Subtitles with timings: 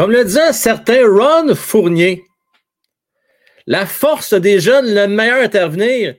[0.00, 2.24] Comme le disait un certain Ron Fournier,
[3.66, 6.16] la force des jeunes, le meilleur intervenir.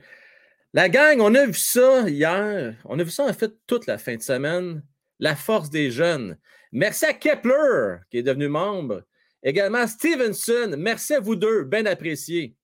[0.71, 2.75] La gang, on a vu ça hier.
[2.85, 4.83] On a vu ça en fait toute la fin de semaine.
[5.17, 6.37] La force des jeunes.
[6.71, 9.01] Merci à Kepler, qui est devenu membre.
[9.41, 10.75] Également Stevenson.
[10.77, 11.63] Merci à vous deux.
[11.63, 12.55] Bien apprécié.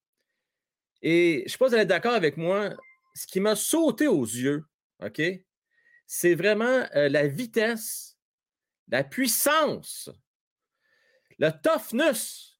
[1.02, 2.76] Et je ne sais pas si vous êtes d'accord avec moi.
[3.16, 4.66] Ce qui m'a sauté aux yeux,
[5.04, 5.20] OK,
[6.05, 8.20] c'est vraiment euh, la vitesse,
[8.88, 10.12] la puissance,
[11.40, 12.58] le toughness.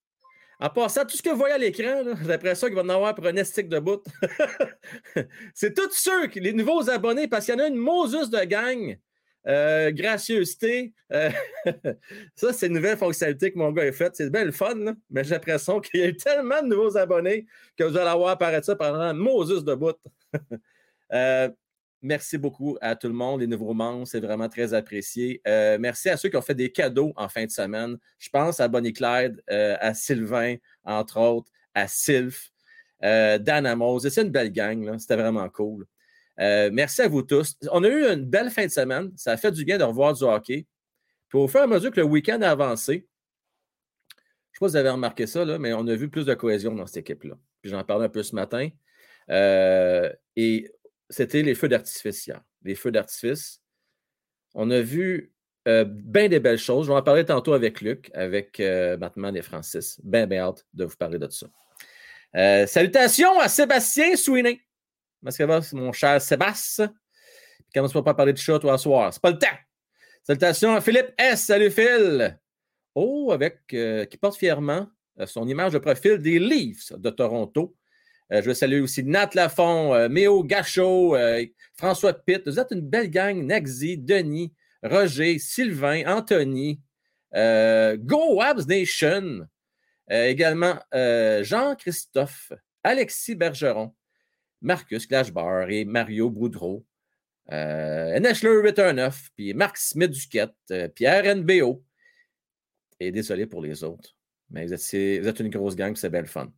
[0.59, 3.13] En passant, tout ce que vous voyez à l'écran, j'ai l'impression qu'il va en avoir
[3.13, 4.03] pour un estique de bout.
[5.53, 8.98] c'est tous ceux, les nouveaux abonnés, parce qu'il y en a une Moses de gang.
[9.48, 10.94] Euh, gracieuseté.
[11.14, 11.30] Euh,
[12.36, 14.16] ça, c'est une nouvelle fonctionnalité que mon gars a faite.
[14.16, 14.75] C'est bien le fun,
[15.09, 17.45] mais j'ai l'impression qu'il y a eu tellement de nouveaux abonnés
[17.78, 19.98] que vous allez avoir apparaître ça pendant Moses de bout.
[21.14, 21.48] Euh,
[22.02, 25.42] merci beaucoup à tout le monde, les nouveaux membres, c'est vraiment très apprécié.
[25.45, 27.98] merci à ceux qui ont fait des cadeaux en fin de semaine.
[28.20, 32.52] Je pense à Bonnie Clyde, à Sylvain, entre autres, à Sylph,
[33.02, 34.00] Dan Amos.
[34.02, 35.86] C'est une belle gang, c'était vraiment cool.
[36.39, 37.56] Euh, merci à vous tous.
[37.72, 39.11] On a eu une belle fin de semaine.
[39.16, 40.66] Ça a fait du bien de revoir du hockey.
[41.30, 43.02] Puis au fur et à mesure que le week-end a avancé, je ne
[44.54, 46.86] sais pas si vous avez remarqué ça, mais on a vu plus de cohésion dans
[46.86, 47.36] cette équipe-là.
[47.61, 48.70] Puis j'en parlais un peu ce matin.
[49.30, 50.72] Euh, et
[51.09, 52.41] c'était les feux d'artifice hier.
[52.63, 53.61] Les feux d'artifice.
[54.53, 55.33] On a vu
[55.67, 56.88] euh, bien des belles choses.
[56.88, 58.61] Je vais en parler tantôt avec Luc, avec
[58.99, 59.99] Batman et Francis.
[60.03, 61.47] Bien, bien hâte de vous parler de ça.
[62.67, 64.61] salutations à Sébastien Sweeney.
[65.19, 66.94] Comment ça va, mon cher Sébastien?
[67.73, 69.14] Commence pas parler de chat, toi, à soir.
[69.14, 69.47] C'est pas le temps.
[70.23, 71.45] Salutations à Philippe S.
[71.45, 72.39] Salut, Phil.
[72.95, 74.87] Oh, avec, euh, qui porte fièrement
[75.20, 77.76] euh, son image de profil des Leafs de Toronto.
[78.32, 81.15] Euh, je veux saluer aussi Nat Lafont, Méo Gachot,
[81.76, 82.43] François Pitt.
[82.45, 83.45] Vous êtes une belle gang.
[83.45, 86.82] Naxi, Denis, Roger, Sylvain, Anthony,
[87.33, 89.48] Go Abs Nation.
[90.10, 92.52] également Jean-Christophe,
[92.83, 93.93] Alexis Bergeron,
[94.61, 96.86] Marcus Clashbar et Mario Boudreau.
[97.52, 101.83] Euh, Nashler 819, puis Marc Smith Duquette, euh, Pierre NBO.
[102.99, 104.15] Et désolé pour les autres.
[104.49, 106.52] Mais vous êtes, une grosse gang, c'est belle fun.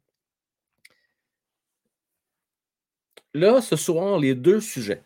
[3.39, 5.01] Là, ce soir, les deux sujets.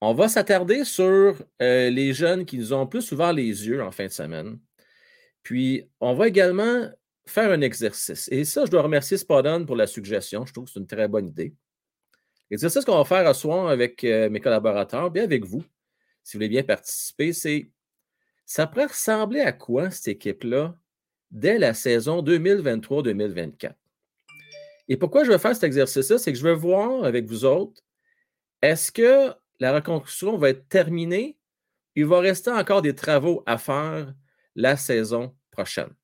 [0.00, 3.90] On va s'attarder sur euh, les jeunes qui nous ont plus ouvert les yeux en
[3.90, 4.60] fin de semaine.
[5.42, 6.88] Puis, on va également
[7.26, 8.28] faire un exercice.
[8.30, 10.46] Et ça, je dois remercier Spadon pour la suggestion.
[10.46, 11.56] Je trouve que c'est une très bonne idée.
[12.52, 15.44] Et c'est ça ce qu'on va faire à soir avec euh, mes collaborateurs, bien avec
[15.44, 15.64] vous,
[16.22, 17.68] si vous voulez bien participer, c'est
[18.46, 20.76] ça pourrait ressembler à quoi cette équipe-là
[21.32, 23.74] dès la saison 2023-2024?
[24.88, 26.18] Et pourquoi je veux faire cet exercice-là?
[26.18, 27.82] C'est que je veux voir avec vous autres,
[28.62, 31.38] est-ce que la reconstruction va être terminée?
[31.94, 34.14] Il va rester encore des travaux à faire
[34.54, 35.94] la saison prochaine.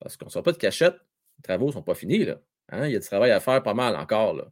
[0.00, 0.96] Parce qu'on ne sort pas de cachette,
[1.38, 2.26] les travaux ne sont pas finis.
[2.70, 2.86] Hein?
[2.86, 4.42] Il y a du travail à faire pas mal encore.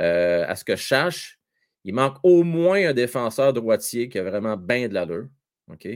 [0.00, 1.38] Euh, à ce que je sache,
[1.84, 5.28] il manque au moins un défenseur droitier qui a vraiment bien de l'allure.
[5.70, 5.88] OK?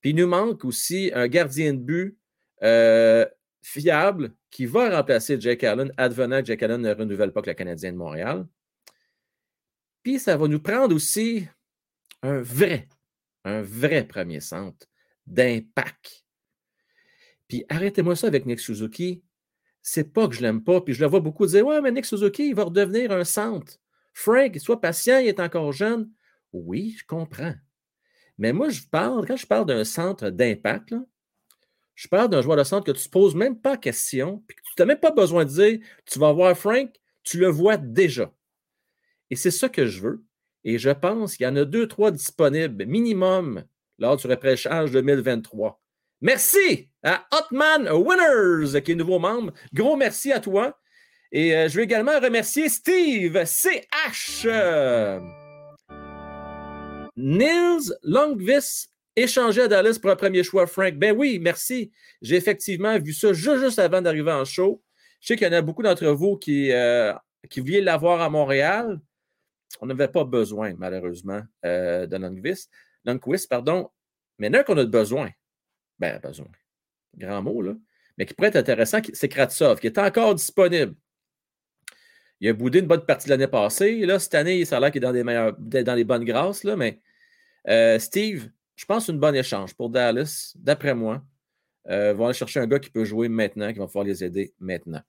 [0.00, 2.18] Puis il nous manque aussi un gardien de but
[2.62, 3.26] euh,
[3.62, 7.54] fiable qui va remplacer Jake Allen, advenant que Jake Allen ne renouvelle pas que le
[7.54, 8.46] Canadien de Montréal.
[10.02, 11.46] Puis ça va nous prendre aussi
[12.22, 12.88] un vrai,
[13.44, 14.86] un vrai premier centre
[15.26, 16.24] d'impact.
[17.48, 19.22] Puis arrêtez-moi ça avec Nick Suzuki
[19.82, 20.80] c'est pas que je l'aime pas.
[20.80, 23.74] Puis je le vois beaucoup dire Ouais, mais Nick Suzuki, il va redevenir un centre.
[24.14, 26.10] Frank, sois patient, il est encore jeune.
[26.52, 27.54] Oui, je comprends.
[28.38, 30.94] Mais moi, je parle, quand je parle d'un centre d'impact,
[31.94, 34.62] je parle d'un joueur de centre que tu ne poses même pas question, puis que
[34.62, 36.90] tu n'as même pas besoin de dire Tu vas voir Frank,
[37.22, 38.32] tu le vois déjà.
[39.30, 40.24] Et c'est ça que je veux.
[40.64, 43.64] Et je pense qu'il y en a deux, trois disponibles minimum
[43.98, 45.80] lors du repêchage 2023.
[46.20, 49.52] Merci à Hotman Winners, qui est nouveau membre.
[49.72, 50.78] Gros merci à toi.
[51.32, 54.46] Et euh, je veux également remercier Steve CH.
[57.16, 60.94] Nils Longvis échangé à Dallas pour un premier choix, Frank.
[60.94, 61.92] Ben oui, merci.
[62.20, 64.82] J'ai effectivement vu ça juste, avant d'arriver en show.
[65.20, 67.12] Je sais qu'il y en a beaucoup d'entre vous qui, euh,
[67.48, 69.00] qui vouliez l'avoir à Montréal.
[69.80, 72.68] On n'avait pas besoin, malheureusement, euh, de Longvis.
[73.04, 73.90] Longvis, pardon.
[74.38, 75.30] Mais là qu'on a besoin,
[75.98, 76.48] ben, besoin.
[77.16, 77.74] Grand mot, là.
[78.18, 80.94] Mais qui pourrait être intéressant, c'est Kratsov, qui est encore disponible.
[82.40, 84.04] Il a boudé une bonne partie de l'année passée.
[84.04, 86.64] Là, cette année, ça a l'air qu'il est dans, des meilleurs, dans les bonnes grâces.
[86.64, 86.98] Là, mais
[87.68, 91.22] euh, Steve, je pense une bonne échange pour Dallas, d'après moi.
[91.88, 94.54] Euh, vont aller chercher un gars qui peut jouer maintenant, qui va pouvoir les aider
[94.60, 95.02] maintenant.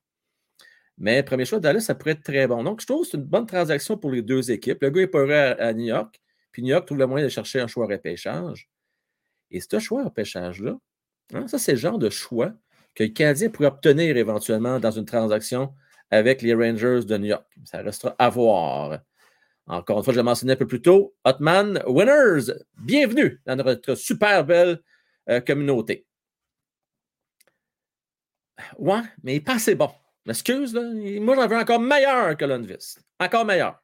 [0.97, 2.63] Mais premier choix, Dallas, ça pourrait être très bon.
[2.63, 4.81] Donc, je trouve que c'est une bonne transaction pour les deux équipes.
[4.81, 6.19] Le gars est pas à, à New York,
[6.51, 8.69] puis New York trouve le moyen de chercher un choix repêchage.
[9.51, 10.77] Et ce choix au pêchage-là,
[11.33, 12.53] Hein, ça, c'est le genre de choix
[12.95, 15.73] que le Canadien pourrait obtenir éventuellement dans une transaction
[16.11, 17.45] avec les Rangers de New York.
[17.65, 18.99] Ça restera à voir.
[19.67, 23.95] Encore une fois, je l'ai mentionné un peu plus tôt, Hotman Winners, bienvenue dans notre
[23.95, 24.81] super belle
[25.29, 26.05] euh, communauté.
[28.77, 29.89] Ouais, mais il pas assez bon.
[30.25, 33.01] M'excuse, moi j'en veux encore meilleur que Lundqvist.
[33.19, 33.81] Encore meilleur.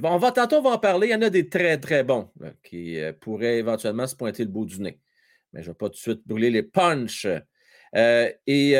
[0.00, 1.08] on va, tantôt, on va en parler.
[1.08, 2.30] Il y en a des très, très bons
[2.62, 5.00] qui euh, pourraient éventuellement se pointer le bout du nez.
[5.52, 7.26] Mais je ne vais pas tout de suite brûler les punches.
[7.96, 8.76] Euh, et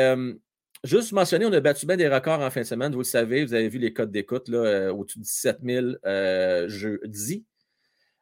[0.83, 2.91] Juste mentionner, on a battu bien des records en fin de semaine.
[2.91, 6.69] Vous le savez, vous avez vu les codes d'écoute euh, au-dessus de 17 000 euh,
[6.69, 7.45] jeudi,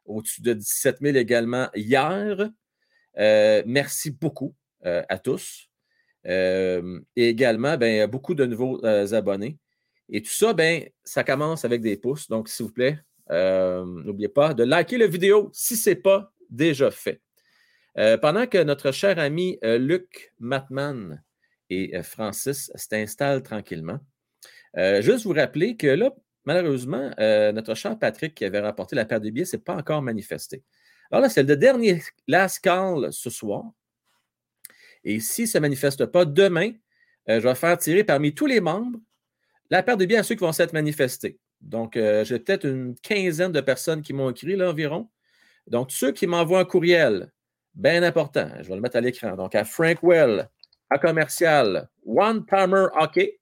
[0.06, 2.50] au-dessus de 17 000 également hier.
[3.18, 5.68] Euh, merci beaucoup à tous.
[6.24, 6.82] et
[7.16, 9.58] également, ben, beaucoup de nouveaux abonnés.
[10.08, 12.28] Et tout ça, ben, ça commence avec des pouces.
[12.28, 16.92] Donc, s'il vous plaît, n'oubliez pas de liker la vidéo si ce n'est pas déjà
[16.92, 17.20] fait.
[18.22, 21.20] pendant que notre cher ami Luc Matman
[21.70, 23.98] et euh, Francis s'installe tranquillement.
[24.76, 26.10] Euh, juste vous rappeler que là,
[26.44, 30.02] malheureusement, euh, notre cher Patrick qui avait remporté la paire de billets, n'est pas encore
[30.02, 30.62] manifesté.
[31.10, 33.64] Alors là, c'est le dernier last call ce soir.
[35.04, 36.72] Et s'il ne se manifeste pas demain,
[37.28, 38.98] je vais faire tirer parmi tous les membres
[39.70, 41.38] la paire de billets à ceux qui vont s'être manifestés.
[41.60, 45.08] Donc, j'ai peut-être une quinzaine de personnes qui m'ont écrit là environ.
[45.68, 47.32] Donc, ceux qui m'envoient un courriel,
[47.74, 49.36] bien important, je vais le mettre à l'écran.
[49.36, 50.48] Donc, à Frank Well,
[50.90, 53.38] à commercial One Timer Hockey,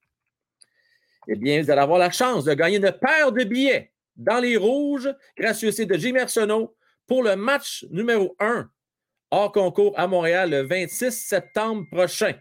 [1.28, 4.56] eh bien, vous allez avoir la chance de gagner une paire de billets dans les
[4.56, 6.76] rouges, grâce au de Jimmy Arsenault,
[7.06, 8.68] pour le match numéro 1
[9.30, 12.34] hors concours à Montréal le 26 septembre prochain.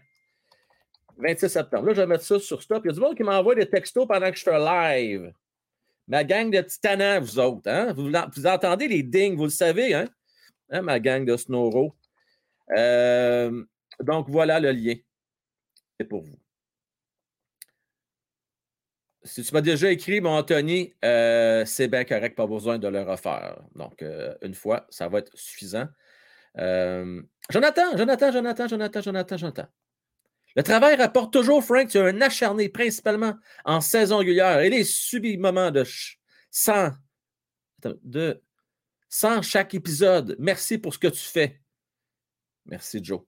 [1.18, 1.86] 26 septembre.
[1.86, 2.82] Là, je vais mettre ça sur stop.
[2.84, 5.32] Il y a du monde qui m'envoie des textos pendant que je fais live.
[6.06, 7.70] Ma gang de titanants, vous autres.
[7.70, 7.92] Hein?
[7.94, 10.08] Vous, vous, entendez les dings, vous le savez, hein?
[10.70, 11.94] hein ma gang de Snowro.
[12.76, 13.64] Euh,
[14.02, 14.94] donc, voilà le lien.
[15.98, 16.38] C'est pour vous.
[19.22, 23.02] Si tu m'as déjà écrit, mon Anthony, euh, c'est bien correct, pas besoin de le
[23.02, 23.58] refaire.
[23.74, 25.88] Donc, euh, une fois, ça va être suffisant.
[26.58, 29.66] Euh, Jonathan, Jonathan, Jonathan, Jonathan, Jonathan, Jonathan.
[30.56, 34.60] Le travail rapporte toujours, Frank, tu es un acharné, principalement en saison régulière.
[34.60, 35.84] Et les subis moments de
[36.50, 36.90] 100,
[38.02, 38.42] de
[39.08, 40.36] 100 chaque épisode.
[40.38, 41.60] Merci pour ce que tu fais.
[42.66, 43.22] Merci, Joe.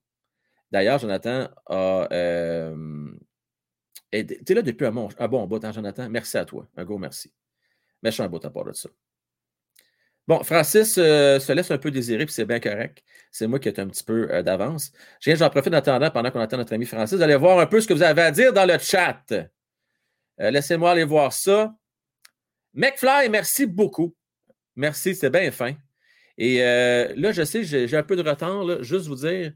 [0.77, 2.07] D'ailleurs, Jonathan a.
[2.13, 3.11] Euh,
[4.13, 6.07] tu es là depuis un bon, bon bout, hein, Jonathan?
[6.11, 6.69] Merci à toi.
[6.77, 7.33] Un gros merci.
[8.03, 8.91] Méchant bout à part de ça.
[10.29, 13.03] Bon, Francis euh, se laisse un peu désirer, puis c'est bien correct.
[13.31, 14.93] C'est moi qui ai un petit peu euh, d'avance.
[15.21, 17.95] J'en profite d'attendre pendant qu'on attend notre ami Francis, d'aller voir un peu ce que
[17.95, 19.33] vous avez à dire dans le chat.
[20.37, 21.75] Laissez-moi aller voir ça.
[22.75, 24.15] McFly, merci beaucoup.
[24.75, 25.73] Merci, c'est bien fin.
[26.37, 28.83] Et là, je sais, j'ai un peu de retard.
[28.83, 29.55] Juste vous dire,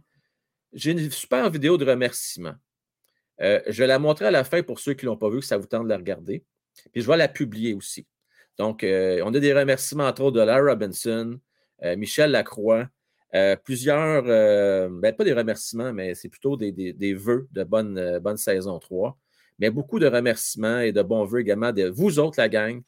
[0.72, 2.54] j'ai une super vidéo de remerciement.
[3.40, 5.40] Euh, je vais la montrer à la fin pour ceux qui ne l'ont pas vu,
[5.40, 6.44] que ça vous tente de la regarder.
[6.92, 8.06] Puis je vais la publier aussi.
[8.58, 11.38] Donc, euh, on a des remerciements, entre autres, de Larry Robinson,
[11.82, 12.88] euh, Michel Lacroix,
[13.64, 18.78] plusieurs, ben, pas des remerciements, mais c'est plutôt des, des, vœux de bonne, bonne saison
[18.80, 19.16] 3.
[19.60, 22.82] Mais beaucoup de remerciements et de bons vœux également de vous autres, la gang,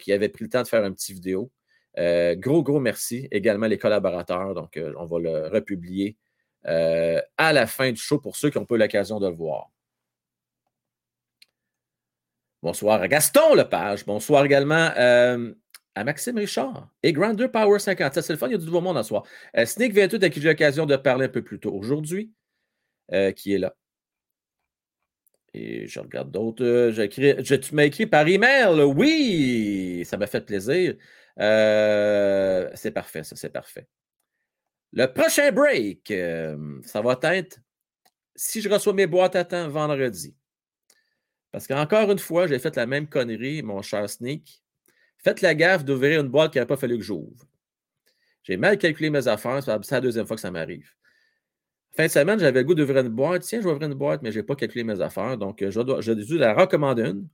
[0.00, 1.50] qui avez pris le temps de faire une petite vidéo.
[1.96, 3.28] gros, gros merci.
[3.30, 4.52] Également les collaborateurs.
[4.52, 6.18] Donc, on va le republier
[6.66, 9.34] euh, à la fin du show pour ceux qui n'ont pas eu l'occasion de le
[9.34, 9.70] voir.
[12.62, 14.04] Bonsoir à Gaston Lepage.
[14.04, 15.54] Bonsoir également euh,
[15.94, 18.24] à Maxime Richard et Grander Power 57.
[18.24, 19.22] C'est le fun, il y a du nouveau monde en soir.
[19.56, 22.32] Euh, Sneak 28 à qui j'ai l'occasion de parler un peu plus tôt aujourd'hui,
[23.36, 23.74] qui est là.
[25.54, 26.90] Et je regarde d'autres.
[26.92, 28.82] Je, tu m'as écrit par email.
[28.82, 30.96] Oui, ça m'a fait plaisir.
[31.38, 33.86] c'est parfait, ça, c'est parfait.
[34.92, 37.60] Le prochain break, euh, ça va être
[38.34, 40.34] si je reçois mes boîtes à temps vendredi.
[41.50, 44.62] Parce qu'encore une fois, j'ai fait la même connerie, mon cher Sneak.
[45.18, 47.44] Faites la gaffe d'ouvrir une boîte qui n'a pas fallu que j'ouvre.
[48.44, 50.90] J'ai mal calculé mes affaires, c'est la deuxième fois que ça m'arrive.
[51.96, 53.42] Fin de semaine, j'avais le goût d'ouvrir une boîte.
[53.42, 55.36] Tiens, je vais ouvrir une boîte, mais je n'ai pas calculé mes affaires.
[55.36, 57.28] Donc, je dois, dû la recommander une.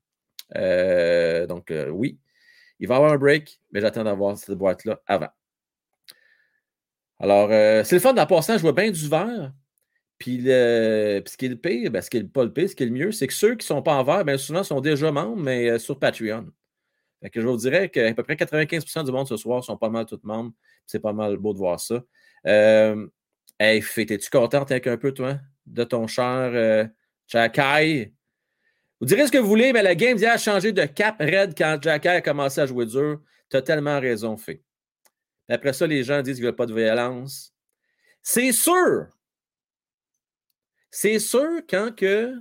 [0.56, 2.18] Euh, donc, euh, oui,
[2.80, 5.28] il va y avoir un break, mais j'attends d'avoir cette boîte-là avant.
[7.24, 9.50] Alors, euh, c'est le fun d'en passant, je vois bien du vert.
[10.18, 12.82] Puis, ce qui est le pire, ben, ce qui n'est pas le pire, ce qui
[12.82, 14.82] est le mieux, c'est que ceux qui ne sont pas en vert, bien souvent sont
[14.82, 16.50] déjà membres, mais euh, sur Patreon.
[17.22, 19.88] Fait que je vous dirais qu'à peu près 95% du monde ce soir sont pas
[19.88, 20.52] mal tous membres.
[20.84, 22.02] C'est pas mal beau de voir ça.
[22.46, 23.06] Euh,
[23.58, 26.84] hey, es-tu contente avec un peu, toi, de ton cher euh?
[29.00, 31.78] Vous direz ce que vous voulez, mais la game a changé de cap red quand
[31.80, 33.22] Jacky a commencé à jouer dur.
[33.48, 34.60] Tu as tellement raison, fait.
[35.48, 37.54] Après ça, les gens disent qu'il n'y a pas de violence.
[38.22, 39.06] C'est sûr
[40.90, 42.34] C'est sûr, quand que,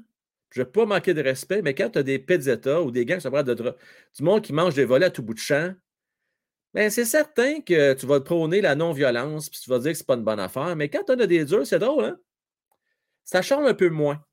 [0.51, 3.05] je ne vais pas manquer de respect, mais quand tu as des pédétas ou des
[3.05, 5.73] gangs qui sont de du monde qui mange des volets à tout bout de champ,
[6.73, 10.03] ben c'est certain que tu vas prôner la non-violence, puis tu vas dire que ce
[10.03, 10.75] n'est pas une bonne affaire.
[10.75, 12.19] Mais quand tu as des durs, c'est drôle, hein?
[13.23, 14.23] Ça change un peu moins.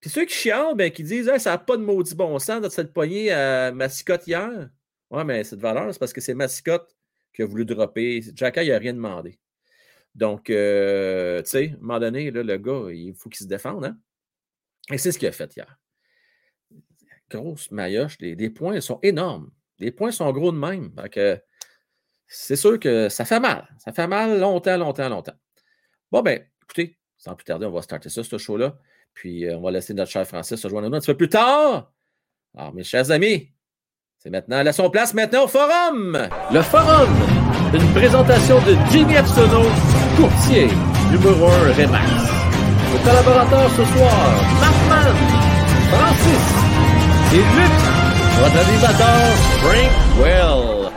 [0.00, 2.68] Puis ceux qui chialent, ben, qui disent ça n'a pas de maudit bon sens de
[2.68, 4.70] cette poignée à Mascotte hier.
[5.10, 6.94] Ouais, mais cette valeur, c'est parce que c'est Mascotte
[7.34, 8.22] qui a voulu dropper.
[8.34, 9.38] Jacka, il n'a rien demandé.
[10.14, 13.84] Donc, euh, tu sais, à un moment donné, le gars, il faut qu'il se défende.
[13.84, 13.98] Hein?
[14.90, 15.78] Et c'est ce qu'il a fait hier.
[17.28, 18.16] Grosse maillotche.
[18.20, 19.50] Les, points sont énormes.
[19.78, 20.92] Les points sont gros de même.
[22.26, 23.68] c'est sûr que ça fait mal.
[23.78, 25.34] Ça fait mal longtemps, longtemps, longtemps.
[26.12, 28.78] Bon, ben, écoutez, sans plus tarder, on va starter ça, ce show-là.
[29.14, 31.16] Puis, euh, on va laisser notre cher Francis se joindre à nous un petit peu
[31.16, 31.92] plus tard.
[32.56, 33.53] Alors, mes chers amis,
[34.24, 36.18] c'est maintenant à son place maintenant au forum.
[36.50, 37.10] Le forum,
[37.74, 39.64] une présentation de Jimmy Epsono,
[40.16, 40.68] courtier
[41.10, 42.10] numéro 1 Remax.
[42.90, 44.16] Nos collaborateurs ce soir,
[44.60, 45.14] Markman,
[45.90, 46.46] Francis
[47.34, 47.76] et Luc,
[48.40, 49.20] votre animateur
[49.60, 50.92] Frank Well.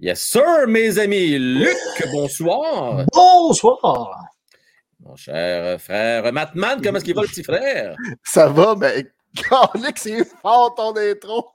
[0.00, 1.38] Yes, sir, mes amis.
[1.38, 1.76] Luc,
[2.12, 3.04] bonsoir.
[3.14, 4.24] Bonsoir.
[5.06, 7.94] Mon cher frère Matman, comment est-ce qu'il va le petit frère?
[8.24, 9.06] Ça va, mais
[9.76, 11.52] Luc, c'est fort ton intro.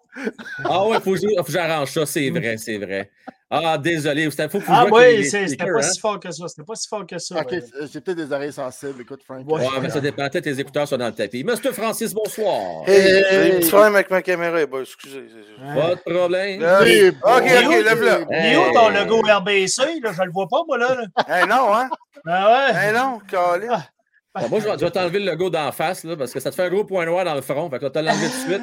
[0.64, 3.10] Ah ouais, il faut, que j'arrange ça, c'est vrai, c'est vrai.
[3.56, 5.82] Ah, désolé, il faut que Ah oui, c'était pas hein.
[5.84, 6.48] si fort que ça.
[6.48, 7.40] C'était pas si fort que ça.
[7.40, 7.54] Ok,
[7.92, 9.02] j'ai peut-être des oreilles sensibles.
[9.02, 9.48] Écoute, Frank.
[9.48, 10.28] Ouais, mais ça dépend.
[10.28, 11.44] Peut-être tes écouteurs sont dans le tapis.
[11.44, 12.82] Monsieur Francis, bonsoir.
[12.88, 14.60] Hey, j'ai un petit problème avec ma caméra.
[14.82, 15.26] excusez.
[15.76, 16.64] Pas de problème.
[16.64, 18.26] ok, ok, lève-le.
[18.32, 20.00] Il est où ton logo RBC?
[20.02, 20.98] Là, je le vois pas, moi, là.
[21.28, 21.90] Eh non, hein?
[22.26, 22.90] Ah ouais?
[22.90, 23.68] Eh non, calé.
[24.34, 24.48] Ah.
[24.50, 26.70] moi, je vais, t'enlever le logo d'en face, là, parce que ça te fait un
[26.70, 27.70] gros point noir dans le front.
[27.70, 28.62] Fait que te l'enlever tout de suite.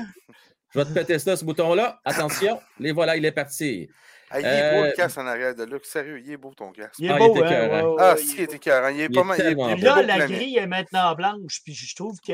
[0.72, 2.00] Je vais te péter ça, ce bouton-là.
[2.04, 3.88] Attention, les voilà, il est parti.
[4.32, 5.84] il est beau le euh, casque en arrière de Luc.
[5.84, 6.94] Sérieux, il est beau ton casque.
[6.98, 8.88] Il est ah, beau, hein, Ah, si, il est écœurant.
[8.88, 9.80] Il est pas mal.
[9.80, 11.60] là, la grille est maintenant blanche.
[11.64, 12.32] Puis je trouve que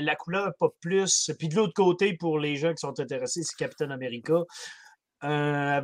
[0.00, 1.30] la, couleur pas plus.
[1.38, 4.42] Puis de l'autre côté, pour les gens qui sont intéressés, c'est Captain America.
[5.24, 5.80] Euh,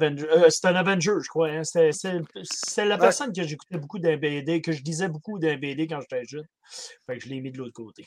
[0.51, 1.49] c'est un Avenger, je crois.
[1.49, 1.63] Hein.
[1.65, 6.01] C'est la personne que j'écoutais beaucoup d'un BD, que je disais beaucoup d'un BD quand
[6.01, 6.47] j'étais jeune.
[7.07, 8.07] Fait que je l'ai mis de l'autre côté.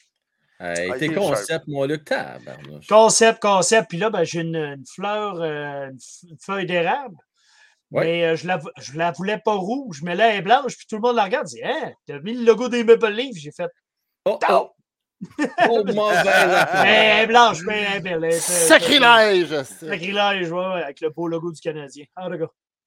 [0.60, 2.00] Hey, ah, tes concepts, moi, le
[2.88, 3.90] Concept, concept.
[3.90, 7.16] Puis là, ben, j'ai une, fleur, euh, une feuille d'érable.
[7.92, 10.86] Mais euh, je la, je la voulais pas rouge, mais là, elle est blanche, puis
[10.90, 13.38] tout le monde la regarde et dit Hein, t'as mis le logo des Maple Leafs
[13.38, 13.70] J'ai fait
[14.26, 14.72] Oh, oh.
[15.70, 15.84] oh
[16.84, 18.34] Elle est blanche, mais elle est belle.
[18.34, 22.06] Sacrilège Sacrilège, ouais, avec le beau logo du Canadien.
[22.16, 22.28] Ah,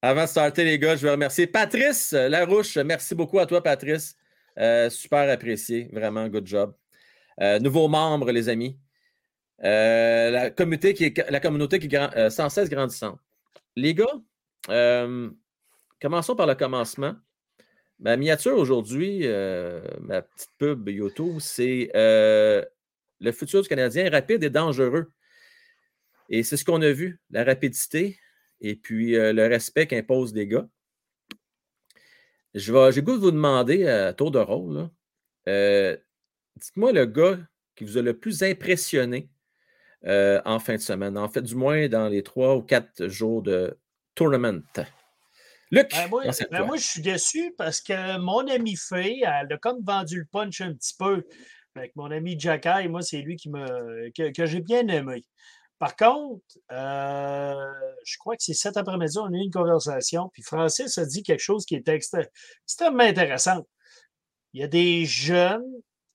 [0.02, 2.76] Avant de starter, les gars, je veux remercier Patrice Larouche.
[2.76, 4.16] Merci beaucoup à toi, Patrice.
[4.58, 5.88] Euh, super apprécié.
[5.92, 6.74] Vraiment, good job.
[7.40, 8.78] Euh, nouveaux membres, les amis.
[9.64, 13.18] Euh, la, communauté qui est, la communauté qui euh, sans cesse grandissante.
[13.76, 14.20] Les gars,
[16.00, 17.14] commençons par le commencement.
[18.00, 19.26] Ma miniature aujourd'hui,
[20.00, 25.10] ma petite pub YouTube, c'est le futur du Canadien rapide et dangereux.
[26.28, 28.18] Et c'est ce qu'on a vu, la rapidité
[28.60, 30.68] et puis le respect qu'imposent les gars.
[32.54, 34.90] J'ai goût de vous demander à tour de rôle,
[36.58, 37.38] Dites-moi le gars
[37.76, 39.30] qui vous a le plus impressionné
[40.06, 43.42] euh, en fin de semaine, en fait, du moins dans les trois ou quatre jours
[43.42, 43.78] de
[44.14, 44.62] tournament.
[45.70, 46.08] Luc, ben,
[46.50, 50.24] ben, moi, je suis déçu parce que mon ami Faye, elle a comme vendu le
[50.24, 51.24] punch un petit peu.
[51.74, 55.24] Avec mon ami Jacky, moi, c'est lui qui me, que, j'ai bien aimé.
[55.78, 57.54] Par contre, euh,
[58.04, 61.22] je crois que c'est cet après-midi, on a eu une conversation, puis Francis a dit
[61.22, 63.64] quelque chose qui était extrêmement intéressant.
[64.54, 65.62] Il y a des jeunes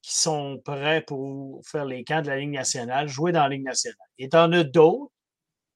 [0.03, 3.63] qui sont prêts pour faire les camps de la Ligue nationale, jouer dans la Ligue
[3.63, 3.97] nationale.
[4.19, 5.11] Et en as d'autres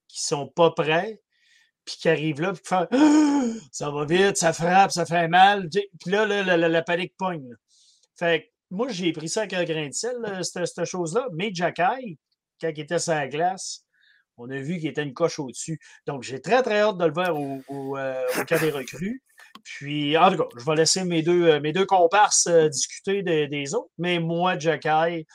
[0.10, 1.22] qui sont pas prêts,
[1.86, 2.88] puis qui arrivent là, puis qui font
[3.72, 5.69] Ça va vite, ça frappe, ça fait mal.
[5.69, 7.55] Puis là, la, panique pogne.
[8.19, 11.29] Fait moi, j'ai pris ça avec un grain de sel, cette, chose-là.
[11.34, 12.19] Mais Jacky,
[12.60, 13.86] quand il était sur la glace,
[14.36, 15.79] on a vu qu'il était une coche au-dessus.
[16.05, 19.24] Donc, j'ai très, très hâte de le voir au, euh, au cas des recrues.
[19.64, 23.24] Puis, en tout cas, je vais laisser mes deux, euh, mes deux comparses euh, discuter
[23.24, 23.90] des autres.
[23.98, 25.26] Mais moi, Jacky,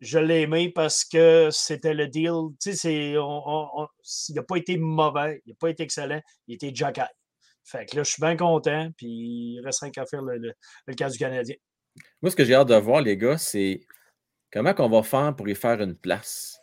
[0.00, 2.54] je l'ai aimé parce que c'était le deal.
[2.60, 7.02] Tu sais, il n'a pas été mauvais, il n'a pas été excellent, il était Jacky.
[7.64, 10.38] Fait que là, je suis bien content, puis il resterait qu'à faire le,
[10.86, 11.54] le, cas du Canadien.
[12.22, 13.80] Moi, ce que j'ai hâte de voir, les gars, c'est
[14.52, 16.59] comment on va faire pour y faire une place.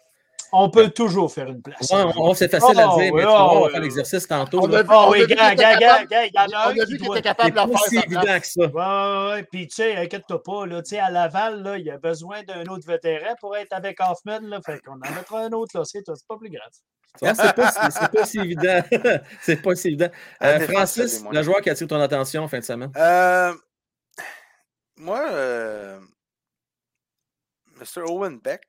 [0.51, 1.92] On peut toujours faire une place.
[2.36, 4.68] c'est facile à oh, dire, mais tu vois, on va faire l'exercice tantôt.
[4.88, 7.22] Ah oui, gars, gars, gars, il y en a un qui doit...
[7.22, 7.80] capable de faire.
[7.88, 8.62] C'est évident que ça.
[8.62, 11.92] Oui, oui, puis tu sais, inquiète-toi pas, là, tu sais, à Laval, là, il y
[11.92, 15.51] a besoin d'un autre vétéran pour être avec Hoffman, là, fait qu'on en mettra un
[15.51, 17.36] autre, là, c'est pas plus grave.
[17.36, 18.82] c'est pas, pas, si évident.
[19.42, 20.10] c'est pas si évident.
[20.44, 22.92] Euh, Francis, le joueur qui attire ton attention en fin de semaine?
[22.96, 23.54] Euh,
[24.98, 26.00] moi, euh,
[27.80, 28.01] Mr.
[28.08, 28.62] Owen Beck.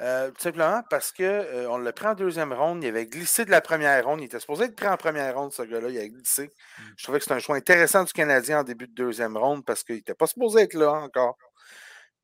[0.00, 3.44] Euh, tout simplement parce que euh, on l'a pris en deuxième ronde, il avait glissé
[3.44, 5.98] de la première ronde, il était supposé être pris en première ronde, ce gars-là, il
[5.98, 6.50] a glissé.
[6.78, 6.82] Hmm.
[6.96, 9.82] Je trouvais que c'était un choix intéressant du Canadien en début de deuxième ronde parce
[9.84, 11.38] qu'il n'était pas supposé être là encore.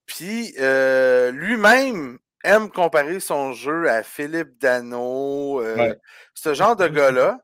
[0.06, 5.98] Puis euh, lui-même aime comparer son jeu à Philippe Dano, euh, Ouais.
[6.34, 7.38] ce genre de gars-là.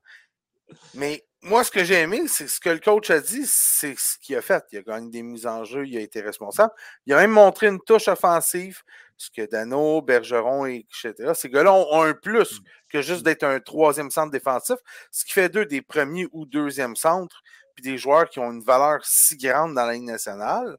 [0.94, 4.18] Mais moi, ce que j'ai aimé, c'est ce que le coach a dit, c'est ce
[4.21, 4.64] qu'il a fait.
[4.73, 6.73] Il a gagné des mises en jeu, il a été responsable.
[7.07, 8.83] Il a même montré une touche offensive,
[9.16, 11.33] ce que Dano, Bergeron, et etc.
[11.35, 14.76] Ces gars-là ont, ont un plus que juste d'être un troisième centre défensif,
[15.12, 17.40] ce qui fait d'eux des premiers ou deuxièmes centres,
[17.75, 20.76] puis des joueurs qui ont une valeur si grande dans la Ligue nationale.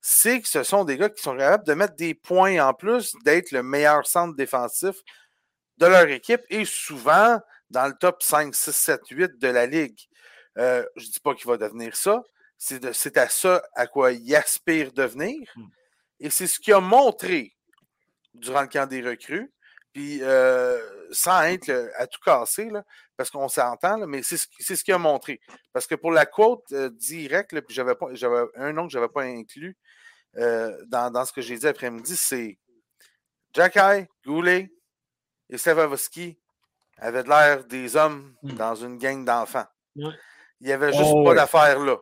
[0.00, 3.12] C'est que ce sont des gars qui sont capables de mettre des points en plus,
[3.24, 4.96] d'être le meilleur centre défensif
[5.76, 9.98] de leur équipe et souvent dans le top 5, 6, 7, 8 de la Ligue.
[10.58, 12.22] Euh, je ne dis pas qu'il va devenir ça.
[12.58, 15.48] C'est de- à ça à quoi il aspire devenir.
[15.56, 15.66] Mm.
[16.20, 17.56] Et c'est ce qu'il a montré
[18.34, 19.52] durant le camp des recrues.
[19.92, 20.78] Puis euh,
[21.10, 22.84] sans être à tout casser, là,
[23.16, 25.40] parce qu'on s'entend, mais c'est ce, qu'il a montré.
[25.72, 29.22] Parce que pour la quote euh, directe, puis j'avais un nom que je n'avais pas
[29.22, 29.76] inclus
[30.34, 32.56] dans, dans ce que j'ai dit après-midi, c'est
[33.52, 34.72] Jacky, Goulet
[35.48, 36.39] et Savavoski
[37.00, 38.52] avaient l'air des hommes Mm.
[38.54, 39.66] dans une gang d'enfants.
[39.96, 40.12] Il
[40.60, 41.36] n'y avait juste Oh, pas ouais.
[41.36, 41.96] d'affaires là.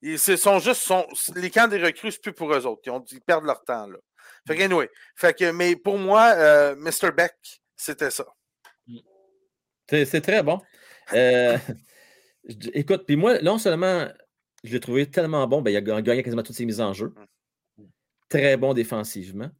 [0.00, 0.82] Ils sont juste.
[0.82, 2.82] Sont, les camps des recrues, c'est plus pour eux autres.
[2.86, 3.98] Ils, ont, ils perdent leur temps là.
[4.46, 4.88] Fait que, anyway.
[5.14, 7.12] Fait que, mais pour moi, euh, Mr.
[7.16, 7.34] Beck,
[7.76, 8.26] c'était ça.
[9.88, 10.60] C'est c'est très bon.
[11.12, 11.56] Euh,
[12.74, 14.08] écoute, puis moi, non seulement
[14.64, 16.92] je l'ai trouvé tellement bon, ben, il a ga- gagné quasiment toutes ses mises en
[16.92, 17.14] jeu.
[18.28, 19.50] Très bon défensivement.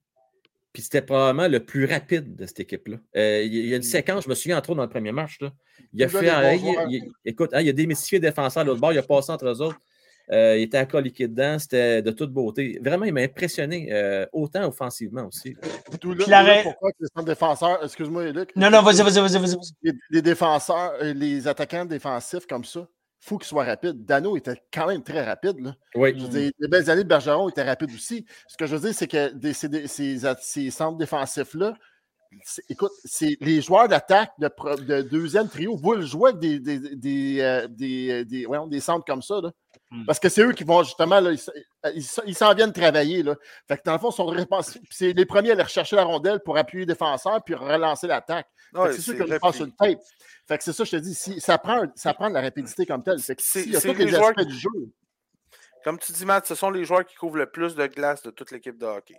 [0.73, 2.97] Puis c'était probablement le plus rapide de cette équipe-là.
[3.17, 5.39] Euh, il y a- une séquence, je me souviens entre autres dans le premier match.
[5.41, 5.53] là.
[5.93, 6.27] Il a fait.
[6.57, 9.31] il- il- écoute, hein, il a démystifié le défenseur à l'autre bord, il a passé
[9.33, 9.79] entre eux autres.
[10.31, 12.79] Euh, il était accoliqué dedans, c'était de toute beauté.
[12.83, 15.55] Vraiment, il m'a impressionné, euh, autant offensivement aussi.
[16.01, 18.51] Tout là, là, pourquoi que les centres défenseurs, excuse-moi, Luc.
[18.57, 19.57] Non, non, vas-y, vas-y, vas-y, vas-y.
[19.57, 19.73] vas-y.
[19.83, 22.89] Les, les défenseurs, les attaquants défensifs comme ça,
[23.23, 24.05] faut qu'ils soient rapides.
[24.05, 25.61] Dano était quand même très rapide.
[25.61, 25.77] Là.
[25.95, 26.13] Oui.
[26.19, 28.27] Je veux dire, les belles années de Bergeron étaient rapides aussi.
[28.49, 31.75] Ce que je veux dire, c'est que des- ces, centres défensifs-là,
[32.69, 37.69] écoute, c'est les joueurs d'attaque de, deuxième trio veulent jouer avec des, des, des, euh,
[37.69, 39.41] des, des- voyons, des centres comme ça.
[39.41, 39.53] Là.
[39.95, 40.07] Hmm.
[40.07, 41.33] Parce que c'est eux qui vont justement, là,
[41.95, 43.23] ils s'en viennent travailler.
[43.23, 43.35] Là.
[43.69, 46.41] Fait que dans le fond, ils sont C'est les premiers à aller rechercher la rondelle
[46.41, 48.47] pour appuyer les défenseurs puis relancer l'attaque.
[48.73, 49.99] Ouais, c'est sûr que je passe le tape.
[50.49, 52.87] Fait que c'est ça, je te dis, si, ça, prend, ça prend de la rapidité
[52.87, 53.19] comme telle.
[53.19, 54.71] Fait que C'est- s'il y a c'est tous les les joueurs aspects qui- du jeu.
[55.85, 58.31] Comme tu dis, Matt, ce sont les joueurs qui couvrent le plus de glace de
[58.31, 59.17] toute l'équipe de hockey.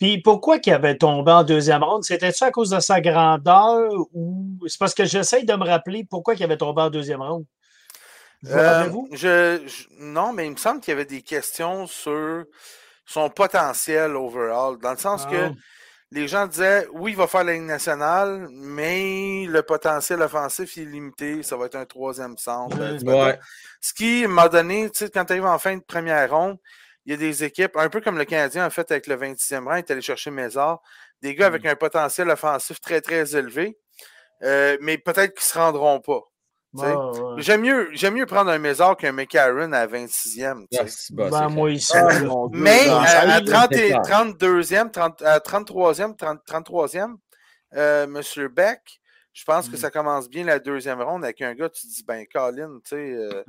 [0.00, 2.02] Puis pourquoi qu'il avait tombé en deuxième ronde?
[2.02, 6.34] C'était-tu à cause de sa grandeur ou c'est parce que j'essaye de me rappeler pourquoi
[6.34, 7.44] il avait tombé en deuxième ronde?
[8.42, 9.08] Vous Euh, rappelez-vous?
[9.12, 12.44] je, je- non, mais il me semble qu'il y avait des questions sur
[13.04, 15.30] son potentiel overall, dans le sens Ah.
[15.30, 15.50] que
[16.10, 20.84] les gens disaient oui, il va faire la Ligue nationale, mais le potentiel offensif il
[20.88, 22.76] est limité, ça va être un troisième centre.
[23.04, 23.38] Ouais.
[23.80, 26.58] Ce qui m'a donné, tu sais, quand tu arrives en fin de première ronde,
[27.04, 29.66] il y a des équipes, un peu comme le Canadien a fait avec le 26e
[29.66, 30.80] rang, il est allé chercher Mézard,
[31.22, 33.78] des gars avec un potentiel offensif très, très élevé,
[34.42, 36.20] euh, mais peut-être qu'ils ne se rendront pas.
[36.74, 36.94] Ouais.
[37.38, 40.66] J'aime mieux, j'aime mieux prendre un Mézard qu'un McCarron à 26e.
[40.70, 41.14] tu sais.
[41.18, 41.92] Ah, Ben, moi ici.
[41.94, 42.08] Ah,
[42.52, 44.02] Mais dans- à, à il 30 est et- clair.
[44.02, 47.16] 32e, 30, à 33e, 30, 33e,
[47.74, 48.48] euh, M.
[48.48, 49.00] Beck,
[49.32, 49.78] je pense que Mm.
[49.78, 52.90] ça commence bien la deuxième ronde avec un gars, tu te dis, ben, Colin, tu
[52.90, 53.42] sais, euh,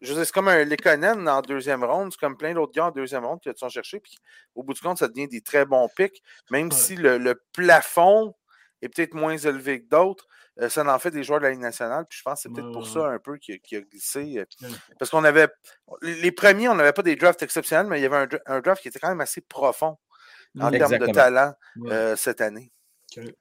[0.00, 2.86] je veux dire, c'est comme un Lekonen en deuxième ronde, c'est comme plein d'autres gars
[2.86, 4.16] en deuxième ronde qui sont cherchés, puis
[4.56, 6.74] au bout du compte, ça devient des très bons pics, même Ouais.
[6.74, 8.34] si le, le plafond
[8.86, 10.26] est peut-être moins élevé que d'autres.
[10.60, 12.48] euh, ça en fait des joueurs de la Ligue nationale, puis je pense que c'est
[12.54, 14.38] peut-être Ouais, pour ouais, ça un peu qu'il a, qu'il a glissé.
[14.38, 14.68] euh.
[14.98, 15.48] Parce qu'on avait.
[16.02, 18.60] Les premiers, on n'avait pas des drafts exceptionnels, mais il y avait un, dra- un
[18.60, 19.98] draft qui était quand même assez profond
[20.58, 20.78] en Hmm.
[20.78, 21.92] termes de talent Ouais.
[21.92, 22.72] euh, cette année.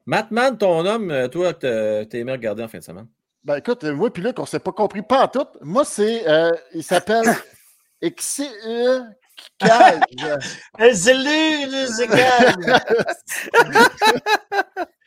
[0.05, 3.07] Mattman, ton homme, euh, toi, t'as t'as aimé regarder en fin de semaine?
[3.43, 5.47] Ben écoute, euh, moi puis Luc, on ne s'est pas compris pas en tout.
[5.61, 6.27] Moi, c'est.
[6.27, 7.25] euh, il s'appelle
[8.01, 8.41] Xe
[9.59, 10.41] Cage.
[10.79, 11.13] Eh, C'est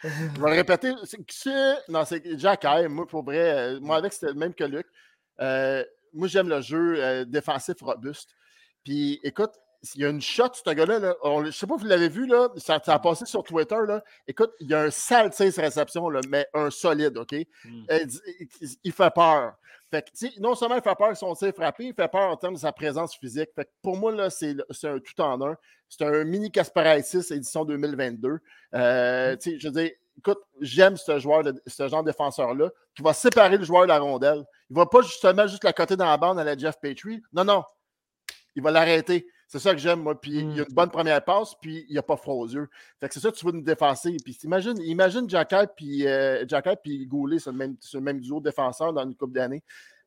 [0.03, 0.09] Je
[0.41, 0.93] vais le répéter.
[1.29, 1.55] C'est
[1.89, 2.89] Non, c'est Jack Hay.
[2.89, 3.39] Moi, pour vrai,
[3.77, 4.87] euh, moi avec, c'était le même que Luc.
[5.41, 8.31] Euh, moi, j'aime le jeu euh, défensif robuste.
[8.85, 9.51] Puis écoute,
[9.95, 10.99] il y a une shot, ce gars-là.
[10.99, 13.27] Là, on- je ne sais pas si vous l'avez vu, là, ça, ça a passé
[13.27, 13.77] sur Twitter.
[13.87, 14.03] Là.
[14.27, 17.33] Écoute, il y a un sale tir sur réception, là, mais un solide, OK?
[17.65, 17.85] Mm.
[18.85, 19.55] Il fait peur.
[19.91, 22.37] Fait que, non seulement il fait peur de son tir frappé, il fait peur en
[22.37, 23.49] termes de sa présence physique.
[23.55, 25.57] Fait que pour moi, là, c'est un tout en un.
[25.89, 28.39] C'est un mini Kasparaitis édition 2022.
[28.75, 32.69] Euh, tu sais, je veux dire, écoute, j'aime ce joueur, de- ce genre de défenseur-là,
[32.95, 34.45] qui va séparer le joueur de la rondelle.
[34.69, 37.23] Il va pas justement juste la coter dans la bande à la Jeff Petrie.
[37.33, 37.65] Non, non.
[38.55, 39.27] il va l'arrêter.
[39.49, 40.21] C'est ça que j'aime, moi.
[40.21, 40.67] Puis il y a Mm.
[40.69, 42.69] une bonne première passe, puis il n'a pas froid aux yeux.
[43.01, 44.15] Fait que c'est ça que tu veux nous défenser.
[44.23, 46.45] Puis imagine, imagine Jacky puis euh,
[46.83, 49.63] puis Goulet sur le même, sur le même duo défenseur dans une couple d'années.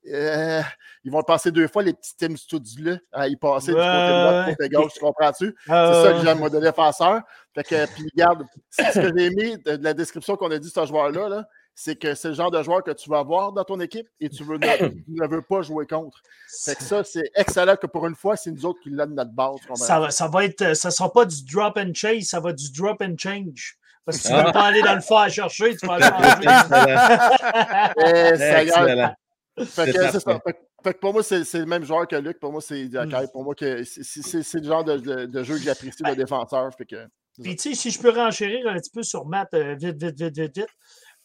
[0.08, 0.62] Euh,
[1.04, 3.88] ils vont passer deux fois, les petits Tim Studs là, à y passer du côté
[3.88, 5.56] droit, du côté gauche, tu comprends-tu?
[5.66, 7.22] C'est ça que j'aime, moi, de défenseur.
[7.54, 10.58] Fait que, puis regarde, c'est ce que j'ai aimé de, de la description qu'on a
[10.58, 13.20] dit de ce joueur-là, là, c'est que c'est le genre de joueur que tu vas
[13.20, 16.22] avoir dans ton équipe et tu, veux, ne, tu ne veux pas jouer contre.
[16.66, 19.32] Fait que ça, c'est excellent que pour une fois, c'est nous autres qui l'avons notre
[19.32, 19.56] base.
[19.76, 22.58] Ça, va- ça va être, ça sera pas du drop and chase, ça va être
[22.58, 23.78] du drop and change.
[24.06, 24.46] Parce que tu ne Ah.
[24.48, 26.06] veux pas aller dans le fort à chercher, tu vas aller
[27.96, 27.96] changer.
[27.98, 29.66] Eh.
[29.66, 30.20] Fait C'est que, ça.
[30.20, 32.40] Fait que- fait que pour moi, c'est le même joueur que Luc.
[32.40, 33.16] Pour moi, c'est Jacky.
[33.32, 36.70] Pour moi, que c'est- le genre de, de- de jeu que j'apprécie de défenseur.
[36.76, 37.08] Fait que,
[37.42, 40.20] Puis, tu sais, si je peux renchérir un petit peu sur Matt, euh, vite, vite,
[40.20, 40.68] vite, vite, vite,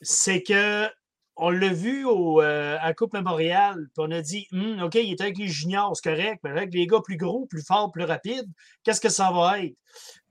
[0.00, 0.88] c'est que
[1.36, 5.12] on l'a vu au, euh, à Coupe Memorial, puis on a dit, Hum, OK, il
[5.12, 8.04] est avec les juniors, c'est correct, mais avec les gars plus gros, plus forts, plus
[8.04, 8.48] rapides,
[8.84, 9.76] qu'est-ce que ça va être?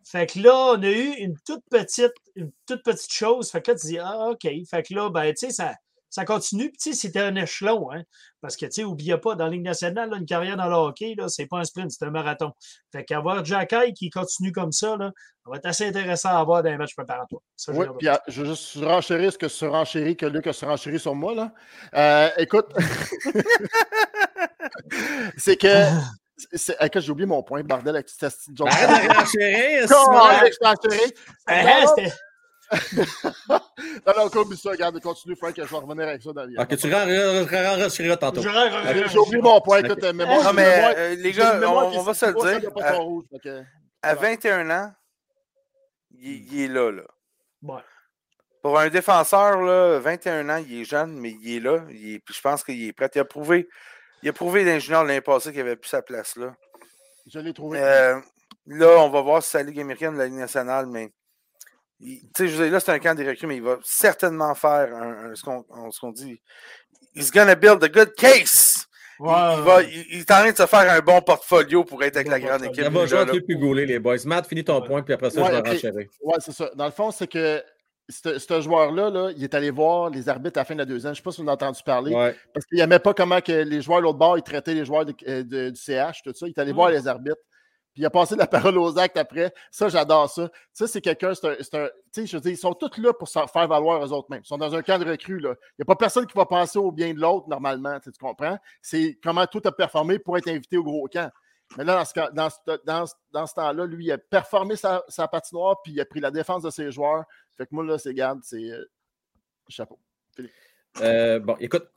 [0.03, 2.13] Fait que là, on a eu une toute petite,
[2.67, 3.49] petite chose.
[3.51, 4.47] Fait que là, tu dis, ah, OK.
[4.69, 5.75] Fait que là, ben, tu sais, ça,
[6.15, 6.69] ça continue.
[6.69, 8.01] Puis, tu sais, c'était un échelon, hein.
[8.39, 10.75] Parce que, tu sais, n'oubliez pas, dans la Ligue nationale, là, une carrière dans le
[10.75, 12.53] hockey, là, c'est pas un sprint, c'est un marathon.
[12.89, 15.11] Fait qu'avoir Jacky qui continue comme ça, là,
[15.43, 17.41] ça va être assez intéressant à voir dans les matchs préparatoires.
[17.57, 20.99] Ça, Oui, puis ah, je veux juste surenchérir ce que surenchérir que Luc a surenchéri
[20.99, 21.35] sur moi.
[21.35, 21.51] Là.
[21.95, 22.67] Euh, écoute,
[25.37, 25.83] c'est que.
[26.53, 28.69] c'est- Écoute, j'ai oublié mon point, bordel, avec cette petite joke.
[28.71, 29.87] Arrête de renchérir,
[34.07, 36.57] Non, non, comme ça, regarde, continue, Frank, je vais revenir avec ça dans les.
[36.57, 38.45] Ok, tu renchérir tantôt.
[38.45, 40.43] Euh, J'ai oublié mon point, écoute, euh, mémoire.
[40.43, 42.73] Non, mais euh, les gars, on, va se le dire.
[42.73, 43.63] pas À, être rouge, fait que-
[44.01, 44.93] à 21 ans,
[46.11, 47.03] il, il est là, là.
[47.63, 47.81] Ouais.
[48.61, 51.83] Pour un défenseur, là, 21 ans, il est jeune, mais il est là.
[51.89, 53.09] Il est- puis je pense qu'il est prêt.
[53.13, 53.67] Il a prouvé,
[54.23, 56.55] il a prouvé l'ingénieur l'année passée qu'il avait plus sa place là.
[57.27, 57.79] Je l'ai trouvé.
[57.81, 58.19] Euh,
[58.67, 61.11] là, on va voir si c'est la Ligue américaine ou la Ligue nationale, mais
[62.01, 64.53] tu sais, je veux dire, là, c'est un camp des recrues, mais il va certainement
[64.55, 66.41] faire un- un- ce qu'on ce qu'on dit.
[67.15, 68.87] He's gonna build a good case.
[69.19, 72.03] Il- il, va, il, il est en train de se faire un bon portfolio pour
[72.03, 72.83] être avec la grande équipe.
[72.83, 73.31] Ça va jouer là.
[73.31, 74.17] les plus gaulés, les boys.
[74.25, 74.87] Matt, finis ton Ouais.
[74.87, 76.07] point, puis après ça, Ouais, je vais renchérir.
[76.21, 76.69] Ouais, c'est ça.
[76.75, 77.63] Dans le fond, c'est que
[78.09, 80.85] ce ce joueur-là, là, il est allé voir les arbitres à la fin de la
[80.85, 81.13] deuxième.
[81.15, 82.13] Je ne sais pas si vous en avez entendu parler.
[82.13, 82.35] Ouais.
[82.53, 85.05] Parce qu'il n'aimait pas comment que les joueurs de l'autre bord, ils traitaient les joueurs
[85.05, 86.45] de- euh, de- du CH, tout ça.
[86.45, 86.75] Il est allé Mm.
[86.75, 87.37] voir les arbitres.
[87.95, 89.51] Puis il a passé la parole aux actes après.
[89.71, 90.51] Ça, j'adore ça.
[90.71, 91.55] Ça, c'est quelqu'un, c'est un.
[91.61, 94.11] c'est un- Tu sais, je veux dire, ils sont tous là pour faire valoir eux
[94.11, 94.41] autres mêmes.
[94.43, 95.55] Ils sont dans un camp de recrues, là.
[95.61, 97.97] Il n'y a pas personne qui va penser au bien de l'autre, normalement.
[98.01, 98.59] Tu comprends?
[98.81, 101.31] C'est comment tout a performé pour être invité au gros camp.
[101.77, 105.27] Mais là, dans ce, dans dans dans ce temps-là, lui, il a performé sa, sa
[105.27, 107.23] patinoire, puis il a pris la défense de ses joueurs.
[107.57, 108.69] Fait que moi, là, c'est garde, c'est.
[108.71, 108.83] euh,
[109.69, 109.97] chapeau.
[111.01, 111.87] Euh, bon, écoute,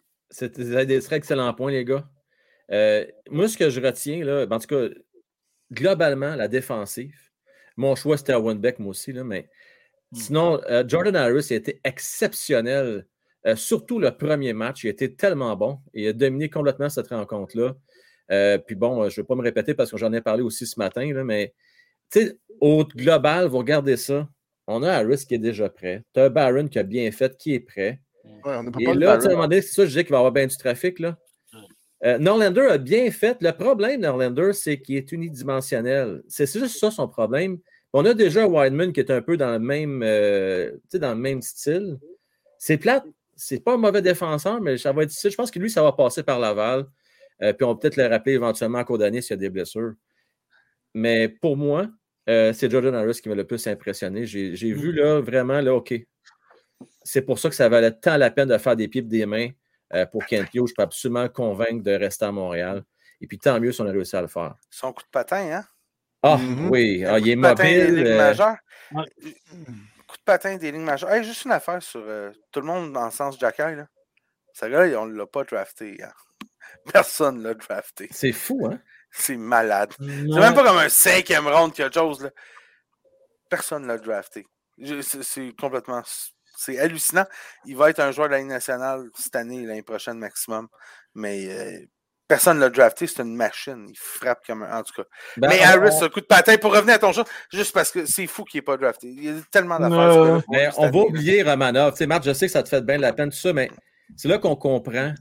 [0.40, 2.08] des très excellents points, les gars.
[2.70, 4.88] Euh, moi, ce que je retiens, là, ben, en tout cas,
[5.72, 7.28] globalement, la défensive,
[7.76, 9.48] mon choix, c'était à Beck, moi aussi, là, mais
[10.12, 13.06] sinon, euh, Jordan Harris a été exceptionnel.
[13.46, 15.78] Euh, surtout le premier match, il a été tellement bon.
[15.94, 17.76] Il a dominé complètement cette rencontre-là.
[18.32, 20.66] Euh, puis bon, je ne vais pas me répéter parce que j'en ai parlé aussi
[20.66, 21.54] ce matin, là, mais
[22.10, 24.28] tu sais, au global, vous regardez ça.
[24.66, 26.04] On a Harris qui est déjà prêt.
[26.12, 28.00] Tu as Barron qui a bien fait, qui est prêt.
[28.24, 30.10] Ouais, on ne peut Et pas là, tu moment donné, c'est ça, je disais qu'il
[30.10, 30.98] va y avoir bien du trafic.
[30.98, 31.16] Là.
[32.04, 33.38] Euh, Norlander a bien fait.
[33.40, 36.22] Le problème, Norlander, c'est qu'il est unidimensionnel.
[36.28, 37.58] C'est juste ça son problème.
[37.92, 41.42] On a déjà Wideman qui est un peu dans le même, euh, dans le même
[41.42, 41.98] style.
[42.58, 43.04] C'est plate.
[43.34, 45.30] C'est pas un mauvais défenseur, mais ça va être difficile.
[45.30, 46.86] Je pense que lui, ça va passer par Laval.
[47.42, 49.50] Euh, puis on va peut-être le rappeler éventuellement en cours d'année s'il y a des
[49.50, 49.92] blessures.
[50.94, 51.88] Mais pour moi,
[52.26, 54.26] c'est Jordan Harris qui m'a le plus impressionné.
[54.26, 55.94] J'ai j'ai vu là vraiment, là, OK.
[57.02, 59.24] C'est pour ça que ça valait tant la peine de faire des pieds et des
[59.24, 59.48] mains
[59.94, 60.68] euh, pour Kent Hughes.
[60.68, 62.84] Je peux absolument convaincre de rester à Montréal.
[63.20, 64.54] Et puis tant mieux si on a réussi à le faire.
[64.70, 65.64] Son coup de patin, hein?
[66.22, 66.68] Ah Mhm.
[66.70, 67.94] oui, ah, il est Coup de patin des mobile.
[67.96, 68.56] lignes euh, majeures.
[68.92, 69.04] Ouais.
[70.06, 71.10] Coup de patin des lignes majeures.
[71.12, 73.62] Hey, juste une affaire sur euh, tout le monde dans le sens Jacky.
[73.62, 73.86] Là.
[74.52, 75.96] Ce gars, on ne l'a pas drafté.
[76.02, 76.12] hein.
[76.92, 78.08] Personne ne l'a drafté.
[78.10, 78.80] c'est fou, hein?
[79.10, 79.92] C'est malade.
[79.98, 82.22] C'est même pas comme un cinquième round quelque chose.
[82.24, 82.30] Là.
[83.48, 84.46] Personne ne l'a drafté.
[85.22, 86.02] C'est complètement.
[86.60, 87.24] C'est hallucinant.
[87.66, 90.66] Il va être un joueur de la Ligue nationale cette année, l'année prochaine maximum.
[91.14, 91.86] Mais euh,
[92.26, 93.06] personne ne l'a drafté.
[93.06, 93.86] C'est une machine.
[93.88, 94.78] Il frappe comme un.
[94.78, 95.08] En tout cas.
[95.36, 97.92] Ben, mais Harris, on- ce coup de patin, pour revenir à ton jeu, juste parce
[97.92, 99.06] que c'est fou qu'il n'ait pas drafté.
[99.06, 100.34] Il y a tellement d'affaires.
[100.34, 101.92] Lui, cette on va année, oublier Romanov.
[101.92, 103.52] Tu sais, Marc, je sais que ça te fait bien de la peine, tout ça,
[103.52, 103.70] mais
[104.16, 105.14] c'est là qu'on comprend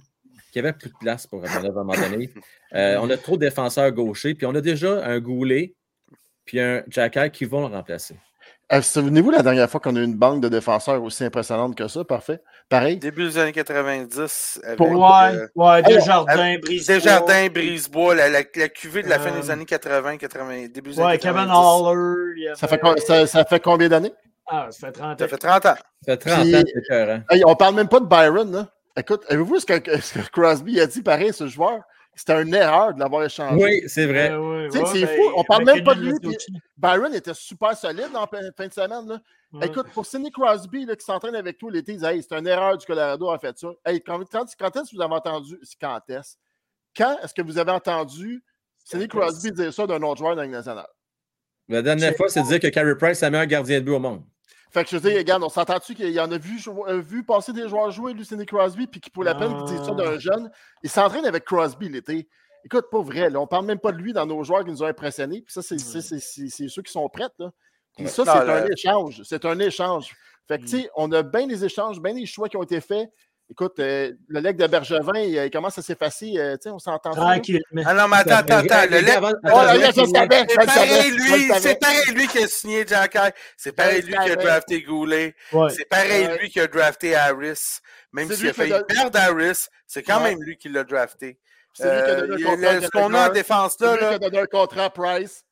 [0.52, 2.34] qu'il n'y avait plus de place pour Romanov à un moment donné.
[2.74, 5.76] Euh, on a trop de défenseurs gauchers, puis on a déjà un Goulet
[6.46, 8.16] puis un Jacky qui vont le remplacer.
[8.74, 11.88] Euh, Souvenez-vous la dernière fois qu'on a eu une banque de défenseurs aussi impressionnante que
[11.88, 12.04] ça?
[12.04, 12.42] Parfait.
[12.68, 12.98] Pareil?
[12.98, 14.60] Début des années 90.
[14.64, 16.96] Avec, Pour- Ouais, euh, ouais, Desjardins, Brisebois.
[16.96, 20.90] Desjardins, Brisebois, la, la, la cuvée de la fin des Euh, années 80, 80 début
[20.92, 21.88] des Ouais, années Kevin 90.
[21.88, 22.34] Haller.
[22.36, 24.14] il y Ça fait, ça, ça fait combien d'années?
[24.50, 25.28] Ah, ça fait 30 Ça ans.
[25.30, 25.76] fait 30 ans.
[26.06, 27.22] Ça fait 30 Puis- ans, c'est écœurant.
[27.30, 28.52] Hey, on parle même pas de Byron.
[28.52, 28.68] Là.
[28.98, 31.80] Écoute, avez-vous ce que, ce que Crosby a dit pareil, ce joueur?
[32.18, 33.64] C'était une erreur de l'avoir échangé.
[33.64, 34.36] Oui, c'est vrai.
[34.36, 36.14] Ouais, ouais, ouais, c'est ben, fou, on parle même pas de lui.
[36.76, 39.08] Byron était super solide en fin fin de semaine.
[39.08, 39.22] Là.
[39.54, 39.68] Ouais.
[39.68, 42.48] Écoute, pour Sidney Crosby là, qui s'entraîne avec toi l'été, il dit hey, c'est une
[42.48, 43.68] erreur du Colorado a fait ça.
[43.86, 45.60] Hey, quand quand, quand est-ce que vous avez entendu?
[45.80, 46.38] Quand est-ce?
[46.96, 48.44] Quand est-ce que vous avez entendu
[48.84, 49.08] Sidney?
[49.08, 50.88] Crosby dire ça d'un autre joueur dans la Ligue nationale?
[51.70, 53.92] La dernière fois, c'est de dire que Carey Price est le meilleur gardien de but
[53.92, 54.24] au monde.
[54.78, 57.24] Fait que je veux dire, regarde, on s'entend-tu qu'il y en a vu, euh, vu
[57.24, 60.20] passer des joueurs jouer, Sidney Crosby, puis qui pour la peine qu'il dise ça d'un
[60.20, 60.52] jeune.
[60.84, 62.28] Il s'entraîne avec Crosby l'été.
[62.64, 64.84] Écoute, pas vrai, là, on parle même pas de lui dans nos joueurs qui nous
[64.84, 65.42] ont impressionnés.
[65.42, 67.30] Puis ça, c'est c'est- c'est- c'est- c'est ceux qui sont prêts.
[67.40, 67.50] Là.
[67.96, 69.22] Puis ça, c'est un échange.
[69.24, 70.16] C'est un échange.
[70.48, 72.80] Fait que, tu sais, on a bien des échanges, bien des choix qui ont été
[72.80, 73.10] faits.
[73.50, 76.34] Écoute, euh, le leg de Bergevin, il, il commence à s'effacer.
[76.38, 77.12] euh, tu sais, on s'entend.
[77.12, 77.62] Tranquillement.
[77.86, 78.82] Ah non, mais attends, attends, attends.
[78.92, 80.50] Le Les gars, lait- avant- Oh, attends, là, je là, je vais- le savais, je
[80.50, 83.34] C'est pareil, lui, c'est pareil, lui qui a signé Jack High.
[83.56, 85.34] C'est pareil, lui qui a drafté Goulet.
[85.54, 85.70] Ouais.
[85.70, 86.38] C'est pareil, Ouais.
[86.40, 87.80] lui qui a drafté Harris.
[88.12, 90.32] Même C'est s'il a failli perdre Harris, c'est quand Ouais.
[90.32, 91.40] même lui qui l'a drafté.
[91.74, 93.32] C'est lui qui a Euh, donné un il- contrat le- à ce qu'on a en
[93.32, 95.44] défense C'est là, lui qui a donné un contrat à Price.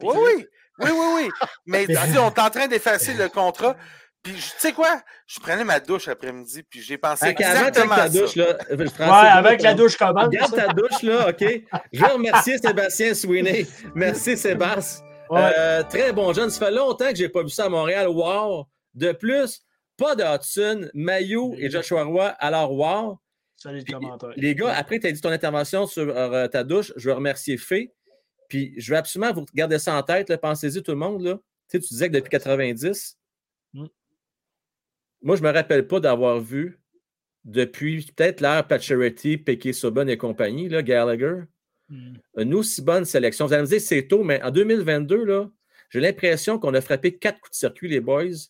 [0.00, 0.46] oui, oui,
[0.78, 1.30] oui, oui, oui.
[1.66, 1.86] Mais
[2.18, 3.76] on est en train d'effacer le contrat.
[4.22, 5.02] Puis, tu sais quoi?
[5.26, 8.18] Je prenais ma douche après-midi, puis j'ai pensé Ok, avant exactement ta ça.
[8.20, 8.56] douche, là.
[8.70, 10.30] euh, Ouais, avec la douche commande.
[10.30, 11.44] Garde ta douche, là, OK?
[11.92, 13.66] Je veux remercier Sébastien Sweeney.
[13.96, 15.04] Merci, Sébastien.
[15.28, 15.52] Ouais.
[15.58, 16.50] Euh, très bon jeune.
[16.50, 18.06] Ça fait longtemps que je n'ai pas vu ça à Montréal.
[18.08, 18.66] Wow!
[18.94, 19.62] De plus,
[19.96, 22.28] pas de Hudson, Mayu et Joshua Roy.
[22.38, 23.18] Alors, wow!
[23.56, 23.94] Salut Puis.
[24.36, 27.14] Les gars, après que tu as dit ton intervention sur euh, ta douche, je veux
[27.14, 27.92] remercier Fé.
[28.48, 30.36] Puis je veux absolument vous garder ça en tête.
[30.36, 31.22] Pensez-y, tout le monde.
[31.22, 31.34] Là.
[31.34, 33.16] Tu, sais, tu disais que depuis 90,
[33.74, 33.86] Mm.
[35.22, 36.80] Moi, je ne me rappelle pas d'avoir vu
[37.44, 41.42] depuis peut-être l'ère Pacioretty, Piquet Subban et compagnie, là, Gallagher,
[41.92, 42.14] Hmm.
[42.38, 43.46] une aussi bonne sélection.
[43.46, 45.50] Vous allez me dire c'est tôt, mais en 2022, là,
[45.90, 48.48] j'ai l'impression qu'on a frappé quatre coups de circuit, les boys.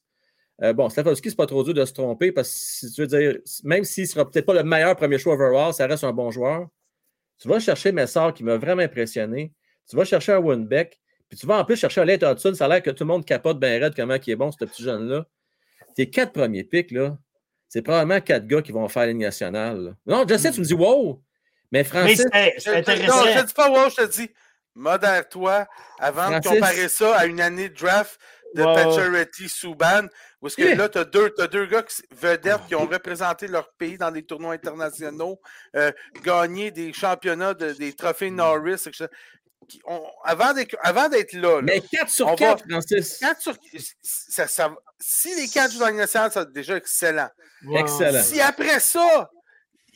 [0.63, 3.07] Euh, bon, Stefanski, c'est pas trop dur de se tromper parce que si tu veux
[3.09, 6.31] dire, même s'il sera peut-être pas le meilleur premier choix overall, ça reste un bon
[6.31, 6.69] joueur.
[7.39, 9.53] Tu vas chercher Messard qui m'a vraiment impressionné.
[9.91, 11.01] Tu vas chercher un Winbeck.
[11.29, 12.55] Puis tu vas en plus chercher un Late Hudson.
[12.55, 14.65] Ça a l'air que tout le monde capote bien raide comment il est bon, ce
[14.65, 15.27] petit jeune-là.
[15.95, 17.17] Tes quatre premiers pics, là,
[17.69, 19.79] c'est probablement quatre gars qui vont faire la Ligue nationale.
[19.85, 19.91] là.
[20.07, 21.23] Non, je sais, tu me dis wow!
[21.71, 23.25] Mais Mais Francis, c'est Je- c'est intéressant.
[23.25, 24.31] Non, je te dis pas wow, je te dis
[24.75, 25.67] modère-toi
[25.99, 26.51] avant Francis.
[26.51, 28.19] de comparer ça à une année de draft
[28.55, 28.75] de ouais.
[28.75, 30.07] Pacioretty Subban.
[30.43, 30.75] Où est-ce que Yeah.
[30.75, 34.11] là, tu as deux, t'as deux gars qui- vedettes qui ont représenté leur pays dans
[34.11, 35.41] des tournois internationaux,
[35.77, 35.91] euh,
[36.23, 39.07] gagné des championnats, de- des trophées Norris, etc.
[40.25, 43.19] Avant d'être avant d'être là, là, mais 4 sur On 4, Francis.
[43.19, 43.57] quatre sur-
[44.03, 47.29] ça- ça- si les quatre jouent dans la Ligue nationale, c'est déjà excellent.
[47.67, 48.23] Ouais, Excellent.
[48.23, 49.31] Si après ça,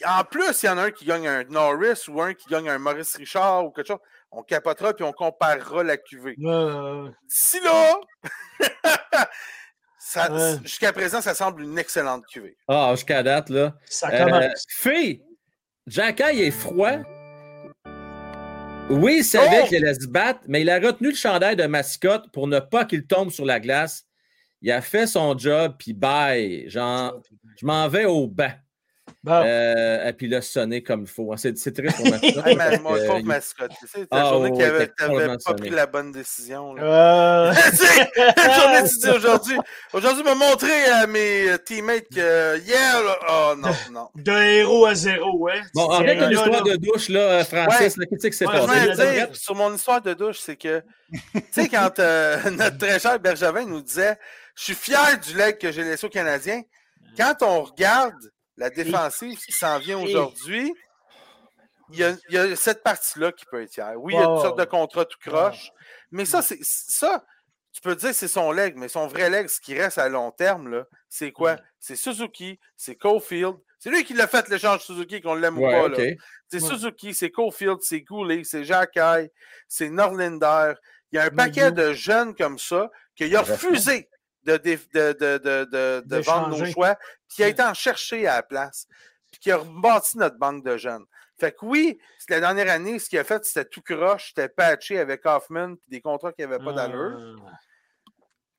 [0.07, 2.69] en plus, il y en a un qui gagne un Norris ou un qui gagne
[2.69, 3.99] un Maurice Richard ou quelque chose,
[4.31, 6.35] on capotera puis on comparera la ouais,
[7.29, 7.95] D'ici là,
[10.63, 12.57] jusqu'à présent, ça semble une excellente QV.
[12.69, 13.75] Ah, jusqu'à date, là.
[13.87, 14.65] Ça Euh, commence.
[14.69, 15.23] Fille,
[15.87, 16.99] Jacky est froid.
[18.89, 19.67] Oui, il savait Oh!
[19.67, 22.85] qu'il allait se battre, mais il a retenu le chandail de mascotte pour ne pas
[22.85, 24.05] qu'il tombe sur la glace.
[24.63, 26.69] Il a fait son job, puis bye.
[26.71, 27.21] Genre,
[27.59, 28.53] je m'en vais au banc.
[29.27, 29.43] Bon.
[29.45, 31.37] Euh, et puis il a sonné comme il faut.
[31.37, 32.47] C'est c'est triste pour mascotte.
[32.47, 33.73] Hey, ma, mon que pauvre mascotte.
[33.81, 35.61] Tu sais, la Ah, journée ouais, qui avait, ouais, t'avais pas sonné.
[35.63, 36.75] pris la bonne décision.
[36.75, 36.83] là.
[37.51, 39.57] Euh, Tu sais, la journée tu dis aujourd'hui.
[39.93, 44.09] Aujourd'hui, m'a montré à mes euh, teammates que hier, là, oh non, non.
[44.15, 45.61] de héros à zéro, hein.
[45.75, 47.97] Bon, C'est- arrête là, l'histoire là, de douche, là, euh, Francis.
[47.97, 48.57] là, Qu'est-ce Ouais,
[48.93, 49.27] Je passé?
[49.33, 53.65] sur mon histoire de douche, c'est que, tu sais, quand euh, notre très cher Bergevin
[53.67, 54.17] nous disait
[54.55, 56.63] Je suis fier du leg que j'ai laissé aux Canadiens,
[57.17, 58.15] quand on regarde
[58.57, 60.73] la défensive qui s'en vient aujourd'hui,
[61.93, 63.95] il y, a, il y a cette partie-là qui peut être fière.
[63.97, 65.71] Oui, il y a toutes sortes de contrats tout croche,
[66.11, 67.25] mais ça, c'est ça.
[67.73, 70.09] Tu peux dire que c'est son leg, mais son vrai leg, ce qui reste à
[70.09, 71.59] long terme, c'est quoi?
[71.79, 73.57] C'est Suzuki, c'est Cofield.
[73.79, 75.95] C'est lui qui l'a fait l'échange Suzuki, qu'on l'aime ou pas.
[75.95, 76.69] C'est Ouais.
[76.69, 78.99] Suzuki, c'est Cofield, c'est Goulet, c'est Jacques
[79.69, 80.73] c'est Norlinder.
[81.13, 84.09] Il y a un paquet de jeunes comme ça qu'il a refusé
[84.47, 86.95] de, vendre nos choix,
[87.29, 88.87] puis qui a été en chercher à la place,
[89.31, 91.05] puis qui a rebâti notre banque de jeunes.
[91.39, 91.99] Fait que oui,
[92.31, 95.91] la dernière année, ce qu'il a fait, c'était tout croche, c'était patché avec Hoffman, puis
[95.91, 97.19] des contrats qui n'avaient pas d'allure.
[97.19, 97.37] euh,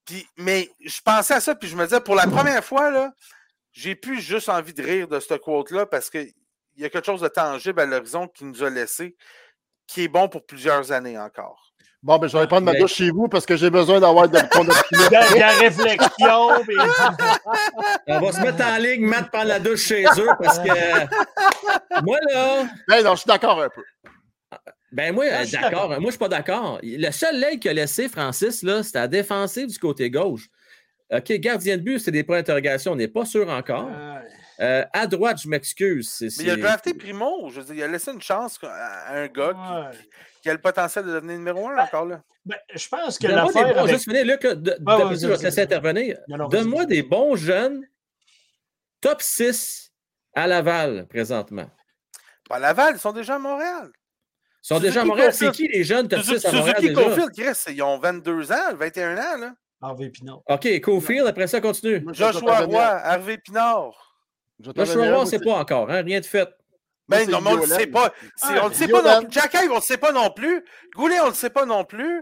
[0.05, 3.11] Puis, mais je pensais à ça, puis je me disais, pour la première fois, là,
[3.71, 6.31] j'ai plus juste envie de rire de ce quote-là parce qu'il
[6.77, 9.15] y a quelque chose de tangible à l'horizon qui nous a laissé,
[9.87, 11.73] qui est bon pour plusieurs années encore.
[12.07, 14.39] Bon, ben, je vais prendre ma douche chez vous parce que j'ai besoin d'avoir de
[14.49, 16.49] ton De, de la réflexion.
[18.07, 20.69] On va se mettre en ligne, Matt prendre la douche chez eux parce que
[22.05, 23.83] moi, là, Ben non, je suis d'accord un peu.
[24.93, 25.89] ben moi, Ah, euh, je suis d'accord.
[25.89, 26.79] Moi, je suis pas d'accord.
[26.81, 30.47] Le seul leg qu'il a laissé, Francis, là, c'était la défensive du côté gauche.
[31.11, 32.93] OK, gardien de but, c'est des points d'interrogation.
[32.93, 33.89] On n'est pas sûr encore.
[34.59, 36.17] Euh, à droite, je m'excuse.
[36.39, 37.49] Mais il a drafté Primo.
[37.49, 39.59] Je veux dire, il a laissé une chance à un gars qui,
[39.99, 40.05] Ouais.
[40.41, 42.21] qui a le potentiel de devenir numéro un Ben, encore là.
[42.45, 43.93] Ben, je pense que Donne-moi des l'affaire bons, avec...
[43.95, 46.17] juste finir, Luc, de- ouais, je vais te laisser intervenir.
[46.49, 47.85] Donne-moi des bons jeunes
[49.01, 49.91] top 6
[50.35, 51.69] à Laval présentement.
[52.49, 53.89] À Laval, ils sont déjà à Montréal.
[54.63, 55.33] Ils sont Suzuki déjà à Montréal.
[55.33, 57.03] C'est qui les jeunes top 6 à Montréal Suzuki déjà?
[57.03, 59.37] Caulfield, Chris, ils ont 22 ans, 21 ans.
[59.37, 59.53] Là.
[59.81, 60.41] Harvey Pinot.
[60.47, 62.03] OK, Cofield, après ça, continue.
[62.11, 62.81] Joshua Roy.
[62.81, 64.06] Harvey Pinard.
[64.59, 66.49] Là, moi, voir, c'est c'est- pas encore, hein, rien de fait.
[67.07, 67.75] Ben non, mais on le Yolan.
[67.77, 68.13] sait pas.
[68.41, 69.27] Ah, on le sait pas non plus.
[69.31, 70.65] Jack on le sait pas non plus.
[70.95, 72.21] Goulet, on le sait pas non plus.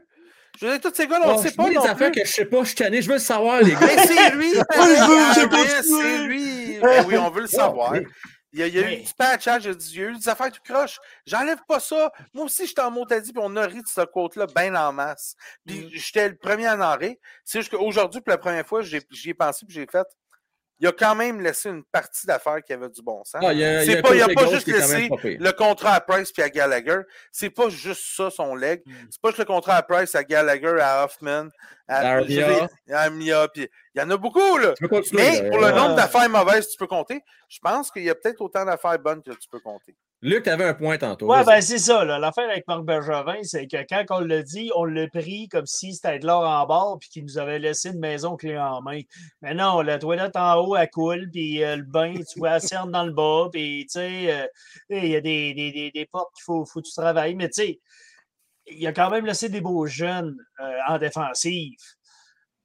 [0.59, 2.21] Je veux dire, tous ces gars-là, on Bon, le sait pas non affaires plus.
[2.21, 3.79] que je sais pas, je suis tanné, je veux le savoir, les gars.
[3.81, 4.53] Mais c'est lui!
[4.53, 5.81] je veux, j'ai Ah.
[5.83, 6.79] C'est lui!
[6.79, 7.93] Ben oui, on veut le savoir.
[8.53, 10.03] Il y a, il y a eu du patchage, il y a du- il y
[10.03, 10.97] a eu des affaires tout croche.
[11.25, 12.09] J'enlève pas ça.
[12.33, 14.93] Moi aussi, j'étais en mot dit, puis on a ri de ce côte-là bien en
[14.93, 15.35] masse.
[15.65, 15.89] Puis Mm.
[15.91, 17.15] j'étais le premier à en rire.
[17.43, 18.95] C'est juste qu'aujourd'hui, pour la première fois, j'y
[19.29, 20.07] ai pensé, puis j'ai fait.
[20.79, 23.41] Il a quand même laissé une partie d'affaires qui avait du bon sens.
[23.45, 25.93] Ah, il y a, il y C'est a pas- a pas juste laissé le contrat
[25.93, 26.99] à Price puis à Gallagher.
[27.31, 28.81] C'est pas juste ça son leg.
[28.85, 28.91] Mm.
[29.09, 31.47] C'est pas juste le contrat à Price, à Gallagher, à Hoffman,
[31.87, 32.25] Armia.
[32.25, 34.73] dire, à Armia, puis il y en a beaucoup, là.
[34.73, 35.21] Tu peux continuer.
[35.23, 35.49] Mais là.
[35.49, 38.15] pour le Euh, nombre d'affaires mauvaises que tu peux compter, je pense qu'il y a
[38.15, 39.95] peut-être autant d'affaires bonnes que tu peux compter.
[40.21, 41.27] Luc, tu avais un point tantôt.
[41.27, 41.55] Ouais, vas-y.
[41.57, 42.03] ben c'est ça.
[42.03, 45.93] L'affaire avec Marc Bergevin, c'est que quand on l'a dit, on l'a pris comme si
[45.93, 49.01] c'était de l'or en bord puis qu'il nous avait laissé une maison clé en main.
[49.43, 52.59] Mais non, la toilette en haut, elle coule, puis euh, le bain, tu vois, la
[52.59, 54.47] cerne dans le bas, puis tu sais, euh,
[54.89, 57.35] il y a des, des, des, des portes qu'il faut, faut que tu travailles.
[57.35, 57.79] Mais tu sais,
[58.67, 61.77] il a quand même laissé des beaux jeunes euh, en défensive.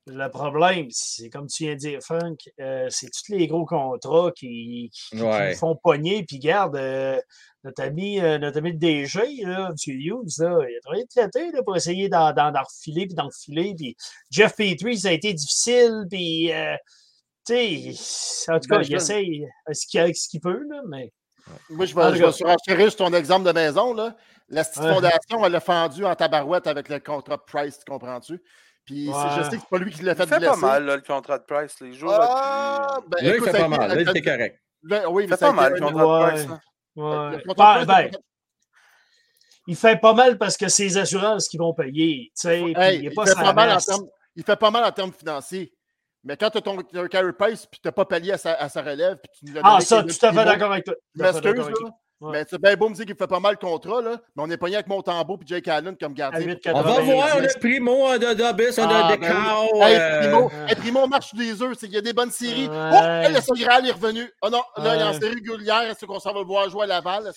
[0.07, 4.33] Le problème, c'est comme tu viens de dire, Frank, euh, c'est tous les gros contrats
[4.35, 5.55] qui, qui, Ouais.
[5.55, 6.25] font pogner.
[6.25, 7.21] Puis garde, euh,
[7.63, 9.75] notre ami, notre ami le DG, là, M.
[9.87, 13.15] Hughes, là, il a travaillé de traité là, pour essayer d'en, d'en, d'en refiler puis
[13.15, 13.75] d'en refiler.
[13.77, 13.95] Puis
[14.31, 16.07] Jeff Petrie, ça a été difficile.
[16.11, 16.51] Puis,
[17.47, 21.13] tu sais, en tout cas, Ben, il essaye ce qu'il, ce qu'il peut, là, mais.
[21.71, 23.95] Moi, je vais, je vais surenchérir sur ton exemple de maison.
[23.95, 24.17] Là.
[24.49, 24.95] La petite Ouais.
[24.95, 28.41] fondation, elle l'a fendu en tabarouette avec le contrat de Price, tu comprends-tu?
[28.85, 29.45] Puis c'est- je Ouais.
[29.45, 30.51] sais que c'est pas lui qui l'a Il fait fait blesser.
[30.53, 31.81] pas mal, là, le contrat de Price.
[31.81, 32.13] Les jours.
[32.13, 33.89] Ah, ben, Là, il écoute, fait pas mal.
[33.89, 34.61] Là, il était correct.
[34.83, 36.31] Ben, oui, Il mais fait ça pas mal, le contrat de Ouais.
[36.33, 36.49] Price.
[36.49, 36.61] là.
[36.97, 37.37] Ouais.
[37.37, 38.21] le contrat de Ben, Price, ben,
[39.67, 42.33] il fait pas mal parce que c'est les assurances qui vont payer.
[42.45, 43.87] Hey, il est il, pas fait pas mal en masse.
[43.87, 45.73] termes, il fait pas mal en termes financiers.
[46.25, 48.39] Mais quand tu as ton t'as un Carey Price puis tu n'as pas pallié à
[48.39, 50.95] sa, à sa relève, puis tu nous Ah, ça, tout à fait d'accord avec toi.
[51.15, 51.67] Je m'excuse,
[52.21, 52.33] Ouais.
[52.33, 54.51] Mais c'est bien beau me dire qu'il fait pas mal le contrat, là, mais on
[54.51, 56.41] est pogné avec Montembeau et Jake Allen comme gardien.
[56.41, 56.71] 8,90.
[56.75, 60.51] On va Ben, voir ben, le primo de Dobis, un Ah, de ben euh, Primo,
[60.69, 61.77] hey, Primo marche des œufs.
[61.79, 62.69] c'est- Il y a des bonnes séries.
[62.69, 63.25] Ouais.
[63.27, 64.31] Oh, le Sagral est revenu.
[64.43, 65.83] Oh non, là, il est en série régulière.
[65.83, 67.33] Est-ce qu'on s'en va le voir jouer à Laval?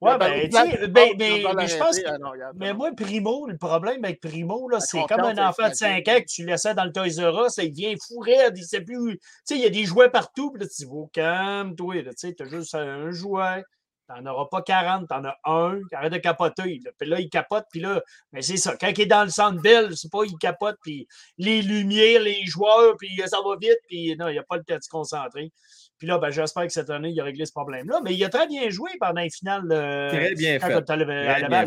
[0.00, 4.20] Ouais, ben, ben, passe, mais- je pense que- Ah Mais moi, Primo, le problème avec
[4.20, 5.76] Primo, là, c'est comme un enfant de facile.
[6.04, 8.64] 5 ans que tu laissais dans le Toys R Us, il devient fou raide, il
[8.64, 9.18] sait plus.
[9.18, 12.10] Tu sais, il y a des jouets partout, puis là, tu dis, oh, calme-toi, tu
[12.16, 13.62] sais, t'as juste un jouet.
[14.06, 16.78] T'en auras pas 40, t'en as un, arrête de capoter.
[16.84, 16.90] Là.
[16.98, 18.76] Puis là, il capote, puis là, mais c'est ça.
[18.76, 22.44] Quand il est dans le centre belle, c'est pas, il capote, puis les lumières, les
[22.44, 24.90] joueurs, puis ça va vite, puis non, il n'y a pas le temps de se
[24.90, 25.50] concentrer.
[25.96, 28.00] Puis là, ben, j'espère que cette année, il a réglé ce problème-là.
[28.04, 29.62] Mais il a très bien joué pendant les finales.
[29.72, 30.74] euh, Très bien quand fait.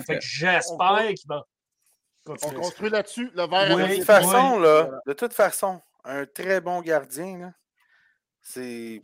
[0.02, 1.44] Fait j'espère qu'il va
[2.28, 3.32] On continuer construit là-dessus.
[3.34, 4.06] Le verre Oui, De toute oui.
[4.06, 7.52] façon, là, de toute façon, un très bon gardien, là,
[8.42, 9.02] c'est.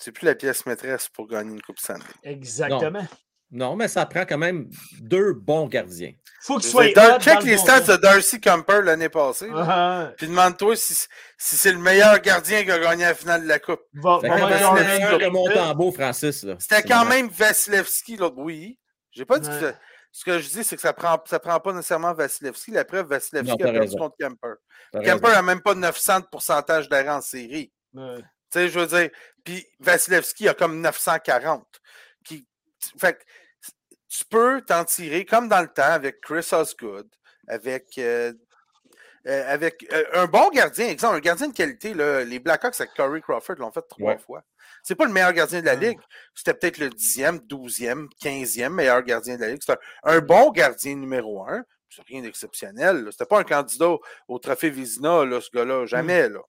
[0.00, 2.04] C'est plus la pièce maîtresse pour gagner une Coupe Stanley.
[2.22, 3.06] Exactement.
[3.50, 4.68] Non, mais ça prend quand même
[5.00, 6.12] deux bons gardiens.
[6.42, 6.84] faut qu'il soit.
[6.84, 6.94] check
[7.34, 9.48] dans le les bon stats de Darcy Camper l'année passée.
[9.48, 9.64] là.
[9.66, 10.92] Ah, Puis demande-toi si,
[11.38, 13.80] si c'est le meilleur gardien qui a gagné la finale de la Coupe.
[13.94, 16.44] ring que de- Montembeau, Francis.
[16.58, 18.36] C'était quand même Vasilevski, l'autre.
[18.38, 18.78] Oui.
[19.12, 19.60] J'ai pas dit que Ouais.
[19.72, 19.78] ça-
[20.10, 22.70] Ce que je dis, c'est que ça prend, ça prend pas nécessairement Vasilevski.
[22.70, 23.98] La preuve, Vasilevski a perdu raison.
[23.98, 24.54] contre Kemper.
[25.04, 27.72] Kemper n'a même pas 900 de pourcentage d'arrêt en série.
[27.94, 28.22] Ouais.
[28.50, 29.10] Tu sais, je veux dire,
[29.44, 31.66] puis Vasilevski a comme 940.
[32.24, 32.46] Qui,
[32.98, 33.22] fait que
[34.08, 37.08] tu peux t'en tirer comme dans le temps avec Chris Osgood,
[37.46, 38.32] avec, euh,
[39.26, 40.88] euh, avec euh, un bon gardien.
[40.88, 44.18] Exemple, un gardien de qualité, là, les Blackhawks avec Corey Crawford l'ont fait trois Ouais.
[44.18, 44.42] fois.
[44.82, 45.98] C'est pas le meilleur gardien de la ligue.
[46.34, 49.60] C'était peut-être le 10e, 12e, 15e meilleur gardien de la ligue.
[49.64, 51.64] C'est un, un bon gardien numéro un.
[51.90, 53.08] C'est rien d'exceptionnel.
[53.10, 53.96] C'était pas un candidat
[54.28, 55.86] au, trophée Vizina, là, ce gars-là.
[55.86, 56.40] Jamais, là.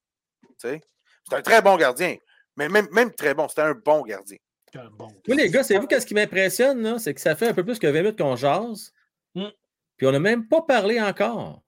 [0.44, 0.82] Tu sais?
[1.30, 2.16] C'est un très bon gardien.
[2.58, 4.38] Mais même, même très bon, c'était un bon gardien.
[4.72, 5.08] C'est un bon.
[5.28, 7.80] Moi, les gars, c'est vous, qu'est-ce qui m'impressionne, c'est que ça fait un peu plus
[7.80, 8.92] que 20 minutes qu'on jase.
[9.36, 9.50] Hmm.
[9.98, 11.62] Puis on n'a même pas parlé encore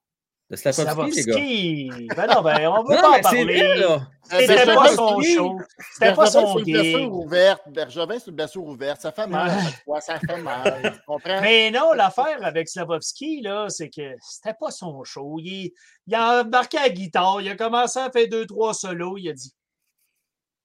[0.52, 1.34] de Slavovski, les gars.
[1.34, 2.08] Slavovski.
[2.16, 3.44] Ben non, ben, on veut Non, pas en parler.
[3.44, 4.08] vrai, là.
[4.24, 5.58] C'était Bergevin, pas son show.
[5.94, 7.12] C'était pas Bergevin, son c'est une blessure gig.
[7.14, 7.62] ouverte.
[7.68, 9.02] Bergevin, c'est une blessure ouverte.
[9.02, 9.52] Ça fait mal
[9.86, 10.02] fois.
[10.02, 10.82] Ça fait mal.
[10.94, 11.42] Tu comprends?
[11.42, 15.38] Mais non, l'affaire avec Slavovski, là, c'est que c'était pas son show.
[15.40, 15.72] Il,
[16.08, 19.30] il a embarqué à la guitare, il a commencé à faire deux, trois solos, il
[19.30, 19.54] a dit.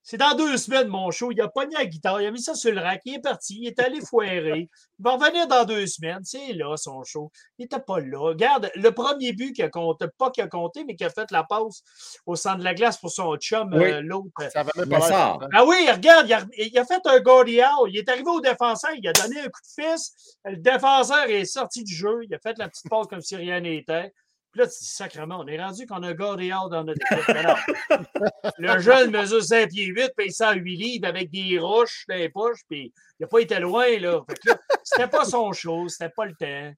[0.09, 1.33] C'est dans deux semaines, mon show.
[1.33, 3.57] Il a pogné la guitare, il a mis ça sur le rack, il est parti,
[3.59, 4.69] il est allé foirer.
[4.99, 6.21] Il va revenir dans deux semaines.
[6.23, 7.29] C'est là, son show.
[7.57, 8.17] Il n'était pas là.
[8.17, 11.29] Regarde, le premier but qui a compté, pas qui a compté, mais qui a fait
[11.29, 11.83] la passe
[12.25, 13.83] au centre de la glace pour son chum, Oui.
[13.83, 14.29] euh, l'autre.
[14.53, 15.49] Ça va même Mais pas ça- l'air.
[15.53, 17.89] Ah oui, regarde, il a, il a fait un Gordy out.
[17.89, 20.37] Il est arrivé au défenseur, il a donné un coup de fils.
[20.45, 22.19] Le défenseur est sorti du jeu.
[22.23, 24.13] Il a fait la petite passe comme si rien n'était.
[24.51, 27.35] Puis là, tu dis sacrément, on est rendu qu'on a out dans notre équipe.
[28.57, 32.15] Le jeune mesure 5 pieds 8, puis il sent 8 livres avec des roches dans
[32.15, 34.21] les poches, puis il n'a pas été loin, là.
[34.27, 36.73] Fait que là, c'était pas son show, c'était pas le temps.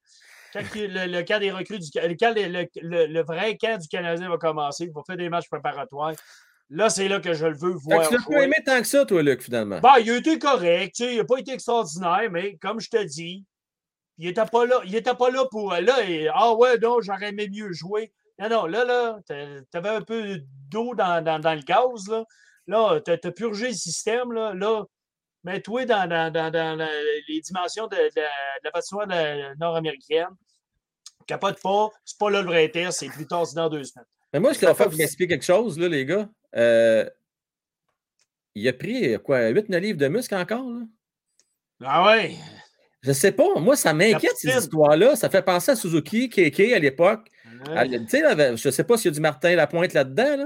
[0.52, 4.30] Quand le, le camp des recrues, du, le, le- le- le vrai camp du Canadien
[4.30, 6.14] va commencer, il va faire des matchs préparatoires.
[6.72, 8.08] Là, c'est là que je le veux voir.
[8.08, 9.80] tu l'as pas aimé tant que ça, toi, Luc, finalement?
[9.80, 12.90] Ben, il a été correct, tu sais, il n'a pas été extraordinaire, mais comme je
[12.90, 13.44] te dis,
[14.20, 14.82] il n'était pas là.
[14.86, 15.74] Il était pas là pour.
[15.74, 18.14] Là, et- ah ouais, non, j'aurais aimé mieux jouer.
[18.38, 19.34] Non, non, là, là, tu
[19.78, 20.40] avais un peu
[20.70, 22.24] d'eau dans, dans, dans le gaz, là.
[22.68, 24.54] Là, tu as, purgé le système, là.
[24.54, 24.84] Là,
[25.44, 26.90] mets-toi dans, dans, dans, dans la-
[27.28, 29.08] les dimensions de, de la- de la patinoire
[29.58, 30.28] nord-américaine.
[31.26, 34.06] Capote pas, c'est pas là le vrai test, c'est plus tard, c'est dans deux semaines.
[34.34, 36.28] Mais moi, qu'il va falloir que vous m'expliquiez quelque chose, là, les gars.
[36.56, 37.10] Euh,
[38.56, 40.82] il a pris, quoi, 8-9 livres de muscle encore, là?
[41.84, 42.36] Ah ouais.
[43.02, 43.60] Je sais pas.
[43.60, 45.16] Moi, ça m'inquiète, ces histoires-là.
[45.16, 47.28] Ça fait penser à Suzuki, KK à l'époque.
[47.70, 47.90] Ouais.
[47.90, 50.46] Tu sais, là, je sais pas s'il y a du Martin Lapointe là-dedans, là.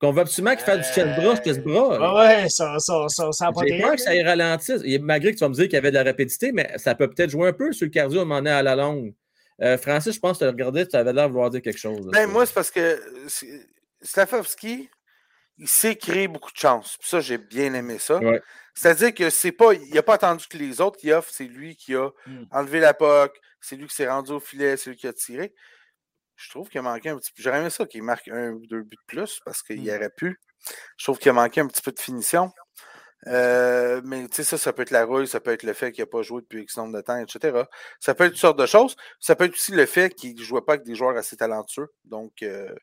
[0.00, 1.96] Qu'on veut absolument qu'il fasse du chest bras, chest bras.
[2.00, 4.80] Ah ouais, ça, ça, ça, ça a pas J'ai été- peur que ça y ralentisse.
[4.84, 6.94] Et Malgré que tu vas me dire qu'il y avait de la rapidité, mais ça
[6.96, 9.14] peut peut-être jouer un peu sur le cardio à un moment donné à la longue.
[9.62, 11.78] Euh, Francis, je pense que tu as regardé, tu avais l'air de vouloir dire quelque
[11.78, 12.04] chose.
[12.06, 13.28] là, Ben, moi, c'est parce que euh,
[14.00, 14.88] Slavovski,
[15.58, 16.96] il sait créer beaucoup de chances.
[16.98, 18.18] Puis ça, j'ai bien aimé ça.
[18.18, 18.42] Ouais.
[18.74, 19.74] C'est-à-dire que c'est pas.
[19.74, 22.44] Il n'a pas attendu que les autres qui offrent, c'est lui qui a Hmm.
[22.50, 25.54] enlevé la POC, c'est lui qui s'est rendu au filet, c'est lui qui a tiré.
[26.36, 27.42] Je trouve qu'il a manqué un petit peu.
[27.42, 29.88] J'aurais aimé ça qu'il marque un ou deux buts de plus parce qu'il Hmm.
[29.96, 30.40] aurait pu.
[30.96, 32.50] Je trouve qu'il a manqué un petit peu de finition.
[33.28, 35.92] Euh, mais tu sais, ça, ça peut être la rouille, ça peut être le fait
[35.92, 37.66] qu'il n'a pas joué depuis X nombre de temps, etc.
[38.00, 38.96] Ça peut être toutes sortes de choses.
[39.20, 41.88] Ça peut être aussi le fait qu'il ne jouait pas avec des joueurs assez talentueux.
[42.04, 42.74] Donc, euh,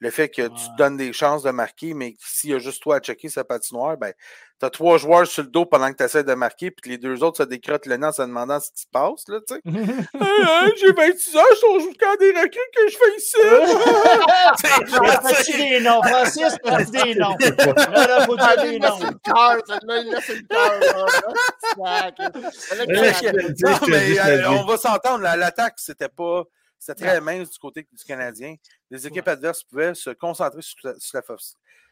[0.00, 2.82] le fait que tu te donnes des chances de marquer, mais s'il y a juste
[2.82, 4.12] toi à checker sa patinoire, ben,
[4.60, 6.88] tu as trois joueurs sur le dos pendant que tu essaies de marquer, puis que
[6.88, 9.26] les deux autres se décrottent le nez en se demandant ce qui se passe.
[9.28, 9.60] Là, tu sais.
[10.20, 13.36] Hey, hey, J'ai 26 ans, je suis au camp des recrues que je fais ici.
[15.44, 16.56] Fais-tu des noms, Francis,
[16.90, 17.36] des noms?
[17.88, 18.98] Là, là, faut dire il des noms.
[18.98, 20.80] le cœur, celle-là, il laisse le cœur.
[22.72, 25.22] le euh, on va s'entendre.
[25.22, 26.44] là, L'attaque, c'était pas.
[26.78, 28.54] C'était très mince du côté du Canadien.
[28.90, 30.76] Les équipes adverses pouvaient se concentrer sur.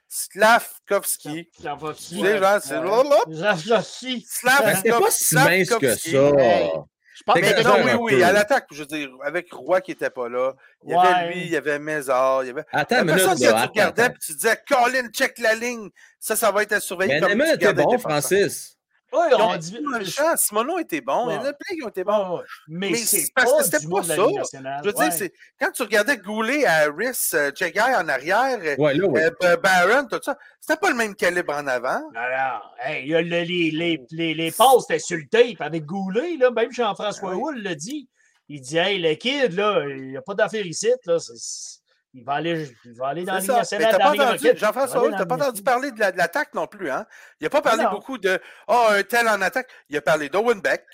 [0.09, 1.51] Slavkovski.
[1.53, 3.17] C'est blablabla.
[3.29, 4.27] Slavovski.
[4.45, 6.11] Ben, C'était pas si mince que Slavkovski.
[6.13, 6.31] ça.
[6.39, 6.71] Hey.
[7.19, 9.93] Je pense Mais que non, oui, oui, à l'attaque, je veux dire, avec Roy qui
[9.93, 10.53] n'était pas là,
[10.85, 11.29] il y avait Ouais.
[11.33, 12.65] lui, il y avait Mézard, il y avait.
[12.71, 15.55] Attends La une minute, personne que là, tu regardais, puis tu disais, Colin, check la
[15.55, 15.89] ligne,
[16.21, 17.19] ça, ça va être à surveiller.
[17.19, 17.99] Mais Neyman était bon.
[17.99, 18.76] Francis.
[19.13, 19.77] Oui, Ils on ont dit.
[19.81, 22.39] eu un champ, Simoneau était bon, il y en a plein qui ont été bons.
[22.39, 22.45] Ouais.
[22.69, 24.15] Mais, Mais c'est parce que c'était pas ça.
[24.17, 25.09] Je veux Ouais.
[25.11, 25.29] dire,
[25.61, 28.99] quand tu regardais Goulet, Harris, euh, Jagger en arrière, euh, Ouais,
[29.45, 32.03] euh, Barron, tout ça, c'était pas le même calibre en avant.
[32.17, 35.61] Alors, hey, il y a le- les, les, les, les passes étaient sur le tape
[35.61, 37.35] avec Goulet, là, même Jean-François.
[37.37, 38.09] Houle l'a dit.
[38.49, 40.91] Il dit Hey, le kid, là, il n'y a pas d'affaire ici.
[41.05, 41.81] Là, c'est-
[42.17, 44.57] il, va aller, il va aller dans la Ligue nationale.
[44.57, 47.07] Jean-François Houle, t'as la pas entendu parler de la- de l'attaque non plus, hein?
[47.41, 47.91] Il n'a pas parlé non.
[47.91, 49.69] beaucoup de Ah, un tel en attaque.
[49.89, 50.85] Il a parlé d'Owen Beck,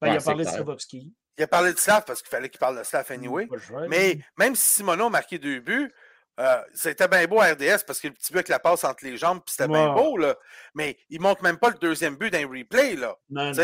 [0.00, 0.50] Ben, il a parlé de.
[0.50, 1.14] Slavovski.
[1.38, 3.46] il a parlé de Slav parce qu'il fallait qu'il parle de Slav anyway.
[3.88, 5.92] Mais même si Simoneau a marqué deux buts,
[6.38, 9.04] euh, c'était bien beau à RDS parce que le petit but avec la passe entre
[9.04, 10.34] les jambes, puis c'était bien beau, là.
[10.74, 13.14] Mais il montre même pas le deuxième but d'un replay, là.
[13.30, 13.60] Non, Tu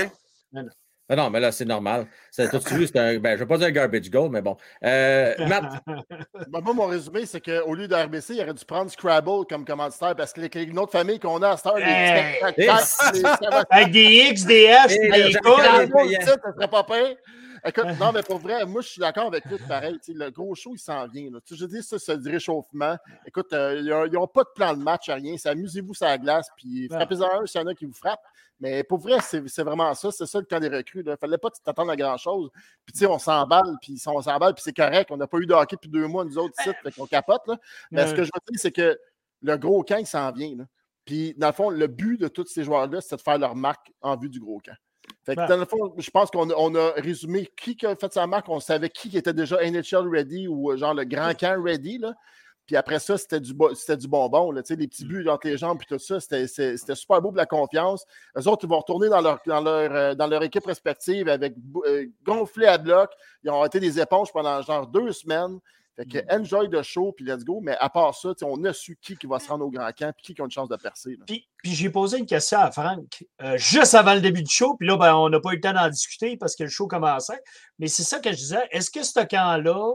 [0.52, 0.64] non.
[1.08, 2.06] Ah non, mais là, c'est normal.
[2.30, 3.18] C'est tout de suite, c'est un.
[3.18, 4.56] Ben, je ne vais pas dire un garbage goal, mais bon.
[4.84, 9.44] Euh, Matt, Ben, moi, mon résumé, c'est qu'au lieu d'RBC, il aurait dû prendre Scrabble
[9.48, 12.40] comme commanditaire parce que les, les autre famille qu'on a à cette heure, les Hey!
[12.56, 17.16] les- ça va- Avec des X, des Hey, des ça serait pas pire.
[17.64, 19.98] Écoute, non, mais pour vrai, moi, je suis d'accord avec lui, pareil.
[20.08, 21.30] Le gros show, il s'en vient.
[21.30, 21.38] Là.
[21.48, 22.96] Je dis, ça, c'est du réchauffement.
[23.24, 25.36] Écoute, euh, ils n'ont pas de plan de match, rien.
[25.36, 28.24] C'est Amusez-vous sur la glace, puis frappez-en un s'il y en a qui vous frappent.
[28.58, 30.10] Mais pour vrai, c'est vraiment ça.
[30.10, 31.02] C'est ça le camp des recrues.
[31.04, 32.50] Il ne fallait pas t'attendre à grand-chose.
[32.84, 35.10] Puis, tu sais, on s'emballe, puis on s'emballe, puis c'est correct.
[35.10, 37.42] On n'a pas eu de hockey depuis deux mois, nous autres, sites, qu'on capote.
[37.46, 37.56] Là.
[37.90, 38.98] Mais ce que je veux dire, c'est que
[39.42, 40.56] le gros camp, il s'en vient.
[40.56, 40.64] là.
[41.04, 43.92] Puis, dans le fond, le but de tous ces joueurs-là, c'est de faire leur marque
[44.00, 44.76] en vue du gros camp.
[45.24, 45.48] Fait que Ben.
[45.48, 48.48] dans le fond, je pense qu'on a, on a résumé qui a fait sa marque.
[48.48, 51.98] On savait qui était déjà NHL ready ou euh, genre le grand camp ready.
[51.98, 52.14] Là.
[52.66, 54.50] Puis après ça, c'était du, c'était du bonbon.
[54.50, 56.20] Là, tu sais, les petits buts entre les jambes puis tout ça.
[56.20, 58.06] C'était, c'était super beau pour la confiance.
[58.36, 61.54] Eux autres, ils vont retourner dans leur, dans leur, euh, dans leur équipe respective avec
[61.86, 63.10] euh, gonflé à bloc.
[63.44, 65.58] Ils ont été des éponges pendant genre deux semaines.
[65.96, 67.60] Fait que enjoy the show, puis let's go.
[67.62, 69.70] Mais à part ça, tu sais, on a su qui, qui va se rendre au
[69.70, 71.10] grand camp puis qui, qui a une chance de percer.
[71.10, 71.24] là.
[71.26, 74.74] Puis, puis j'ai posé une question à Franck euh, juste avant le début du show.
[74.76, 76.86] Puis là, ben, on n'a pas eu le temps d'en discuter parce que le show
[76.86, 77.40] commençait.
[77.78, 78.68] Mais c'est ça que je disais.
[78.70, 79.92] Est-ce que ce camp-là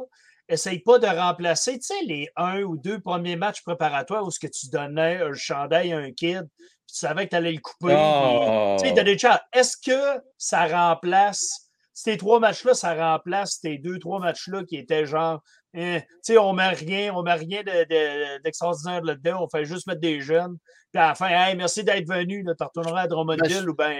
[0.49, 4.39] essaye pas de remplacer, tu sais, les un ou deux premiers matchs préparatoires où ce
[4.39, 7.59] que tu donnais un chandail à un kid, puis tu savais que tu allais le
[7.59, 7.95] couper.
[7.97, 8.77] Oh.
[8.79, 9.39] tu sais, chance.
[9.51, 11.66] Est-ce que ça remplace,
[11.99, 15.41] ces trois matchs-là, ça remplace tes deux, trois matchs-là qui étaient genre,
[15.73, 19.65] hein, tu sais, on met rien, on met rien de- de- d'extraordinaire là-dedans, on fait
[19.65, 20.57] juste mettre des jeunes.
[20.93, 23.97] Puis à la fin, hey, merci d'être venu, tu retourneras à Drummondville Ben, ou bien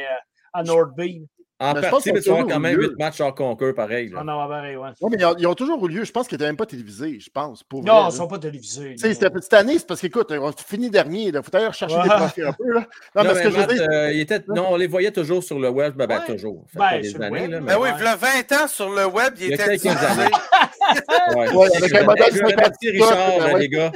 [0.53, 1.23] à North Bay.
[1.60, 2.89] En Mais je pense partie, mais tu tourne quand même mieux.
[2.91, 4.10] 8 matchs hors concours, pareil.
[4.10, 4.20] là.
[4.22, 4.89] Ah non, pareil, ouais.
[5.01, 6.03] Ouais, mais ils ont, ils ont toujours eu lieu.
[6.03, 7.64] Je pense qu'ils n'étaient même pas télévisés, je pense.
[7.64, 8.91] Pour Non, ils ne sont pas télévisés.
[8.93, 9.14] Tu sais, là.
[9.16, 11.24] c'était- cette année, c'est parce qu'écoute, on finit dernier.
[11.30, 12.16] Il faut d'ailleurs chercher des Ouais.
[12.16, 12.74] trophées un peu.
[12.74, 12.82] Là.
[13.16, 15.43] Non, Non, parce mais que je dire, euh, il était- non, on les voyait toujours
[15.43, 16.26] sur le web, ben, ben, Ouais.
[16.36, 16.64] toujours.
[16.72, 18.89] Ça Ben, des années, web, là, mais Ben oui, il y a 20 ans sur
[18.91, 20.30] le web, il, Il y a était quelques années.
[21.36, 21.49] Ouais.
[21.53, 23.60] Ouais, avec un modèle Je remercie 50 Richard, ouais.
[23.60, 23.91] les gars.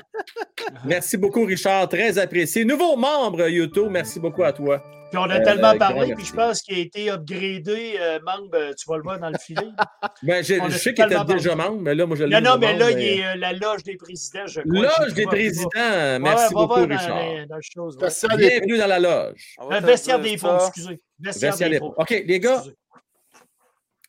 [0.83, 1.87] Merci beaucoup, Richard.
[1.87, 2.65] Très apprécié.
[2.65, 3.87] Nouveau membre YouTube.
[3.89, 4.83] Merci beaucoup à toi.
[5.11, 8.49] Puis on a Euh, tellement parlé, puis je pense qu'il a été upgradé euh, membre,
[8.55, 9.61] euh, tu vas le voir dans le filet.
[10.23, 12.57] Ben, je sais qu'il était tellement déjà membre, mais là, moi, je l'ai non, non,
[12.57, 14.81] mais là, il est euh, la loge des présidents, je crois.
[15.03, 15.69] Loge des présidents.
[15.75, 17.19] Merci ouais, beaucoup, dans Richard.
[17.23, 18.37] les- dans ouais.
[18.37, 19.55] Bienvenue dans la loge.
[19.69, 21.01] Le te vestiaire des pros, excusez.
[21.19, 21.93] Vestiaire Vestiaire des pros.
[21.97, 22.63] OK, les gars,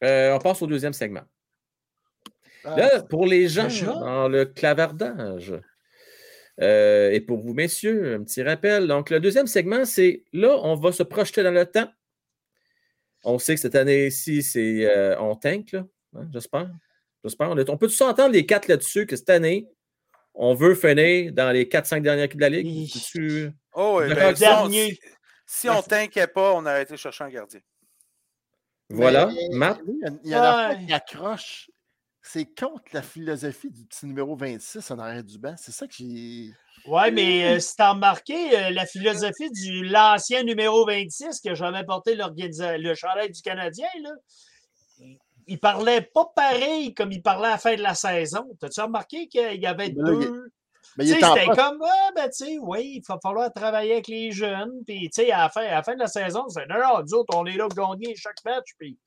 [0.05, 1.23] euh, on passe au deuxième segment.
[2.65, 3.67] Là, pour les gens
[3.99, 5.53] dans le clavardage,
[6.61, 8.87] euh, et pour vous, messieurs, un petit rappel.
[8.87, 11.91] Donc, le deuxième segment, c'est là, on va se projeter dans le temps.
[13.25, 15.85] On sait que cette année-ci, c'est euh, on tank, là.
[16.17, 16.71] hein, j'espère.
[17.25, 17.51] J'espère.
[17.51, 19.69] On, peut tous s'entendre les quatre là-dessus que cette année,
[20.35, 23.53] on veut finir dans les 4-5 dernières équipes de la Ligue?
[23.75, 24.99] Oh, oui, ben, si, on, dernier.
[25.47, 27.61] si on t'inquiète pas, on aurait été chercher un gardien.
[28.91, 29.81] Voilà, mais- Matt?
[29.87, 30.75] Il y a- il y en a Ouais.
[30.75, 31.71] pas qui accroche.
[32.23, 35.55] C'est contre la philosophie du petit numéro 26 en arrière du banc.
[35.57, 36.51] C'est ça que j'ai.
[36.87, 41.85] Oui, mais euh, si t'as remarqué, euh, la philosophie de l'ancien numéro 26 que j'avais
[41.85, 44.11] porté l'organisa- le chandail du Canadien, là,
[45.49, 48.49] il- parlait pas pareil comme il parlait à la fin de la saison.
[48.61, 50.51] T'as-tu remarqué qu'il y avait est- deux?
[50.97, 53.19] Mais Tu il sais, est en c'était comme, ah, ben, tu sais, oui, il va
[53.23, 54.73] falloir travailler avec les jeunes.
[54.87, 57.03] Puis, tu sais, à, la fin- à la fin de la saison, c'est non, non,
[57.03, 58.67] nous autres, on est là pour gagner chaque match.
[58.79, 58.99] Puis,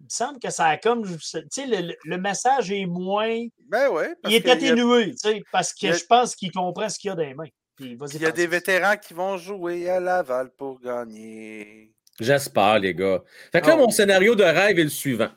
[0.00, 1.18] il me semble que ça a comme, tu
[1.50, 3.46] sais, le, le message est moins.
[3.68, 4.04] Ben oui.
[4.26, 7.12] Il est atténué, tu sais, parce que a- je pense qu'il comprend ce qu'il y
[7.12, 7.48] a dans les mains.
[7.76, 11.92] Puis, Il y a des vétérans qui vont jouer à Laval pour gagner.
[12.18, 13.22] J'espère, les gars.
[13.52, 13.78] Fait que là, Oh.
[13.82, 15.30] mon scénario de rêve est le suivant.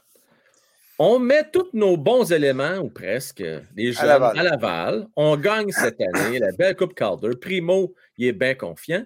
[0.97, 3.43] On met tous nos bons éléments, ou presque,
[3.75, 4.35] les jeunes, à Laval.
[4.37, 5.07] Laval.
[5.15, 7.35] On gagne cette année la belle Coupe Calder.
[7.39, 9.05] Primo, il est bien confiant.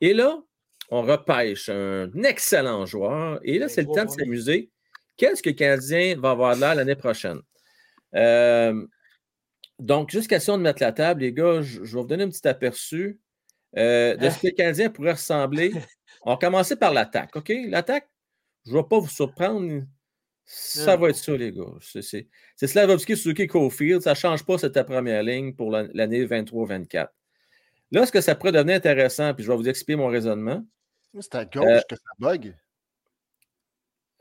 [0.00, 0.38] Et là,
[0.90, 3.40] on repêche un excellent joueur.
[3.44, 4.70] Et là, c'est le temps de s'amuser.
[5.16, 7.40] Qu'est-ce que le Canadien va avoir de l'air l'année prochaine?
[8.14, 8.86] Euh,
[9.78, 12.28] donc, juste question de mettre la table, les gars, je, je vais vous donner un
[12.30, 13.20] petit aperçu
[13.76, 15.72] euh, de ce que le Canadien pourrait ressembler.
[16.24, 17.52] On va commencer par l'attaque, OK?
[17.68, 18.08] L'attaque,
[18.66, 19.82] je ne vais pas vous surprendre.
[20.44, 21.64] Ça va être ça, les gars.
[21.80, 24.02] C'est- Slavovski, Suzuki, Cofield.
[24.02, 27.08] Ça ne change pas cette première ligne pour la- l'année 23-24.
[27.92, 30.64] Là, ce que ça pourrait devenir intéressant, puis je vais vous expliquer mon raisonnement.
[31.20, 32.54] C'est à gauche Euh, que ça bug.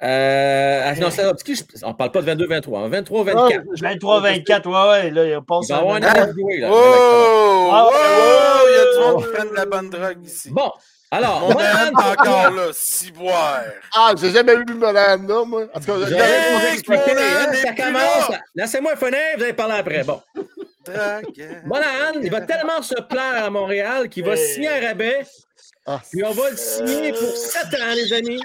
[0.04, 2.88] Euh, ah, non, Slavovski, je- on ne parle pas de 22-23.
[2.90, 3.36] 23-24.
[3.38, 6.70] Ah, je- 23-24, ouais, ouais, là, il va y avoir un an de jouer, là,
[6.72, 7.70] Oh!
[7.72, 7.94] Ah, Oh!
[7.94, 10.50] ouais, Il y a du ouais, monde qui prennent de la bonne drogue ici.
[10.50, 10.72] Bon,
[11.12, 13.62] alors, Mon Monahan, encore là, ciboire.
[13.96, 15.64] Ah, j'ai jamais vu Monanda, moi.
[15.74, 16.30] En tout cas, je j'ai- Monahan
[17.50, 18.30] hein, ça plus commence.
[18.30, 18.40] là.
[18.56, 20.04] Laissez-moi finir, vous allez parler après.
[20.04, 20.22] Bon.
[21.66, 24.36] Monahan, il va tellement se plaire à Montréal qu'il va Euh.
[24.36, 25.20] signer un rabais,
[25.88, 28.42] Ah, puis on va le signer pour 7 ans, les amis,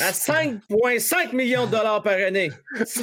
[0.00, 2.50] à 5,5 millions de dollars par année.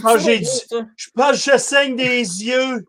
[0.04, 0.18] Ah?
[0.18, 2.86] Je pense que je saigne des yeux.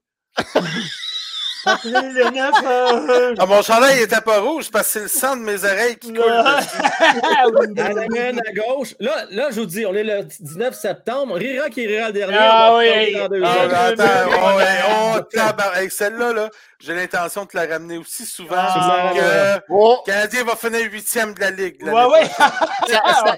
[1.84, 5.42] Le 9 à Ah, mon chandail était pas rouge parce que c'est le sang de
[5.42, 6.16] mes oreilles qui coule.
[6.22, 6.78] dessus.
[7.84, 8.94] À la main à gauche.
[9.00, 11.34] Là, là, je vous dis, on est le 19 septembre.
[11.36, 12.36] Rira qui rira le dernier.
[12.38, 13.28] Ah oui, ah.
[13.44, 16.50] Ah, attends, tabar- avec celle-là, là,
[16.80, 18.56] j'ai l'intention de te la ramener aussi souvent.
[18.56, 21.82] Ah, que oh, le Canadien va finir huitième de la Ligue.
[21.82, 22.28] l'année Ouais, ouais.
[22.38, 22.52] ça,
[22.88, 23.36] ça-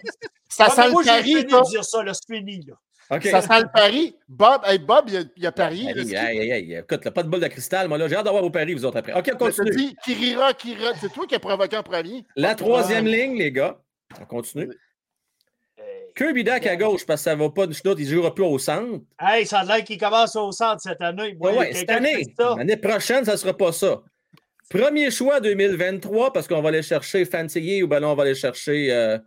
[0.48, 2.74] ça Ah, sent le dire ça, là, c'est fini, là.
[3.08, 4.16] Ça sent le pari.
[4.28, 5.92] Bob, hey, Bob, il a, il a parié.
[5.94, 8.08] là, Hey, c'est- hey, hey, hey, Écoute, là, pas de boule de cristal, moi, là.
[8.08, 9.12] J'ai hâte d'avoir vos paris, vous autres, après.
[9.12, 9.70] OK, on Je continue.
[9.76, 10.90] dis, qui rira, qui rira.
[11.00, 12.24] C'est toi qui as provoqué en premier.
[12.36, 13.78] La troisième ligne, les gars.
[14.20, 14.68] On continue.
[16.16, 18.34] Kirby Dak à gauche parce que ça ne va pas du tout, il ne jouera
[18.34, 19.00] plus au centre.
[19.20, 21.36] Hey, ça a l'air qu'il commence au centre cette année.
[21.38, 22.24] Ouais, ouais, cette année.
[22.56, 24.00] L'année prochaine, ça ne sera pas ça.
[24.70, 28.34] Premier choix 2023 parce qu'on va aller chercher Fantillier ou ben non, on va aller
[28.34, 29.18] chercher euh,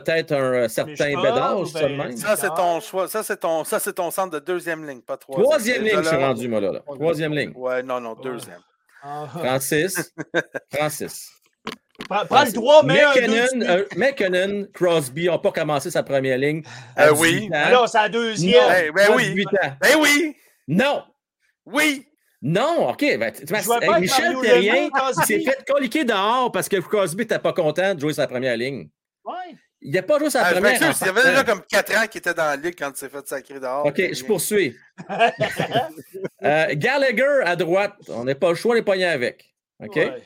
[0.00, 2.16] peut-être un euh, certain Bédard, ben-.
[2.16, 3.08] Ça, c'est ton choix.
[3.08, 5.44] Ça, c'est ton, ça, c'est ton centre de deuxième ligne, pas troisième.
[5.44, 6.72] Troisième ligne, je suis rendu, moi, là.
[6.72, 6.80] là.
[6.80, 7.52] Troisième ligne.
[7.54, 8.60] Ouais, non, non, deuxième.
[9.02, 9.26] Ah.
[9.28, 10.12] Francis.
[10.74, 11.30] Francis.
[12.08, 16.62] Prends, prends le 3, mais McKinnon, euh, McKinnon, Crosby n'ont pas commencé sa première ligne.
[16.98, 17.42] Euh, oui.
[17.42, 17.62] 18 ans.
[17.66, 18.62] Alors, c'est la deuxième.
[18.62, 18.92] Non.
[18.94, 19.28] Ben À oui.
[19.30, 19.72] 18 ans.
[19.80, 20.36] Ben oui!
[20.66, 21.02] Non!
[21.66, 22.06] Oui!
[22.42, 23.00] Non, OK.
[23.00, 24.90] Ben, hey, pas Michel Terrien,
[25.24, 28.88] s'est fait coliquer dehors parce que Crosby n'était pas content de jouer sa première ligne.
[29.24, 29.56] Ouais.
[29.86, 30.72] Il n'a pas joué sa Ah, première.
[30.72, 32.96] en il y avait déjà comme 4 ans qu'il était dans la ligue quand il
[32.96, 33.84] s'est fait sacrer dehors.
[33.84, 34.76] OK, je poursuis.
[36.42, 39.54] Euh, Gallagher à droite, on n'a pas le choix, les poignets avec.
[39.82, 39.96] OK?
[39.96, 40.22] Ouais.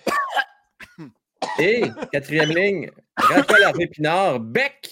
[1.61, 4.91] Et quatrième ligne, Raphaël Harvey Pinard, Beck,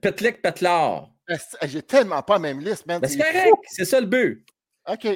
[0.00, 1.10] Petlick Petlard.
[1.28, 3.00] Esti, J'ai tellement pas la même liste, man.
[3.00, 4.46] Ben, c'est correct, c'est ça le but.
[4.86, 5.08] OK.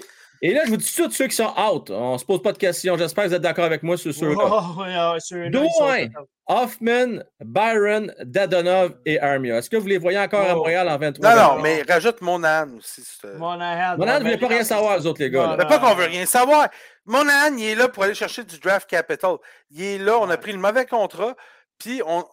[0.45, 1.88] Et là, je vous dis tout ceux qui sont out.
[1.90, 2.97] On ne se pose pas de questions.
[2.99, 4.34] J'espère que vous êtes d'accord avec moi sur ceux-là.
[4.36, 6.26] Oh, contents.
[6.49, 9.59] Hoffman, Byron, Dadonov et Armia.
[9.59, 10.57] Est-ce que vous les voyez encore à Oh.
[10.57, 11.62] Montréal en 23 Non, non, 23?
[11.62, 13.03] mais rajoute Monahan aussi.
[13.38, 13.97] Monahan.
[13.97, 15.55] Monahan ne voulait pas rien savoir, les autres, les gars.
[15.57, 16.68] Mais pas qu'on veut rien savoir.
[17.07, 19.36] Monahan, il est là pour aller chercher du draft capital.
[19.70, 21.36] Il est là, on a pris le mauvais contrat,
[21.78, 22.24] puis on,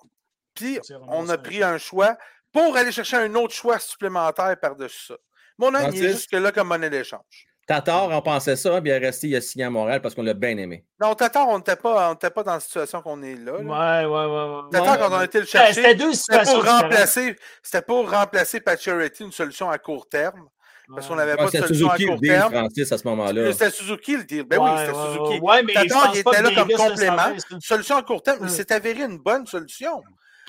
[0.56, 2.18] puis on a pris un choix
[2.52, 5.16] pour aller chercher un autre choix supplémentaire par-dessus ça.
[5.60, 7.46] Monahan, il est juste là comme monnaie d'échange.
[7.70, 10.24] Tatar, on pensait ça, puis il est resté, il a signé à Montréal parce qu'on
[10.24, 10.84] l'a bien aimé.
[11.00, 13.52] Non, Tatar, on n'était pas, on n'était pas dans la situation qu'on est là.
[13.62, 14.02] là.
[14.02, 14.56] Ouais, ouais, ouais.
[14.56, 14.62] ouais.
[14.72, 14.98] Tatar, Ouais.
[15.00, 18.60] quand on a été le chercher, C'était deux c'était situations pour remplacer, c'était pour remplacer
[18.60, 20.50] Pacioretty, une solution à court terme,
[20.96, 22.54] parce qu'on n'avait Ouais, pas de C'était solution à Suzuki le court deal, terme.
[22.54, 23.52] Francis, à ce moment-là.
[23.54, 24.44] C'était Suzuki le deal.
[24.46, 25.66] Ben oui, c'était ouais, Suzuki.
[25.68, 27.18] Mais Tatar, il pas était là comme complément.
[27.18, 27.58] ça.
[27.62, 28.50] Solution à court terme, il Ouais.
[28.50, 30.02] s'est avéré une bonne solution.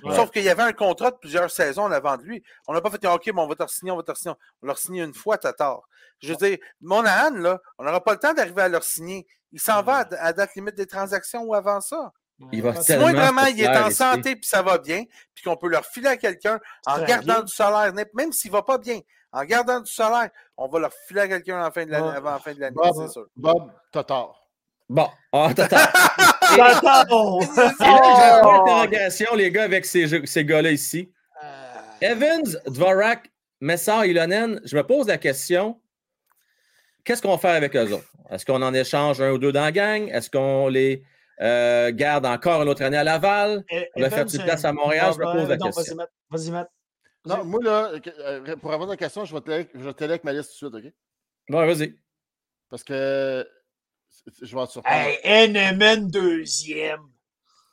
[0.02, 0.14] Ouais.
[0.16, 2.42] Sauf qu'il y avait un contrat de plusieurs saisons en avant de lui.
[2.66, 4.34] On n'a pas fait OK, mais on va te signer, on va te signer.
[4.62, 5.82] On l'a signé une fois, Tatar.
[6.20, 9.26] Je veux dire, Monahan, là, on n'aura pas le temps d'arriver à leur signer.
[9.52, 12.12] Il s'en va à, à date limite des transactions ou avant ça.
[12.52, 12.80] Il va Ouais.
[12.80, 15.04] Si tellement moi, vraiment, il est en santé puis ça va bien,
[15.34, 17.42] puis qu'on peut leur filer à quelqu'un en gardant bien.
[17.42, 19.00] du salaire, même s'il ne va pas bien,
[19.32, 22.32] en gardant du salaire, on va leur filer à quelqu'un en fin de l'année, avant
[22.32, 23.26] la fin de l'année, Bob, c'est sûr.
[23.36, 24.48] Bob, t'as tort.
[24.88, 25.50] Bon, ah!
[26.52, 31.12] Et là, j'ai un point d'interrogation, les gars, avec ces, ces gars-là ici.
[31.44, 35.80] Euh, Evans, Dvorak, Messar, Ilonen, je me pose la question
[37.04, 38.12] qu'est-ce qu'on va faire avec eux autres?
[38.30, 40.08] Est-ce qu'on en échange un ou deux dans la gang?
[40.08, 41.02] Est-ce qu'on les
[41.40, 43.64] euh, garde encore une autre année à Laval?
[43.96, 45.96] On va faire une place à Montréal, je me pose la non, question.
[46.30, 46.70] Vas-y, Matt.
[47.26, 50.58] Non, moi, là, euh, pour avoir ta question, je vais te t'aider avec ma liste
[50.58, 50.94] tout de suite, OK?
[51.48, 51.94] Bon, vas-y.
[52.70, 53.46] Parce que
[54.40, 54.96] je vais te surprendre.
[55.22, 57.00] Hey, NMN deuxième.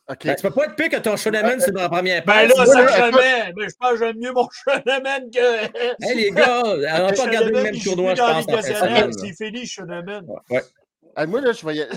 [0.09, 0.25] OK.
[0.25, 2.49] Ben, tu peux pas être pire que ton Shoneman, c'est dans la première Ben passe.
[2.49, 3.53] là, moi, ça là, jamais.
[3.53, 5.67] Ben, je pense que j'aime mieux mon Shoneman que.
[6.01, 9.11] Hey, les gars, on n'a pas regardé le même tournoi, je pense, de.
[9.19, 10.25] C'est fini, Shoneman.
[10.49, 10.63] Ouais.
[11.25, 11.87] Moi, là, je voyais,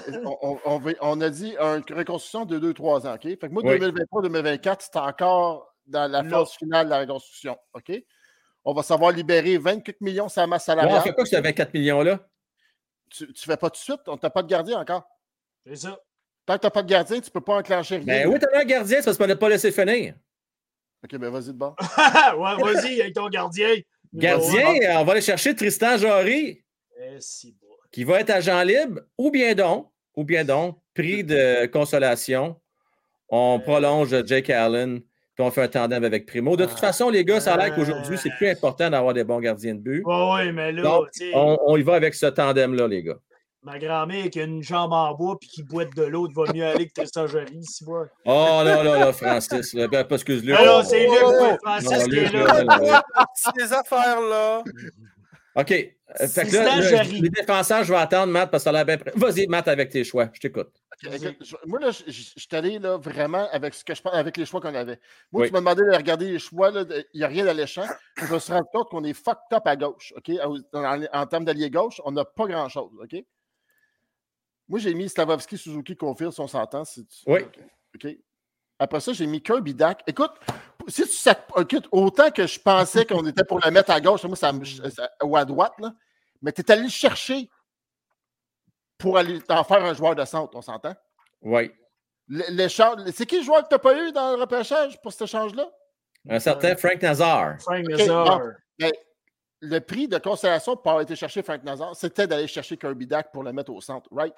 [1.02, 3.22] on, a dit une reconstruction de 2-3 ans, OK?
[3.22, 3.78] Fait que moi, Oui.
[3.78, 6.30] 2023-2024, c'est encore dans la Là.
[6.30, 7.92] phase finale de la reconstruction, OK?
[8.64, 11.02] On va savoir libérer 24 millions sur la masse Ouais, on salariale.
[11.02, 12.18] fait quoi ces 24 millions-là?
[13.10, 15.04] Tu, tu fais pas tout de suite, on t'a pas de gardien encore?
[15.66, 15.98] C'est ça.
[16.50, 18.04] Tant que t'as pas de gardien, tu peux pas enclencher rien.
[18.06, 20.14] Ben oui, t'as un gardien, c'est parce qu'on n'a pas laissé finir.
[21.04, 21.76] OK, ben vas-y de bord.
[22.36, 23.68] ouais, vas-y, avec ton gardien.
[24.12, 26.60] Gardien, on va aller chercher Tristan Jarry.
[27.00, 27.68] Eh, si bon.
[27.92, 32.56] qui va être agent libre, ou bien donc, ou bien donc, prix de consolation,
[33.28, 33.62] on Euh.
[33.62, 35.00] prolonge Jake Allen,
[35.36, 36.56] puis on fait un tandem avec Primo.
[36.56, 36.88] De toute Ah.
[36.88, 39.80] façon, les gars, ça a l'air qu'aujourd'hui, c'est plus important d'avoir des bons gardiens de
[39.80, 40.02] but.
[40.04, 43.18] Ouais, ouais, mais là, Donc, tu On, on y va avec ce tandem-là, les gars.
[43.62, 46.64] Ma grand-mère qui a une jambe en bois puis qui boite de l'eau, va mieux
[46.64, 48.06] aller que Tristan Joly, si moi.
[48.24, 50.58] Oh là là là, Francis, là, ben, parce que Luc.
[50.58, 51.56] Non, c'est Luc, oh, ouais, oh.
[51.62, 52.62] Francis Non, qui Luc, est là, là.
[52.64, 52.78] là,
[53.16, 53.26] là.
[53.34, 54.62] Ces affaires-là.
[55.56, 55.72] OK.
[55.72, 57.20] Euh, Fait que Tristan là, le- Jarry.
[57.20, 59.12] les défenseurs, je vais attendre, Matt, parce que ça a l'air bien prêt.
[59.14, 60.28] Vas-y, Matt, avec tes choix.
[60.32, 60.72] Je t'écoute.
[61.66, 64.36] Moi, là, je je- je suis allé là, vraiment avec ce que je pense, avec
[64.36, 64.98] les choix qu'on avait.
[65.32, 65.46] Moi, Oui.
[65.48, 67.84] tu m'as demandé de regarder les choix, il n'y a rien d'alléchant.
[68.16, 70.12] Je me suis rendu compte qu'on est fucked up à gauche.
[70.16, 70.30] OK?
[70.44, 72.90] En, en- en termes d'allié gauche, on n'a pas grand-chose.
[73.02, 73.22] OK?
[74.70, 76.84] Moi, j'ai mis Slavovski, Suzuki, Confield, si on s'entend.
[76.84, 77.40] si tu- Oui.
[77.94, 78.06] OK.
[78.78, 80.02] Après ça, j'ai mis Kirby Dak.
[80.06, 80.30] Écoute,
[80.88, 84.22] si tu sac- écoute, autant que je pensais qu'on était pour le mettre à gauche,
[84.24, 84.52] moi, ça
[85.24, 85.92] ou à droite, là,
[86.40, 87.50] mais tu es allé le chercher
[88.96, 90.94] pour aller t'en faire un joueur de centre, on s'entend?
[91.42, 91.70] Oui.
[92.30, 95.68] C'est qui le joueur que tu n'as pas eu dans le repêchage pour cet échange-là?
[96.28, 97.60] Un certain Frank Nazar.
[97.60, 98.38] Frank Nazar.
[98.38, 98.52] bon.
[98.78, 98.92] Ben,
[99.62, 103.32] le prix de consolation pour avoir été chercher Frank Nazar, c'était d'aller chercher Kirby Dak
[103.32, 104.34] pour le mettre au centre, right?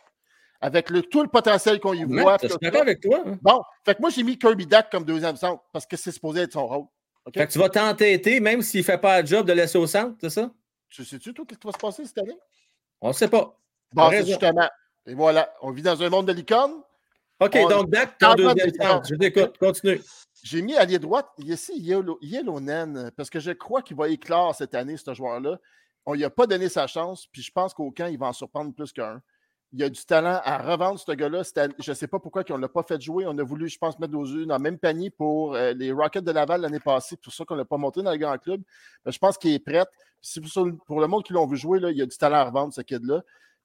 [0.65, 2.39] Avec le, tout le potentiel qu'on y voit.
[2.41, 3.21] Je tout suis d'accord avec toi.
[3.27, 3.37] hein.
[3.43, 6.43] Bon, fait que moi, j'ai mis Kirby Dak comme deuxième centre parce que c'est supposé
[6.43, 6.85] être son rôle.
[7.35, 9.87] Fait que tu vas t'entêter, même s'il ne fait pas le job de laisser au
[9.87, 10.51] centre, c'est ça?
[10.89, 12.37] Tu sais-tu, toi, qu'est-ce qui va se passer cette année?
[13.01, 13.59] On ne sait pas.
[13.93, 14.69] Bon, c'est justement.
[15.07, 16.73] Et voilà, on vit dans un monde de licorne.
[17.41, 19.07] OK, On- donc Dak, ton deuxième centre.
[19.09, 19.59] Je t'écoute.
[19.59, 20.01] Continue.
[20.45, 24.75] J'ai mis allié droite ici Yellow, Yellownen parce que je crois qu'il va éclore cette
[24.75, 25.59] année, ce joueur-là.
[26.07, 28.33] On lui a pas donné sa chance, puis je pense qu'au camp, il va en
[28.33, 29.23] surprendre plus qu'un.
[29.75, 31.43] Il a du talent à revendre, ce gars-là.
[31.79, 33.25] Je ne sais pas pourquoi on ne l'a pas fait jouer.
[33.27, 35.93] On a voulu, je pense, mettre nos yeux dans le même panier pour euh, les
[35.93, 37.11] Rockets de Laval l'année passée.
[37.11, 38.61] C'est pour ça qu'on ne l'a pas monté dans le grand club.
[39.07, 39.85] Mais je pense qu'il est prêt.
[40.21, 40.43] C'est
[40.87, 42.83] pour, le monde qui l'ont vu jouer, là, il a du talent à revendre, ce
[42.83, 43.23] kid-là.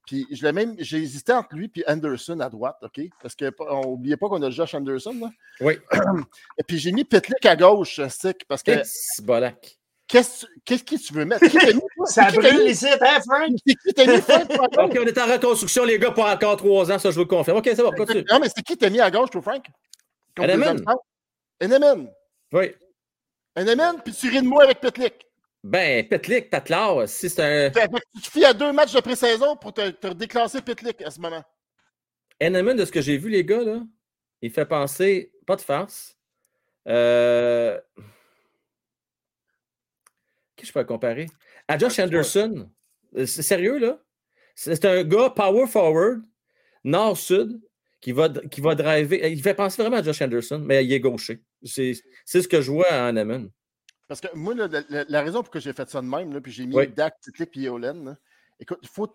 [0.08, 3.01] Puis je l'ai même, j'ai hésité entre lui et Anderson à droite, OK?
[3.22, 5.14] Parce qu'on n'oubliez pas qu'on a Josh Anderson.
[5.20, 5.30] Là.
[5.60, 5.78] Oui.
[6.58, 9.76] Et puis j'ai mis Petlick à gauche, Stick, parce que C'est bolac.
[10.08, 11.45] Qu'est-ce qu'est-ce que tu veux mettre?
[12.05, 12.66] Ça brûle mis?
[12.66, 13.51] les sites, hein, Frank?
[13.66, 16.91] C'est qui t'a mis, Frank, OK, on est en reconstruction, les gars, pour encore trois
[16.91, 16.99] ans.
[16.99, 17.58] Ça, je vous le confirme.
[17.58, 18.26] OK, c'est bon, continue.
[18.30, 19.66] Non, mais c'est qui t'a mis à gauche, toi, Frank?
[20.38, 20.84] Centre?
[21.62, 22.10] Eneman.
[22.53, 22.76] Oui.
[23.55, 25.26] Eneman, puis tu ris de moi avec Petlick.
[25.64, 27.72] Ben, Petlick, Tatlar, si c'est un.
[28.16, 31.20] Tu te fies à deux matchs de pré-saison pour te, te déclasser Petlick à ce
[31.20, 31.43] moment.
[32.41, 33.82] Eneman, de ce que j'ai vu, les gars, là,
[34.41, 36.16] il fait penser, pas de farce.
[36.88, 37.80] Euh...
[40.58, 41.28] Qui je peux comparer?
[41.70, 42.70] À Josh Anderson.
[43.16, 44.01] Euh, C'est sérieux, là?
[44.55, 46.22] C'est un gars power forward,
[46.84, 47.62] nord-sud,
[48.01, 49.32] qui va, qui va driver.
[49.32, 51.41] Il fait penser vraiment à Josh Anderson, mais il est gaucher.
[51.64, 51.93] C'est
[52.26, 53.49] ce que je vois à Eneman.
[54.08, 56.41] Parce que moi, là, la, la- raison pour que j'ai fait ça de même, là,
[56.41, 56.88] puis j'ai mis Oui.
[56.88, 58.18] Dak, Petlick et Olen, là,
[58.60, 59.12] écoute, faut.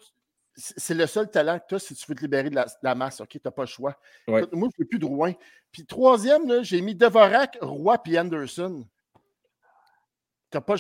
[0.55, 2.71] C'est le seul talent que tu as si tu veux te libérer de la, de
[2.83, 3.29] la masse, OK?
[3.31, 3.99] Tu n'as pas le choix.
[4.29, 5.33] Écoute, moi, je ne veux plus de Rouen.
[5.73, 8.87] Puis troisième, j'ai mis Devorak, Roy puis Anderson.
[10.53, 10.75] T'as Pas,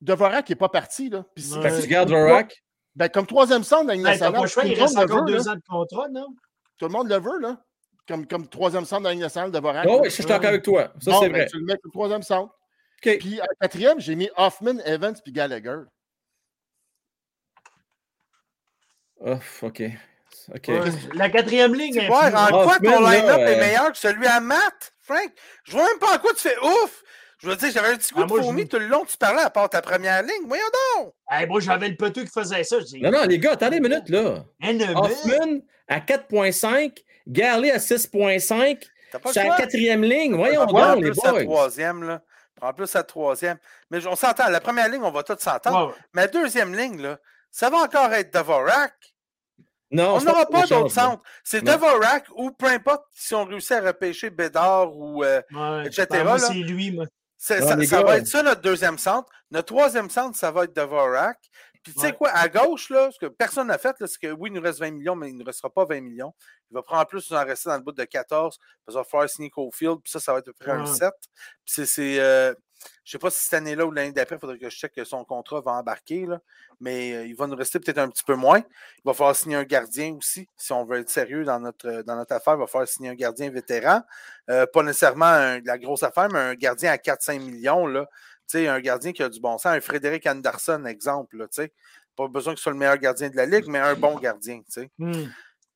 [0.00, 1.10] Devorak n'est pas parti.
[1.10, 1.24] Là.
[1.34, 1.68] Puis c'est- Ouais.
[1.70, 2.62] Fait que tu gardes Vorak.
[2.94, 5.32] ben, comme troisième centre dans Ben, choix, tout, il le monde reste le encore veut,
[5.32, 5.52] deux là.
[5.52, 6.26] ans de contrat, non?
[6.78, 7.60] Tout le monde le veut, là.
[8.08, 9.84] Comme, comme troisième centre dans nationale, Devorak.
[9.88, 10.92] Oh, oui, je suis d'accord avec toi.
[11.02, 11.46] Ça, Bon, c'est ben, vrai.
[11.50, 12.54] Tu le mets comme troisième centre.
[13.04, 13.18] OK.
[13.18, 15.80] Puis en quatrième, j'ai mis Hoffman, Evans puis Gallagher.
[19.20, 19.82] Ouf, OK.
[20.54, 20.68] OK.
[20.68, 20.80] Ouais.
[21.14, 21.92] La quatrième ligne.
[21.94, 22.36] Tu est vois, finie.
[22.40, 25.32] en quoi ton line-up est euh, meilleur que celui à Matt, Frank?
[25.64, 27.02] Je vois même pas en quoi tu fais ouf.
[27.38, 28.86] Je veux dire, j'avais un petit coup Ah, de moi, je fourmi vous- tout le
[28.86, 30.46] long que tu parlais à part ta première ligne.
[30.46, 30.64] Voyons
[30.96, 31.12] donc!
[31.30, 32.80] Hey, moi, j'avais le peteux qui faisait ça.
[32.80, 34.44] Je dis, Non, non, les gars, attendez une minute, là.
[34.94, 40.34] Hoffman à 4.5, Garley à 6.5, T'as pas le c'est la quatrième ligne.
[40.34, 41.44] Voyons Prends donc, les plus la boys.
[41.44, 42.22] troisième, là.
[42.56, 43.58] Prends plus la troisième.
[43.90, 45.88] Mais on s'entend, la première ligne, on va tous s'entendre.
[45.88, 45.98] Ouais, ouais.
[46.14, 47.18] Mais la deuxième ligne, là,
[47.50, 48.94] ça va encore être Dvorak.
[49.92, 50.88] Non, On n'aura pas là.
[50.88, 51.22] centres.
[51.44, 51.62] C'est.
[51.62, 55.22] Dvorak ou peu importe si on réussit à repêcher Bédard ou.
[55.22, 55.86] euh, Ouais.
[55.86, 57.04] etc., Ben, c'est lui, moi.
[57.60, 59.28] Non, ça va être ça notre deuxième centre.
[59.50, 61.38] Notre troisième centre, ça va être Dvorak.
[61.86, 62.12] Puis tu sais Ouais.
[62.14, 64.80] quoi, à gauche, là, ce que personne n'a fait, c'est que oui, il nous reste
[64.80, 66.34] 20 millions, mais il ne restera pas 20 millions.
[66.70, 69.04] Il va prendre plus, nous en rester dans le bout de 14, parce qu'il va
[69.04, 70.86] falloir signer Cofield, puis ça, ça va être à peu près un Ouais.
[70.92, 71.12] 7.
[71.20, 71.28] Puis
[71.66, 71.86] c'est.
[71.86, 72.52] c'est, euh,
[73.04, 75.04] je sais pas si cette année-là ou l'année d'après, il faudrait que je check que
[75.04, 76.40] son contrat va embarquer, là.
[76.80, 78.58] mais euh, il va nous rester peut-être un petit peu moins.
[78.58, 80.46] Il va falloir signer un gardien aussi.
[80.56, 83.14] Si on veut être sérieux dans notre, dans notre affaire, il va falloir signer un
[83.14, 84.02] gardien vétéran.
[84.50, 87.86] Euh, pas nécessairement un- la grosse affaire, mais un gardien à 4-5 millions.
[87.86, 88.06] Là.
[88.48, 91.38] Tu sais, un gardien qui a du bon sens, un Frédéric Anderson, exemple.
[91.38, 91.72] Là, tu sais.
[92.16, 94.58] pas besoin que ce soit le meilleur gardien de la Ligue, mais un bon gardien.
[94.58, 94.90] tu sais.
[94.98, 95.26] Hmm.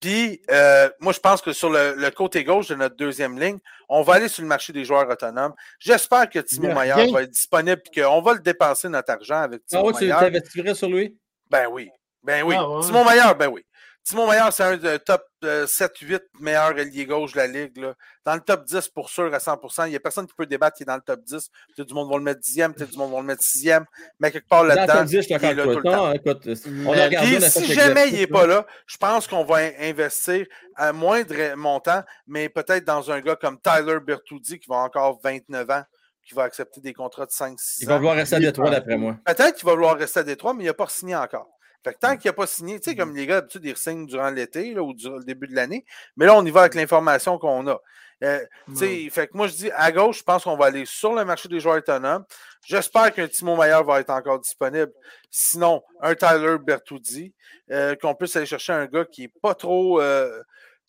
[0.01, 3.59] Puis, euh, moi, je pense que sur le, le côté gauche de notre deuxième ligne,
[3.89, 5.53] on va aller sur le marché des joueurs autonomes.
[5.79, 6.73] J'espère que Timo.
[6.73, 9.99] Maillard va être disponible et qu'on va le dépenser notre argent avec Ah Timo ouais,
[9.99, 11.19] tu t'investirais sur lui?
[11.51, 11.91] Ben oui.
[12.23, 12.55] Ben oui.
[12.57, 12.83] Ah ouais.
[12.83, 13.63] Simon Maillard, ben oui.
[14.03, 17.77] Simon Maillard, c'est un de top 7-8 meilleurs alliés gauche de la Ligue.
[17.77, 17.95] Là.
[18.25, 20.77] Dans le top 10 pour sûr à 100% Il n'y a personne qui peut débattre
[20.77, 21.49] qui est dans le top 10.
[21.77, 23.85] Peut-être du monde va le mettre 10e, peut-être du monde va le mettre 6e.
[24.19, 25.81] Mais quelque part Dans le là-dedans, top 10, je suis il est d'accord là tout
[25.81, 26.13] le temps.
[26.13, 26.49] Écoute,
[26.87, 27.37] on a regardé.
[27.39, 30.47] Puis, si jamais il n'est pas là, je pense qu'on va in- investir
[30.77, 35.71] à moindre montant, mais peut-être dans un gars comme Tyler Bertuzzi qui va encore 29
[35.71, 35.83] ans,
[36.27, 37.97] qui va accepter des contrats de 5-6 Il va ans.
[37.99, 39.17] vouloir rester à Détroit, d'après moi.
[39.25, 41.49] Peut-être qu'il va vouloir rester à Détroit, mais il n'a pas signé encore.
[41.83, 44.07] Fait que tant qu'il n'a pas signé, tu sais, comme les gars, d'habitude, ils signent
[44.07, 45.85] durant l'été ou durant le début de l'année.
[46.17, 47.81] Mais là, on y va avec l'information qu'on a.
[48.23, 50.85] Euh, tu sais, Fait que moi, je dis à gauche, je pense qu'on va aller
[50.85, 52.25] sur le marché des joueurs autonomes.
[52.67, 54.93] J'espère qu'un Timo Maillard va être encore disponible.
[55.31, 57.33] Sinon, un Tyler Bertuzzi,
[57.71, 60.43] euh, qu'on puisse aller chercher un gars qui n'est pas trop, euh,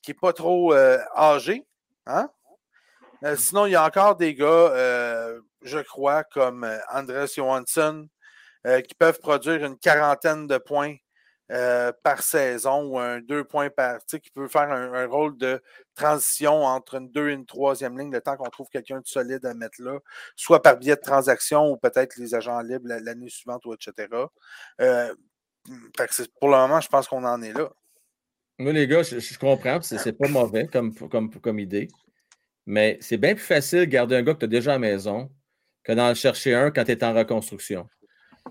[0.03, 1.65] qui est pas trop âgé.
[2.05, 2.29] Hein?
[3.23, 4.73] Euh, sinon, il y a encore des gars,
[5.61, 8.07] je crois, comme Andres Johansson,
[8.67, 10.95] euh, qui peuvent produire une quarantaine de points
[11.51, 13.97] euh, par saison ou un deux points par.
[13.99, 15.61] Tu sais, qui peut faire un, rôle de
[15.95, 19.45] transition entre une deux et une troisième ligne, le temps qu'on trouve quelqu'un de solide
[19.45, 19.99] à mettre là,
[20.37, 24.07] soit par biais de transaction ou peut-être les agents libres la- l'année suivante ou etc.
[24.79, 25.13] Euh,
[26.39, 27.69] pour le moment, je pense qu'on en est là.
[28.57, 31.89] Moi, les gars, je, je comprends, c'est pas mauvais comme, comme, comme idée.
[32.65, 34.79] Mais c'est bien plus facile de garder un gars que tu as déjà à la
[34.79, 35.29] maison
[35.83, 37.87] que d'en chercher un quand tu es en reconstruction.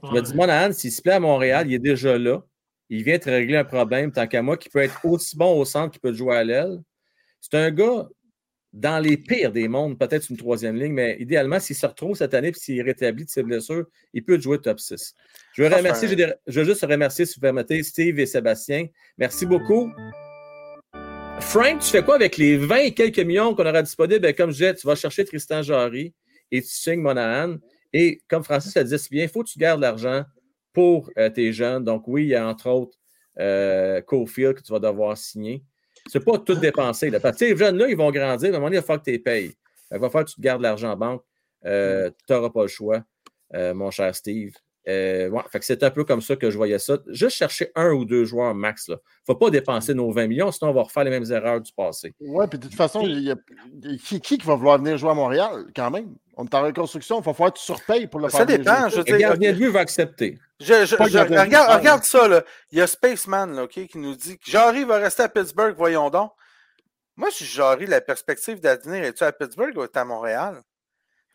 [0.02, 2.42] Je me dis, Monahan, s'il se plaît à Montréal, il est déjà là.
[2.88, 5.64] Il vient te régler un problème, tant qu'à moi, qui peut être aussi bon au
[5.64, 6.80] centre qu'il peut jouer à l'aile.
[7.40, 8.08] C'est un gars,
[8.72, 12.34] dans les pires des mondes, peut-être une troisième ligne, mais idéalement, s'il se retrouve cette
[12.34, 15.14] année et s'il rétablit de ses blessures, il peut jouer top 6.
[15.52, 16.08] Je veux, remercier,
[16.46, 18.86] je veux juste remercier, si vous permettez, Steve et Sébastien.
[19.18, 19.90] Merci beaucoup.
[21.40, 24.20] Frank, tu fais quoi avec les 20 et quelques millions qu'on aura disponibles?
[24.20, 26.14] Ben, comme je disais, tu vas chercher Tristan Jarry
[26.52, 27.56] et tu signes Monahan.
[27.92, 30.24] Et comme Francis l'a dit si bien, il faut que tu gardes l'argent
[30.72, 31.84] pour euh, tes jeunes.
[31.84, 32.98] Donc, oui, il y a entre autres
[33.38, 35.64] euh, Cofield que tu vas devoir signer.
[36.06, 37.10] C'est pas tout dépenser.
[37.10, 37.20] Là.
[37.20, 38.52] Parce que ces jeunes-là, ils vont grandir.
[38.52, 39.54] À un moment donné, il va falloir que tu les payes.
[39.92, 41.24] Il va falloir que tu te gardes l'argent en banque.
[41.66, 43.04] Euh, tu n'auras pas le choix,
[43.54, 44.54] euh, mon cher Steve.
[44.88, 46.98] Euh, c'est un peu comme ça que je voyais ça.
[47.08, 48.86] Juste chercher un ou deux joueurs max.
[48.88, 51.60] Il ne faut pas dépenser nos 20 millions, sinon on va refaire les mêmes erreurs
[51.60, 52.14] du passé.
[52.20, 53.36] Oui, puis de toute façon, il y a,
[54.02, 56.14] qui, qui, va vouloir venir jouer à Montréal quand même?
[56.36, 58.40] On est en reconstruction, il va falloir que tu surpayes pour le faire.
[58.40, 58.88] Ça dépend.
[58.88, 60.38] Je le gardien de va accepter.
[60.60, 62.26] regarde, ça.
[62.26, 62.42] Là.
[62.72, 66.08] Il y a Spaceman là, qui nous dit que Jarry va rester à Pittsburgh, voyons
[66.08, 66.32] donc.
[67.16, 70.62] Moi, si Jarry, la perspective d'avenir, es-tu à Pittsburgh ou es-tu à Montréal?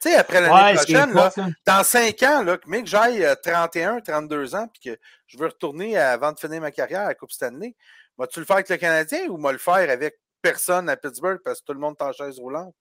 [0.02, 1.32] Tu sais, après l'année prochaine, là,
[1.66, 5.98] dans 5 ans, là, mais que j'aille 31, 32 ans, puis que je veux retourner
[5.98, 7.76] avant de finir ma carrière à la Coupe Stanley,
[8.18, 11.62] vas-tu le faire avec le Canadien ou vas le faire avec personne à Pittsburgh parce
[11.62, 12.76] que tout le monde est en chaise roulante?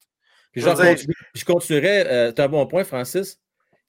[0.54, 3.38] je, continuerai, euh, tu as un bon point, Francis.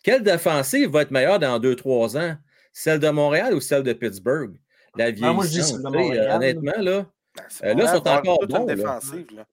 [0.03, 2.38] Quelle défensive va être meilleure dans 2-3 ans?
[2.71, 4.55] Celle de Montréal ou celle de Pittsburgh?
[4.95, 5.30] La vieille.
[5.30, 6.32] Ah, moi, je dis celle de Montréal.
[6.32, 7.05] Honnêtement, là,
[7.36, 8.65] ben, euh, là, ils sont encore bons.
[8.67, 8.99] Là.
[9.13, 9.45] Ils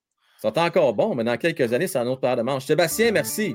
[0.43, 2.66] sont encore bons, mais dans quelques années, c'est un autre paire de manches.
[2.66, 3.55] Sébastien, merci.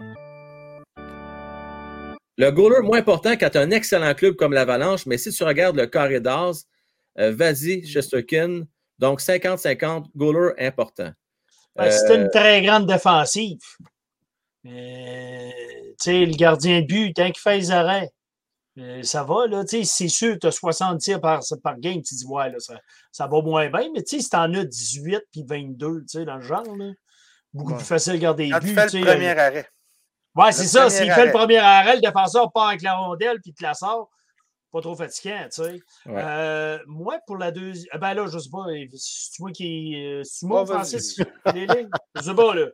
[2.38, 5.76] Le goaler moins important quand tu un excellent club comme l'Avalanche, mais si tu regardes
[5.76, 6.66] le carré d'Az,
[7.20, 8.64] euh, vas-y, Chesterkin.
[9.00, 11.12] Donc, 50-50, goaler important.
[11.76, 13.60] Ben, c'est une euh, très grande défensive.
[14.66, 15.50] Euh,
[16.06, 18.10] le gardien de but, tant qu'il fait les arrêts,
[18.78, 19.64] euh, ça va, là.
[19.66, 22.02] C'est sûr, tu as 60 tirs par, par game.
[22.02, 22.76] Tu dis, ouais, là, ça,
[23.12, 23.90] ça va moins bien.
[23.94, 26.92] Mais si tu en as 18 puis 22, dans le genre, là,
[27.54, 28.68] beaucoup plus facile de garder les buts.
[28.68, 29.68] Tu fais le premier arrêt.
[30.36, 30.90] Ouais, c'est ça.
[30.90, 34.10] S'il fait le premier arrêt, le défenseur part avec la rondelle puis te la sort
[34.72, 35.80] pas trop fatigant, tu sais.
[36.08, 37.88] Euh, moi, pour la deuxième.
[38.00, 38.66] Ben là, je sais pas,
[38.96, 39.96] c'est moi qui.
[39.96, 41.18] Euh, c'est moi, Francis,
[41.54, 41.90] les lignes.
[42.16, 42.66] Je sais pas, là.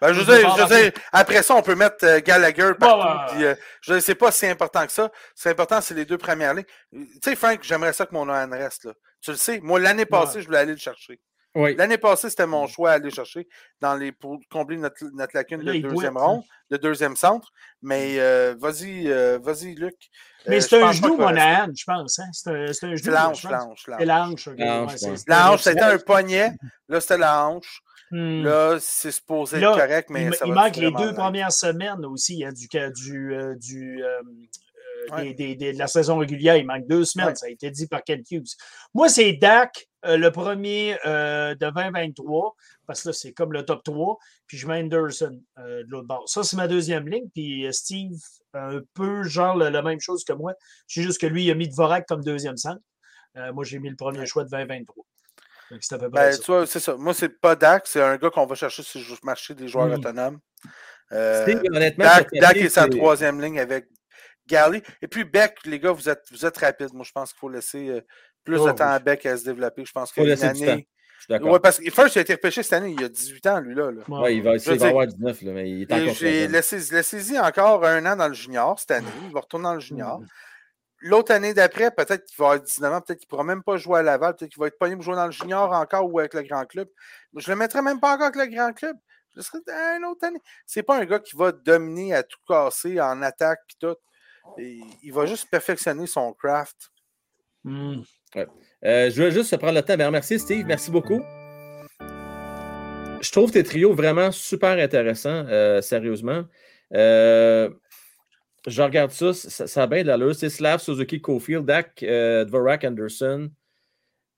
[0.00, 3.36] Ben, je, sais, je sais, après ça, on peut mettre euh, Gallagher partout.
[3.80, 5.10] je ne sais pas si c'est important que ça.
[5.34, 6.66] C'est important, c'est les deux premières lignes.
[6.92, 8.84] Tu sais, Frank, j'aimerais ça que mon ON reste.
[8.84, 8.92] Là.
[9.20, 11.20] Tu le sais, moi, l'année passée, je voulais aller le chercher.
[11.66, 13.48] L'année passée, c'était mon choix à aller chercher
[13.80, 17.50] dans les, pour combler notre, notre lacune de deuxième ronde, de deuxième centre.
[17.82, 19.94] Mais euh, vas-y, euh, vas-y, Luc.
[19.94, 22.18] Euh, Mais c'est un genou, mon âne, je pense.
[22.18, 22.28] Hein?
[22.32, 23.12] C'est un, un genou.
[23.12, 23.86] La hanche, la hanche.
[23.86, 24.48] La hanche.
[25.26, 26.52] La hanche, c'était un poignet.
[26.88, 27.80] Là, c'était la hanche.
[28.10, 28.42] Hmm.
[28.42, 32.34] Là, c'est supposé être correct, mais il, ça il manque les deux premières semaines aussi.
[32.34, 32.68] Il y a du,
[33.02, 34.02] du, du
[35.12, 36.56] de la saison régulière.
[36.56, 37.36] Il manque deux semaines.
[37.36, 38.56] Ça a été dit par Ken Hughes.
[38.94, 42.54] Moi, c'est Dak, euh, le premier euh, de 2023,
[42.86, 44.16] parce que là, c'est comme le top 3.
[44.46, 46.28] Puis je mets Anderson euh, de l'autre bord.
[46.28, 47.28] Ça, c'est ma deuxième ligne.
[47.34, 48.16] Puis Steve,
[48.54, 50.54] un peu genre la, même chose que moi.
[50.86, 52.80] C'est juste que lui, il a mis Dvorak comme deuxième centre.
[53.52, 55.04] moi, j'ai mis le premier choix de 2023.
[55.80, 56.66] C'est ben, ça.
[56.66, 56.96] c'est ça.
[56.96, 59.88] Moi, c'est pas Dak, c'est un gars qu'on va chercher sur le marché des joueurs
[59.88, 59.94] hmm.
[59.94, 60.38] autonomes.
[61.10, 63.86] Dak, Dak est sa troisième ligne avec
[64.46, 64.82] Galley.
[65.02, 66.94] Et puis Beck, les gars, vous êtes, vous êtes rapides.
[66.94, 68.02] Moi, je pense qu'il faut laisser
[68.48, 69.84] plus de oh, temps à Beck à se développer.
[69.84, 70.88] Je pense qu'il y a une année.
[71.28, 73.74] Oui, parce que First, il a été repêché cette année, il a 18 ans, lui,
[73.74, 73.90] là.
[74.08, 78.06] Oui, il va, il va avoir 19, là, mais il est encore Laissez-y encore un
[78.06, 79.08] an dans le junior cette année.
[79.24, 80.20] Il va retourner dans le junior.
[80.20, 80.26] Mm.
[81.00, 83.76] L'autre année d'après, peut-être qu'il va avoir 19 ans, peut-être qu'il ne pourra même pas
[83.76, 86.18] jouer à Laval, peut-être qu'il va être pas pour jouer dans le junior encore ou
[86.18, 86.88] avec le grand club.
[87.36, 88.96] Je ne le mettrai même pas encore avec le grand club.
[89.36, 89.58] Je serais
[89.96, 90.40] une autre année.
[90.66, 93.96] C'est pas un gars qui va dominer à tout casser en attaque et tout
[94.56, 96.90] il va juste perfectionner son craft.
[98.36, 99.96] Euh, je veux juste prendre le temps.
[99.96, 100.66] Ben, merci, Steve.
[100.66, 101.22] Merci beaucoup.
[103.20, 106.44] Je trouve tes trios vraiment super intéressants, euh, sérieusement.
[106.94, 107.68] Euh,
[108.66, 110.34] je regarde ça, ça, a bien de l'allure.
[110.34, 113.50] C'est Slav, Suzuki, Cofield, Dak, Dvorak, Anderson,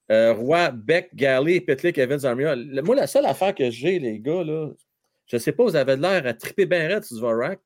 [0.09, 2.55] Roy, Beck, Galley, Petlik, Evans, Armia.
[2.55, 4.69] Moi, la seule affaire que j'ai, les gars, là,
[5.27, 7.59] je ne sais pas, vous avez l'air à triper bien raide sur Dvorak.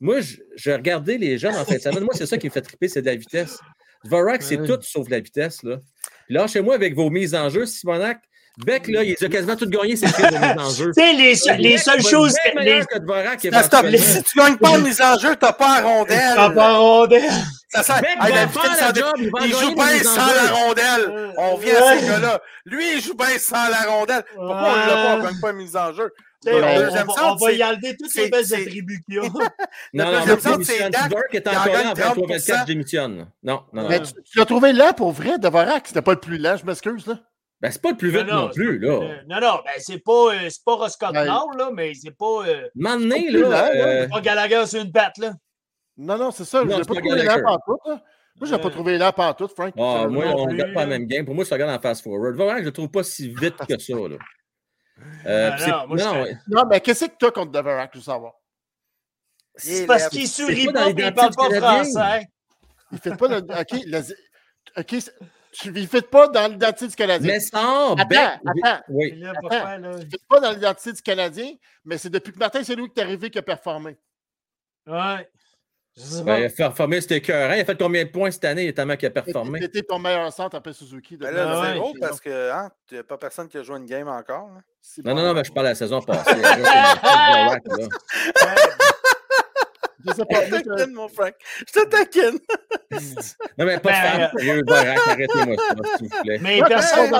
[0.00, 0.18] Moi,
[0.56, 2.02] je, regardais les jeunes en fin de semaine.
[2.02, 3.60] Moi, c'est ça qui me fait triper, c'est de la vitesse.
[4.04, 5.62] Dvorak, c'est tout sauf la vitesse.
[5.62, 5.76] Là.
[6.26, 8.20] Puis là, chez moi, avec vos mises en jeu, Simonac,
[8.58, 10.90] Beck, là, il a quasiment tout gagné ses prises de mise en jeu.
[10.96, 11.34] Tu sais, les,
[11.70, 12.34] les seules choses.
[12.60, 13.86] les- que Dvorak, Ça stop.
[13.96, 16.32] Si tu gagnes pas en mise en jeu, t'as pas la rondelle.
[16.34, 17.30] T'as pas rondelle.
[17.70, 18.02] Ça sert.
[18.02, 20.34] Beck Hey, va la faire vitesse la en dé- job, il joue bien sans jeu.
[20.44, 21.32] la rondelle.
[21.38, 22.40] On vient à ces gars-là.
[22.66, 24.22] Lui, il joue bien sans la rondelle.
[24.34, 25.16] Pourquoi on l'a pas?
[25.16, 26.10] On gagne pas une mise en jeu?
[26.46, 29.14] On, va- centre, on va c'est- y enlever toutes c'est- les belles c'est- attributs qu'il
[29.14, 29.22] y a.
[29.94, 30.20] Non, non,
[30.58, 32.26] si c'est Dak, Dirk est en encore 30%.
[32.26, 33.26] 24, je démissionne.
[33.42, 33.88] Non, non, non.
[33.88, 35.86] Mais tu, l'as trouvé là pour vrai, Dvorak.
[35.86, 37.06] C'était pas le plus lent, je m'excuse.
[37.06, 37.18] là.
[37.60, 38.88] Ben, c'est pas le plus vite non, plus, là.
[38.88, 41.12] Euh, Non, non, ben c'est pas, euh, c'est pas Roscoe.
[41.12, 43.72] Nord, là, mais c'est pas, euh, lent, là, là.
[43.72, 45.32] euh, pas Gallagher sur une patte, là.
[45.96, 46.62] Non, non, c'est ça.
[46.62, 47.80] Je Non, l'ai c'est pas trouvé là pantoute.
[47.86, 48.00] là.
[48.40, 48.58] Moi, je l'ai Euh.
[48.58, 49.72] pas trouvé là pantoute, Frank.
[49.78, 51.24] ah, moi, non on regarde pas la même game.
[51.24, 52.34] Pour moi, je regarde en fast-forward.
[52.34, 54.16] Vraiment, je le trouve pas si vite que ça, là.
[55.26, 57.98] Euh, non, moi, je non, fais- Non, mais qu'est-ce que tu as contre Dvorak, je
[57.98, 58.32] veux savoir?
[59.54, 62.26] C'est parce qu'il sourit pas il parle pas français.
[62.90, 63.38] Il fait pas.
[63.38, 64.16] OK, le-
[64.78, 64.94] OK,
[65.52, 67.32] tu ne fait pas dans l'identité du Canadien.
[67.34, 67.58] Mais ça,
[67.92, 68.18] Attends, Beck.
[68.18, 68.82] attends.
[68.88, 69.12] Oui.
[69.20, 69.78] là, là?
[69.78, 71.52] Ne pas dans l'identité du Canadien,
[71.84, 73.98] mais c'est depuis que Martin c'est lui qui est arrivé qui a performé.
[74.86, 75.28] Ouais.
[76.24, 77.52] Ben, il a performé, c'était écœurant.
[77.52, 79.60] Il a fait combien de points cette année, tellement qu'il a performé?
[79.60, 81.18] C'était ton meilleur centre après Suzuki.
[81.18, 81.72] Ben depuis- là, ouais.
[81.74, 84.48] zéro, parce que hein, il n'y a pas personne qui a joué une game encore.
[84.48, 84.60] là.
[85.04, 86.40] Non, non, non, mais je parle de la saison passée.
[86.40, 87.58] Là.
[90.04, 90.44] Je sais pas.
[90.46, 91.32] je- mon Frank.
[91.58, 92.38] Je te taquine.
[93.58, 94.90] Non, mais pas de Ben, fan.
[94.90, 95.56] euh, arrêtez-moi
[95.96, 96.38] s'il vous plaît.
[96.42, 97.10] Mais Ouais, personne.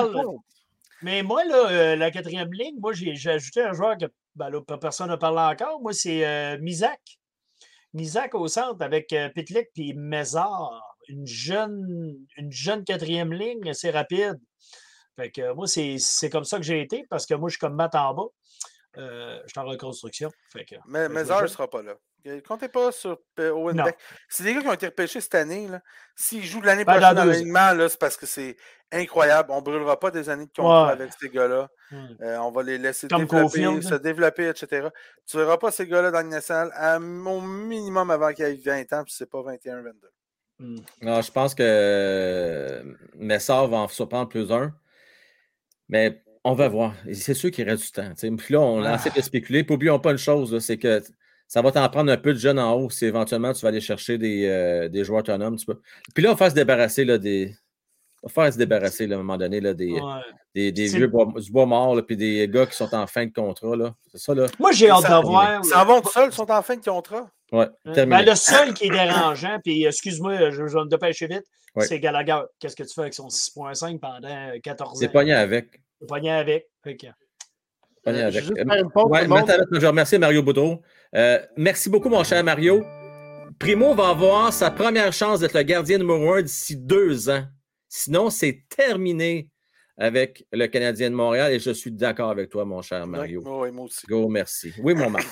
[1.01, 4.05] Mais moi, là, euh, la quatrième ligne, moi, j'ai j'ai ajouté un joueur que
[4.35, 5.79] ben, là, pas personne n'a parlé encore.
[5.81, 6.99] Moi, c'est euh, Misak.
[7.93, 10.81] Misak au centre avec euh, Pitlick puis Mézard.
[11.09, 14.39] Une jeune, une jeune quatrième ligne assez rapide.
[15.17, 17.75] Fait que moi, c'est comme ça que j'ai été parce que moi, je suis comme
[17.75, 18.23] Matt en bas.
[18.97, 20.31] Euh, je suis en reconstruction.
[20.51, 21.95] Fait que, Mais Mézard ne sera pas là.
[22.27, 23.83] Euh, Comptez pas sur Owen Non.
[23.83, 23.97] Beck.
[24.29, 25.67] C'est des gars qui ont été repêchés cette année.
[26.15, 28.55] S'ils jouent l'année Ben, prochaine dans l'alignement, c'est parce que c'est
[28.91, 29.49] incroyable.
[29.51, 30.91] On ne brûlera pas des années de contrat Ouais.
[30.93, 31.69] avec ces gars-là.
[31.91, 32.05] Hmm.
[32.21, 34.87] Euh, on va les laisser développer, se développer, etc.
[35.27, 38.55] Tu ne verras pas ces gars-là dans le national à mon minimum avant qu'ils aient
[38.55, 39.91] 20 ans, puis c'est pas 21-22.
[40.59, 40.77] Hmm.
[41.01, 42.83] Non, je pense que euh,
[43.15, 44.71] Messard va en surprendre plus un.
[45.89, 46.93] Mais on va voir.
[47.13, 48.13] C'est sûr qu'il reste du temps.
[48.37, 48.95] Puis là, on Ah.
[48.95, 49.63] essaie de spéculer.
[49.63, 51.01] Puis oublions pas une chose, c'est que
[51.53, 53.79] ça va t'en prendre un peu de jeunes en haut si éventuellement tu vas aller
[53.79, 55.55] chercher des, euh, des joueurs autonomes.
[55.55, 55.79] Tu peux.
[56.15, 57.53] Puis là, on va se débarrasser là, des.
[58.23, 59.99] On va se débarrasser là, à un moment donné là, des, Ouais.
[60.55, 63.05] des, des C'est- vieux bois, du bois mort, là, puis des gars qui sont en
[63.05, 63.75] fin de contrat.
[63.75, 63.93] là.
[64.11, 64.47] C'est ça, là.
[64.57, 65.61] Moi, j'ai hâte s'en- de voir.
[65.63, 67.29] Ils s'en vont tout seuls, ils sont en fin de contrat.
[67.51, 68.23] Ouais, Euh, terminé.
[68.23, 71.43] ben, le seul qui est dérangeant, puis excuse-moi, je, je vais me dépêcher vite,
[71.75, 71.85] Ouais.
[71.85, 72.41] c'est Gallagher.
[72.59, 75.11] Qu'est-ce que tu fais avec son 6.5 pendant 14 C'est ans?
[75.11, 75.81] pogné avec.
[76.01, 76.65] C'est pogné avec.
[76.87, 76.93] Euh,
[78.05, 78.35] avec.
[78.35, 79.25] Euh, Ouais,
[79.71, 80.81] je vais remercier Mario Boudreau.
[81.15, 82.83] Euh, merci beaucoup, mon cher Mario.
[83.59, 87.43] Primo va avoir sa première chance d'être le gardien numéro un d'ici deux ans.
[87.87, 89.49] Sinon, c'est terminé
[89.97, 93.43] avec le Canadien de Montréal et je suis d'accord avec toi, mon cher Mario.
[93.45, 94.05] Oui, moi aussi.
[94.07, 94.73] Go, merci.
[94.81, 95.27] Oui, mon Marc.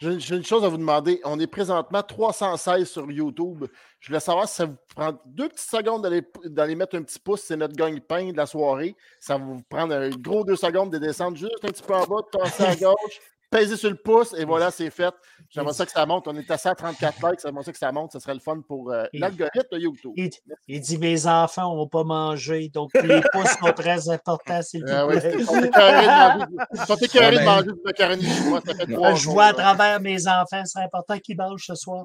[0.00, 1.20] J'ai une chose à vous demander.
[1.24, 3.64] On est présentement 316 sur YouTube.
[3.98, 7.18] Je voulais savoir si ça vous prend deux petites secondes d'aller d'aller mettre un petit
[7.18, 7.42] pouce.
[7.42, 8.94] C'est notre gagne-pain de la soirée.
[9.18, 12.06] Ça va vous prendre un gros deux secondes de descendre juste un petit peu en
[12.06, 13.20] bas, de passer à gauche,
[13.50, 15.12] peser sur le pouce et voilà, c'est fait.
[15.50, 16.28] J'aimerais ça que ça monte.
[16.28, 17.40] On est à 134 likes.
[17.42, 18.12] J'aimerais ça que ça monte.
[18.12, 20.12] Ce serait le fun pour euh, l'algorithme de YouTube.
[20.16, 20.30] Il,
[20.66, 24.90] il dit Mes enfants n'ont pas mangé, donc les pouces sont très importants, s'il vous
[24.92, 25.34] Ah plaît.
[25.38, 27.44] ils sont écœurés de manger- ils sont écœurés Ah de ben.
[27.44, 28.60] manger du macaroni chinois.
[28.66, 31.74] Ça fait trois Je jours, vois à travers mes enfants, c'est important qu'ils mangent ce
[31.74, 32.04] soir.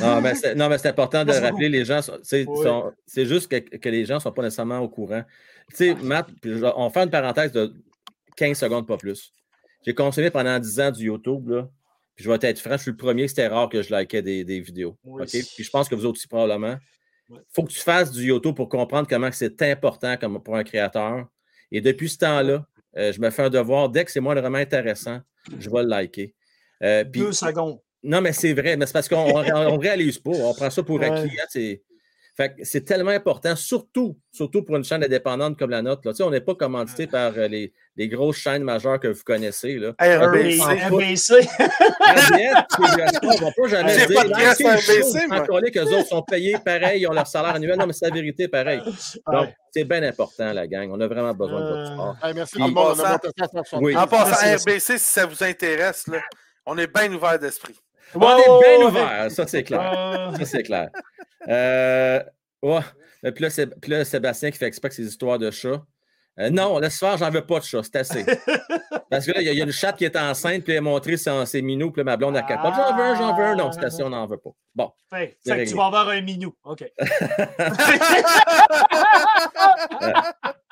[0.00, 2.00] Non, mais c'est, non, mais c'est important de rappeler les gens.
[2.22, 2.62] C'est, Oui.
[2.64, 5.22] sont- c'est juste que, que les gens ne sont pas nécessairement au courant.
[5.70, 7.72] Tu sais, Matt, puis je- on fait une parenthèse de
[8.36, 9.32] 15 secondes, pas plus.
[9.84, 11.68] J'ai consommé pendant 10 ans du YouTube, là.
[12.14, 14.44] Puis je vais être franc, je suis le premier, c'était rare que je likais des,
[14.44, 14.96] des vidéos.
[15.04, 15.24] Oui.
[15.26, 16.76] Puis je pense que vous autres aussi, probablement.
[17.28, 17.40] Il Oui.
[17.52, 21.26] faut que tu fasses du YouTube pour comprendre comment c'est important comme pour un créateur.
[21.72, 22.66] Et depuis ce temps-là,
[22.96, 23.88] euh, je me fais un devoir.
[23.88, 25.20] Dès que c'est moi vraiment intéressant,
[25.58, 26.34] je vais le liker.
[26.82, 27.80] Euh, puis- Deux secondes.
[28.02, 30.30] non, mais c'est vrai, mais c'est parce qu'on ne réalise pas.
[30.30, 31.30] On prend ça pour acquis.
[31.36, 31.74] hein.
[32.36, 36.02] Fait que c'est tellement important, surtout, surtout pour une chaîne indépendante comme la nôtre.
[36.04, 36.10] Là.
[36.12, 39.22] Tu sais, on n'est pas commandité par euh, les, les grosses chaînes majeures que vous
[39.24, 39.78] connaissez.
[39.78, 39.92] Là.
[40.00, 40.60] RBC.
[40.88, 41.46] RBC.
[42.78, 44.22] On ne va pas jamais dire.
[45.28, 47.78] pas encore qu'eux autres sont payés pareil, ils ont leur salaire annuel.
[47.78, 48.80] Non, mais c'est la vérité, pareil.
[49.30, 50.90] Donc, c'est bien important, la gang.
[50.92, 52.16] On a vraiment besoin de votre Euh, support.
[52.34, 52.86] Merci Puis- tout le monde.
[52.86, 53.80] On a passant- monté ça à 160.
[53.82, 53.96] Oui.
[53.96, 54.56] En passant ça.
[54.56, 56.18] RBC, si ça vous intéresse, là,
[56.66, 57.74] on est bien ouvert d'esprit.
[58.14, 59.92] On est ouais, bien ouvert, ça c'est clair.
[59.96, 60.90] Euh, Ça, c'est clair.
[61.48, 62.22] Euh,
[62.62, 62.80] ouais.
[63.34, 65.82] Puis là, Sébastien qui fait exprès que ses histoires de chats.
[66.40, 68.24] Euh, non, laisse faire, j'en veux pas de chat, c'est assez.
[69.10, 70.72] Parce que là, il y, a- il y a une chatte qui est enceinte, puis
[70.72, 72.72] elle a montré ses, ses minous, puis là, ma blonde a capote.
[72.74, 73.54] J'en veux un, j'en veux un.
[73.54, 74.50] Non, c'est assez, on n'en veut pas.
[74.74, 74.90] Bon.
[75.10, 76.52] Fait, C'est que tu vas avoir un minou.
[76.64, 76.84] OK.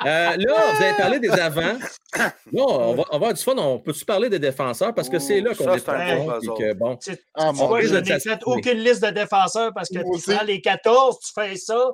[0.05, 1.79] Euh, là, vous avez parlé des avants.
[2.17, 3.55] Là, on va, on va avoir du fun.
[3.57, 4.93] On peut-tu parler des défenseurs?
[4.95, 6.39] Parce que c'est là qu'on ça, est pas bon bon.
[6.41, 6.59] puis puzzle.
[6.59, 6.97] que, bon.
[6.97, 10.45] Tu, tu Ah, vois, je n'ai fait aucune liste de défenseurs parce que tu prends
[10.45, 11.93] les 14, tu fais ça.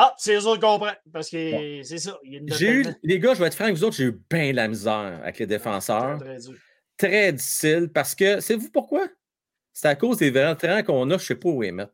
[0.00, 0.92] Ah, c'est eux autres qu'on prend.
[1.12, 2.16] Parce que c'est ça.
[2.22, 4.68] J'ai eu, les gars, je vais être franc avec vous autres, j'ai eu bien la
[4.68, 6.18] misère avec les tellement défenseurs.
[6.18, 6.54] très dur.
[6.96, 9.08] Très difficile parce que, savez-vous pourquoi?
[9.72, 11.92] C'est à cause des vétérans qu'on a, je ne sais pas où les mettre.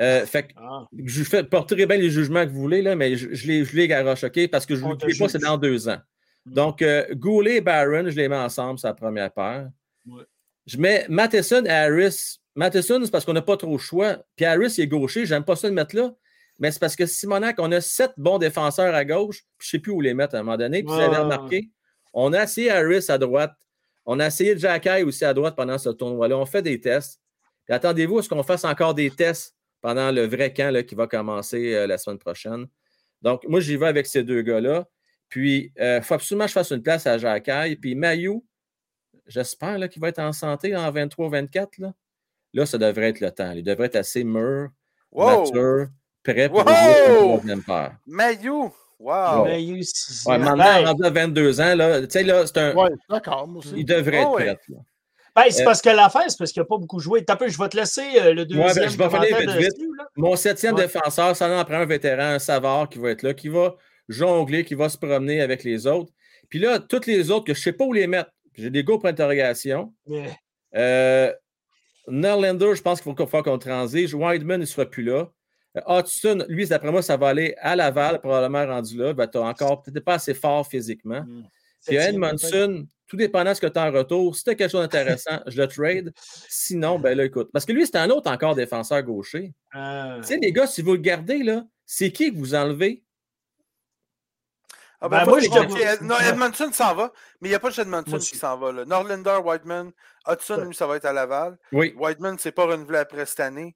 [0.00, 3.16] Euh, fait que Ah, je fais, porterez bien les jugements que vous voulez, là, mais
[3.16, 4.50] je, je les, je les garoche, OK?
[4.50, 5.98] Parce que je ne vous dis pas, c'est dans deux ans.
[6.44, 6.52] Mm.
[6.52, 9.70] Donc, euh, Goulet et Barron, je les mets ensemble, c'est la première paire.
[10.06, 10.24] Ouais.
[10.66, 12.38] Je mets Matheson et Harris.
[12.54, 14.18] Matheson, c'est parce qu'on n'a pas trop le choix.
[14.36, 16.14] Puis Harris, il est gaucher, j'aime pas ça de mettre là.
[16.58, 19.78] Mais c'est parce que Simonac, on a sept bons défenseurs à gauche, puis je ne
[19.78, 20.82] sais plus où les mettre à un moment donné.
[20.82, 21.70] Puis vous avez ouais, remarqué,
[22.12, 23.54] on a essayé Harris à droite.
[24.04, 26.36] On a essayé Jack Eye aussi à droite pendant ce tournoi-là.
[26.36, 27.20] On fait des tests.
[27.64, 30.94] Puis attendez-vous à ce qu'on fasse encore des tests pendant le vrai camp là, qui
[30.94, 32.66] va commencer euh, la semaine prochaine.
[33.22, 34.88] Donc, moi, j'y vais avec ces deux gars-là.
[35.28, 37.76] Puis, il faut absolument que je fasse une place à Jack Eye.
[37.76, 38.44] Puis, Mayou,
[39.26, 41.80] j'espère là, qu'il va être en santé en 23-24.
[41.80, 41.94] Là.
[42.52, 43.52] là, ça devrait être le temps.
[43.52, 44.68] Il devrait être assez mûr,
[45.10, 45.44] Wow!
[45.44, 45.88] mature,
[46.22, 46.64] prêt pour Wow!
[46.66, 46.74] jouer
[47.08, 47.96] la troisième paire.
[48.06, 48.72] Mayou!
[48.98, 49.46] Wow!
[49.82, 52.74] Six- Ouais, maintenant, rendu à 22 ans, là, tu sais, là, c'est un.
[52.74, 53.74] Ouais, d'accord, moi aussi.
[53.76, 54.44] Il devrait être Oh, ouais.
[54.44, 54.58] prêt.
[54.68, 54.76] là.
[55.34, 57.24] ben, c'est Euh, parce que l'affaire, c'est parce qu'il n'a pas beaucoup joué.
[57.24, 58.66] T'as peu, je vais te laisser euh, le deuxième.
[58.68, 59.70] Ouais, ben, je vais finir commentaire vite, vite.
[59.78, 59.90] dessus.
[60.16, 60.82] Mon septième Ouais.
[60.82, 63.74] défenseur, ça en prend un vétéran, un savard qui va être là, qui va
[64.08, 66.12] jongler, qui va se promener avec les autres.
[66.48, 68.30] Puis là, toutes les autres que je ne sais pas où les mettre.
[68.54, 69.92] J'ai des go pour interrogation.
[70.76, 71.32] Euh,
[72.08, 74.12] Nerlander, je pense qu'il faut faire qu'on transige.
[74.14, 75.28] Wideman, il ne sera plus là.
[75.76, 79.14] Euh, Hudson, lui, d'après moi, ça va aller à Laval, probablement rendu là.
[79.14, 81.22] Ben, tu as encore peut-être pas assez fort physiquement.
[81.22, 81.44] Hmm.
[81.86, 81.96] Puis.
[81.96, 84.82] Edmondson, tout dépendant de ce que tu as en retour, si tu as quelque chose
[84.82, 86.12] d'intéressant, je le trade.
[86.48, 87.50] Sinon, ben là, écoute.
[87.52, 89.52] Parce que lui, c'est un autre encore défenseur gaucher.
[89.74, 93.02] Euh, Tu sais, les gars, si vous le gardez, là, c'est qui que vous enlevez?
[95.00, 97.70] Ah Ben, ben, moi, je vais- Non, Edmondson s'en va, mais il n'y a pas
[97.70, 98.70] juste Edmondson qui s'en va.
[98.70, 98.84] Là.
[98.84, 99.90] Norlander, Whiteman,
[100.28, 101.58] Hudson, lui, ça va être à Laval.
[101.72, 101.92] Oui.
[101.98, 103.74] Whiteman, c'est pas renouvelé après cette année.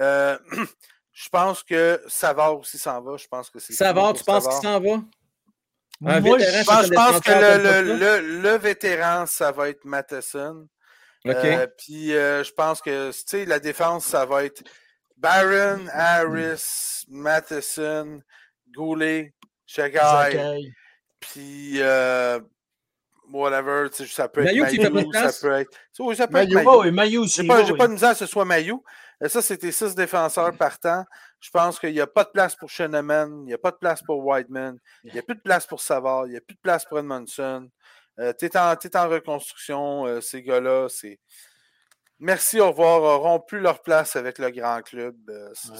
[0.00, 0.36] Euh,
[1.14, 3.16] je pense que Savard aussi s'en va.
[3.16, 3.72] Je pense que c'est.
[3.72, 5.00] Savard, tu penses qu'il s'en va?
[6.04, 9.68] Un moi, vétéran, Je pense, je pense que le, le, le, le vétéran, ça va
[9.68, 10.66] être Matheson.
[11.24, 11.34] OK.
[11.36, 14.62] Euh, Puis euh, je pense que tu sais, la défense, ça va être
[15.16, 18.20] Barron, Harris, Matheson,
[18.74, 19.32] Goulet,
[19.66, 20.72] Shagai, Zachary.
[21.20, 22.40] puis euh,
[23.32, 23.88] whatever.
[23.92, 25.78] Ça peut être Mailloux, ça peut être.
[26.00, 26.62] Oui, ça peut être.
[26.66, 26.84] Oh,
[27.22, 27.42] aussi.
[27.42, 28.82] J'ai pas, pas de misère que ce soit Mailloux.
[29.22, 31.04] Euh, Ça, c'était six défenseurs partants.
[31.40, 33.76] Je pense qu'il n'y a pas de place pour Sheneman, il n'y a pas de
[33.76, 36.54] place pour Whiteman, il n'y a plus de place pour Savard, il n'y a plus
[36.54, 37.68] de place pour Edmondson.
[38.18, 40.88] Euh, tu es, en reconstruction, euh, ces gars-là.
[40.88, 41.18] C'est...
[42.20, 45.16] Merci, au revoir, auront plus leur place avec le grand club.
[45.28, 45.70] Euh, c'est,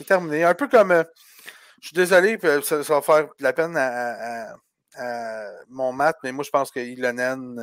[0.00, 0.06] Ouais.
[0.06, 0.44] terminé.
[0.44, 1.04] Un peu comme.
[1.80, 4.56] je suis désolé, ça, ça va faire de la peine à, à- à-
[4.94, 7.58] à mon mat, mais moi, je pense que Ilonen,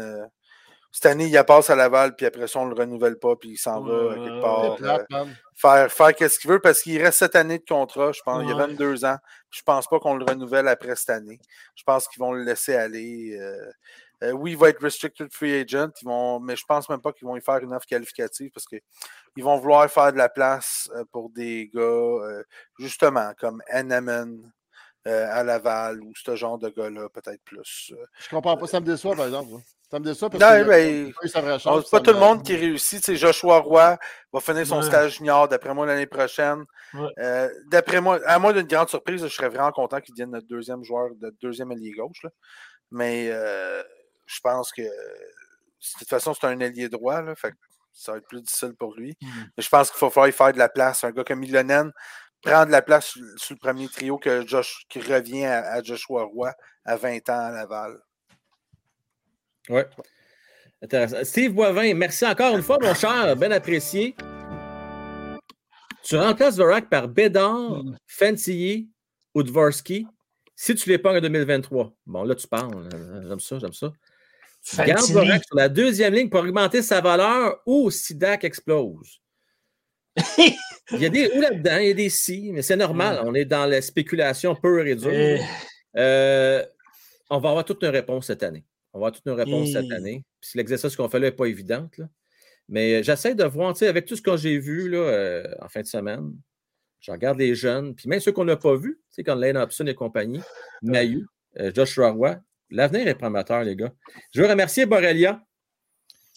[0.92, 3.52] cette année, il passe à Laval, puis après ça, on ne le renouvelle pas, puis
[3.52, 4.76] il s'en va quelque part.
[4.76, 5.26] Plate, euh,
[5.56, 8.42] faire, faire qu'est-ce qu'il veut parce qu'il reste cette année de contrat, je pense.
[8.44, 8.68] Il y a Ouais.
[8.68, 9.18] 22 ans.
[9.52, 11.40] Je pense pas qu'on le renouvelle après cette année.
[11.76, 13.38] Je pense qu'ils vont le laisser aller.
[13.40, 13.72] euh,
[14.24, 17.14] euh, oui, il va être restricted free agent, ils vont, mais je pense même pas
[17.14, 20.90] qu'ils vont y faire une offre qualificative parce qu'ils vont vouloir faire de la place
[21.12, 22.42] pour des gars,
[22.78, 23.62] justement, comme
[25.08, 27.94] euh, à Laval ou ce genre de gars-là, peut-être plus.
[27.94, 28.06] euh.
[28.20, 28.68] Je comprends pas.
[28.68, 29.52] Ça me déçoit, par exemple.
[29.91, 33.11] Ça me déçoit parce Non, que ben, C'est pas ça tout le monde qui réussit.
[33.16, 33.98] Joshua Roy
[34.32, 34.84] va finir son Ouais.
[34.86, 36.64] stage junior, d'après moi, l'année prochaine.
[36.94, 37.10] Ouais.
[37.18, 40.48] Euh, d'après moi, à moins d'une grande surprise, je serais vraiment content qu'il devienne notre
[40.48, 42.22] deuxième joueur, notre deuxième allié gauche.
[42.24, 42.30] là.
[42.91, 43.82] Mais euh,
[44.28, 44.90] je pense que de
[45.99, 47.22] toute façon, c'est un allié droit.
[47.24, 47.57] Là, fait que
[47.91, 49.18] ça va être plus difficile pour lui.
[49.22, 49.28] Mm.
[49.57, 51.03] Mais je pense qu'il faut falloir y faire de la place.
[51.03, 51.91] Un gars comme Ilonen
[52.44, 55.82] prend de la place sur, sur le premier trio que Josh, qui revient à, à
[55.84, 56.53] Joshua Roy
[56.86, 57.99] à 20 ans à Laval.
[59.70, 59.82] Oui.
[60.82, 61.24] Intéressant.
[61.24, 64.16] Steve Boivin, merci encore une fois, mon cher, bien apprécié.
[66.04, 67.98] Tu remplaces Vorak par Bédard, Mm.
[68.08, 68.90] Fantilly
[69.36, 70.08] ou Dvorsky
[70.56, 71.94] si tu les pognes en 2023.
[72.06, 72.90] Bon, là, tu parles.
[73.28, 73.91] J'aime ça, j'aime ça.
[74.64, 75.14] Tu gardes Fantilly.
[75.14, 79.22] Vorak sur la deuxième ligne pour augmenter sa valeur ou si Dak explose.
[80.91, 83.22] Il y a des ou là-dedans, il y a des si, mais c'est normal.
[83.24, 85.12] On est dans la spéculation pure et dure.
[85.14, 85.38] Euh,
[85.96, 86.66] Euh,
[87.30, 88.64] on va avoir toute une réponse cette année.
[88.94, 90.24] On va avoir toute une réponse cette Et- année.
[90.41, 91.98] Puis l'exercice qu'on fait là n'est pas évidente.
[91.98, 92.06] là.
[92.68, 95.44] Mais euh, j'essaie de voir, tu sais, avec tout ce que j'ai vu là, euh,
[95.61, 96.32] en fin de semaine,
[97.02, 99.56] Je regarde les jeunes, puis même ceux qu'on n'a pas vus, tu sais, comme Lane
[99.57, 100.41] Hobson et compagnie,
[100.82, 101.26] Mayu,
[101.57, 102.38] euh, Joshua Roy.
[102.72, 103.94] L'avenir est prometteur, les gars.
[104.34, 105.41] Je veux remercier Borrelia.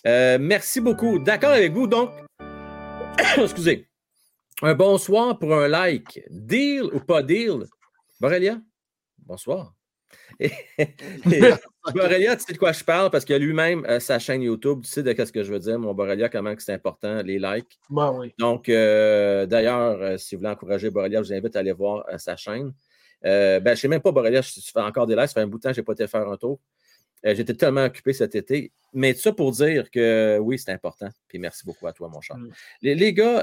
[0.07, 1.19] Euh, merci beaucoup.
[1.19, 2.11] D'accord avec vous, donc.
[3.39, 3.89] Excusez.
[4.63, 6.23] Un bonsoir pour un like.
[6.31, 7.65] Deal ou pas deal?
[8.21, 8.61] Borrelia?
[9.19, 9.75] Bonsoir.
[11.95, 13.11] Borrelia, tu sais de quoi je parle?
[13.11, 14.83] Parce qu'il a lui-même euh, sa chaîne YouTube.
[14.83, 17.79] Tu sais de ce que je veux dire, mon Borrelia, comment c'est important, les likes.
[17.91, 18.33] Ben oui.
[18.39, 22.05] Donc, euh, d'ailleurs, euh, si vous voulez encourager Borrelia, je vous invite à aller voir
[22.19, 22.73] sa chaîne.
[23.23, 25.27] ben, je ne sais même pas, Borrelia, je fais encore des lives.
[25.27, 26.61] Ça fait un bout de temps que je n'ai pas été faire un tour.
[27.25, 28.73] J'étais tellement occupé cet été.
[28.93, 31.09] Mais ça pour dire que oui, c'est important.
[31.29, 32.37] Puis merci beaucoup à toi, mon cher.
[32.37, 32.51] Mm.
[32.83, 33.43] Les, les, gars,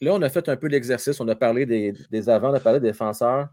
[0.00, 1.20] là, on a fait un peu l'exercice.
[1.20, 3.48] On a parlé des, des avants, on a parlé des défenseurs.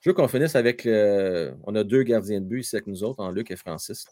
[0.00, 0.86] Je veux qu'on finisse avec.
[0.86, 4.06] on a deux gardiens de but ici avec nous autres, en Luc et Francis.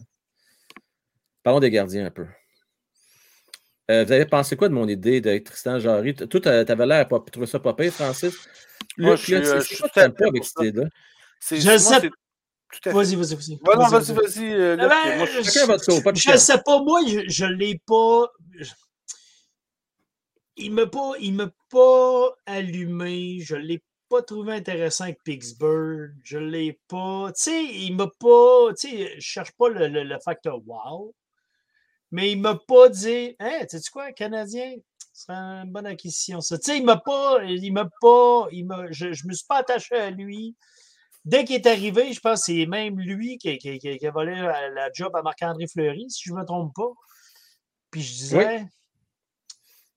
[1.43, 2.27] Parlons des gardiens un peu.
[3.90, 6.15] Euh, vous avez pensé quoi de mon idée de Tristan Jarry?
[6.15, 8.35] Toi, tu avais l'air de trouver ça pas pire, Francis?
[8.97, 10.89] Moi, je euh, suis pas avec cette idée-là.
[11.51, 12.11] Je sais.
[12.86, 13.59] Vas-y, vas-y, vas-y.
[13.62, 14.52] vas-y, vas-y.
[14.52, 15.39] Euh, ah ben, je
[16.32, 18.27] ne sais pas, moi, je ne l'ai pas.
[20.56, 21.12] Il ne m'a pas,
[21.70, 23.40] pas allumé.
[23.40, 26.12] Je ne l'ai pas trouvé intéressant avec Pittsburgh.
[26.22, 27.32] Je l'ai pas.
[27.36, 28.72] Tu sais, il m'a pas.
[28.78, 31.14] Tu sais, je cherche pas le, le, facteur wow.
[32.10, 34.74] Mais il m'a pas dit Hein, tu sais quoi, Canadien?
[35.12, 36.59] Ce serait une bonne acquisition, ça.
[36.59, 37.43] Tu sais, il m'a pas.
[37.44, 38.47] Il m'a pas.
[38.52, 40.56] Il m'a, je, je me suis pas attaché à lui.
[41.24, 44.35] Dès qu'il est arrivé, je pense que c'est même lui qui, qui, qui, a volé
[44.35, 46.93] la, job à Marc-André Fleury, si je ne me trompe pas.
[47.90, 48.66] Puis je disais.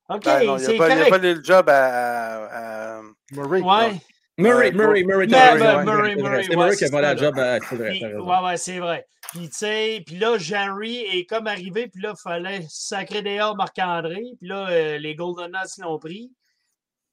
[0.09, 0.95] OK, ben c'est correct.
[0.95, 3.01] Il n'a pas le job à, à
[3.31, 3.61] Murray.
[3.61, 3.99] Ouais.
[4.39, 8.77] Murray, Murray, Murray, Murray, Murray, C'est Murray qui a volé job à Ouais, ouais, c'est
[8.77, 9.07] vrai.
[9.31, 13.55] Puis, tu sais, puis là, Jerry est comme arrivé, puis là, il fallait sacrer dehors
[13.55, 16.31] Marc-André, puis là, euh, les Golden Knights l'ont pris.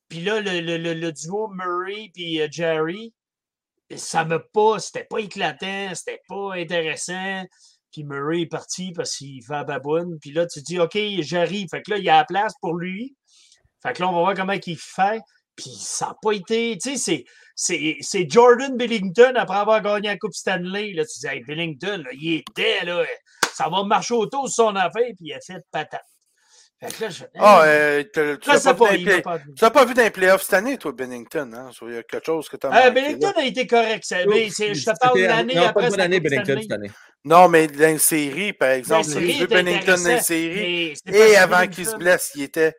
[0.09, 3.13] Puis là, le, le, le, duo Murray puis euh, Jerry,
[3.97, 7.43] ça me pas, c'était pas éclatant, c'était pas intéressant.
[7.95, 10.19] Puis Murray est parti parce qu'il fait la baboune.
[10.21, 11.69] Puis là, tu te dis, OK, j'arrive.
[11.71, 13.15] Fait que là, il y a la place pour lui.
[13.81, 15.21] Fait que là, on va voir comment il fait.
[15.55, 16.77] Puis ça n'a pas été.
[16.77, 20.93] Tu sais, c'est Jordan Billington après avoir gagné la Coupe Stanley.
[20.95, 23.05] Là, tu dis, hey, Billington, là, il était là.
[23.53, 25.13] Ça va marcher autour de son affaire.
[25.17, 26.03] Puis il a fait patate.
[27.39, 31.51] Ah, euh, tu n'as pas, pas, vu d'un playoff cette année, toi, Bennington.
[31.55, 31.71] Hein?
[31.83, 32.89] Il y a quelque chose que tu as.
[32.89, 34.05] Euh, Bennington a été correct.
[34.29, 35.89] Mais je te parle de l'année après.
[35.89, 36.91] Pas année, Bennington, cette année.
[37.25, 40.95] Non, mais dans série, par exemple, j'ai vu Bennington dans série.
[41.07, 42.77] Et avant qu'il se blesse, il était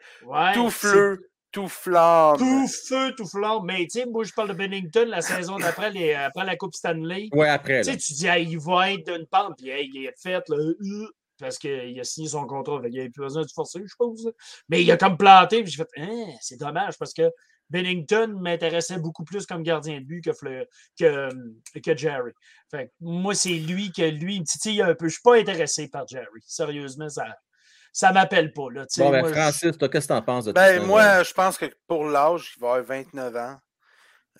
[0.53, 2.37] tout fleu, tout flamme.
[2.37, 3.63] Tout feu, tout flamme.
[3.65, 7.29] Mais tu sais, moi, je parle de Bennington la saison d'après, après la Coupe Stanley.
[7.31, 7.81] Oui, après.
[7.81, 11.07] Tu sais, tu dis, il va être d'une pente, puis il est fait, là, euh,
[11.39, 12.81] parce qu'il a signé son contrat.
[12.89, 14.31] Il a plus besoin de forcer, je suppose.
[14.69, 17.23] Mais il a comme planté, puis j'ai fait, hein, c'est dommage, parce que
[17.69, 20.31] Bennington m'intéressait beaucoup plus comme gardien de but que,
[20.99, 21.29] que,
[21.79, 22.31] que Jerry.
[22.69, 25.05] Fait moi, c'est lui que lui, il me titille un peu.
[25.05, 26.41] Je ne suis pas intéressé par Jerry.
[26.45, 27.25] Sérieusement, ça
[27.95, 28.67] ça m'appelle pas.
[28.71, 31.57] Là, bon, ben, Francis, toi, qu'est-ce que tu en penses de ben, Moi, je pense
[31.57, 33.57] que pour l'âge, il va avoir 29 ans.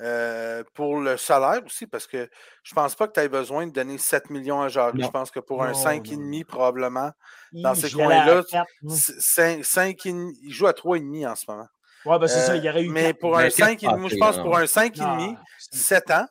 [0.01, 2.29] Euh, pour le salaire aussi, parce que
[2.63, 5.01] je ne pense pas que tu aies besoin de donner 7 millions à Jarry.
[5.01, 7.11] Je pense que pour un 5,5, probablement,
[7.53, 8.43] dans ces coins-là,
[8.83, 11.67] il joue à 3,5 en ce moment.
[12.05, 12.89] Oui, ben c'est ça, il y aurait eu.
[12.89, 15.37] Mais pour un 5,5, moi, je pense pour un 5,5,
[15.71, 16.27] 7 ans,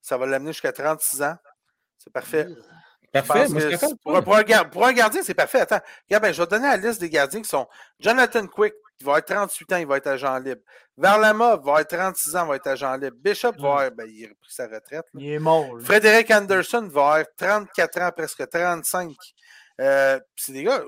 [0.00, 1.36] ça va l'amener jusqu'à 36 ans.
[1.98, 2.46] C'est parfait.
[3.12, 3.46] Parfait.
[4.02, 5.60] pour, pour, un, pour, un, gardien, c'est parfait.
[5.60, 7.66] Attends, regarde, ben, je vais te donner la liste des gardiens qui sont
[7.98, 10.60] Jonathan Quick, il va être 38 ans, il va être agent libre.
[10.96, 13.16] Varlama va être 36 ans, il va être agent libre.
[13.18, 15.06] Bishop va être, ben, il a pris sa retraite.
[15.14, 15.66] Il est mort.
[15.80, 19.10] Frédéric Anderson va être 34 ans, presque 35.
[19.80, 20.82] Euh, c'est des gars,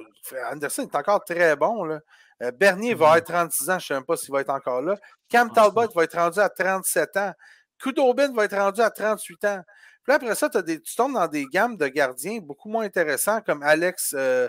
[0.52, 1.84] Anderson est encore très bon.
[1.84, 2.00] Là.
[2.42, 3.18] Euh, Bernier va mm.
[3.18, 4.96] être 36 ans, je ne sais même pas s'il va être encore là.
[5.28, 7.32] Cam ah, Talbot va être rendu à 37 ans.
[7.78, 9.62] Kudobin va être rendu à 38 ans.
[10.04, 13.62] Puis après ça, des, tu tombes dans des gammes de gardiens beaucoup moins intéressants comme
[13.62, 14.48] Alex euh,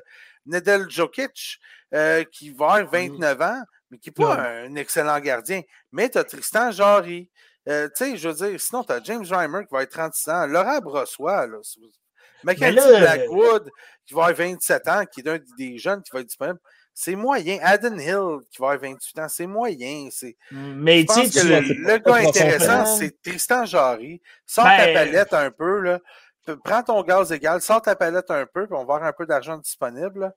[1.94, 5.62] euh, qui va avoir 29 ans, mais qui n'est pas un, excellent gardien.
[5.92, 7.30] Mais tu as Tristan Jarry.
[7.70, 10.30] Euh, tu sais, je veux dire, sinon, tu as James Reimer qui va être 36
[10.32, 10.48] ans.
[10.48, 11.58] Laurent Brossois, là.
[12.44, 13.72] Mackenzie Blackwood,
[14.06, 16.60] qui va avoir 27 ans, qui est un des jeunes qui va être disponible.
[16.94, 17.58] C'est moyen.
[17.64, 20.10] Adam Hill, qui va avoir 28 ans, c'est moyen.
[20.52, 24.22] Mais je pense que le, gars intéressant, c'est Tristan Jarry.
[24.46, 26.00] Sors ta ben, palette un peu, là.
[26.64, 29.26] Prends ton gaz égal, sors ta palette un peu, puis on va avoir un peu
[29.26, 30.34] d'argent disponible.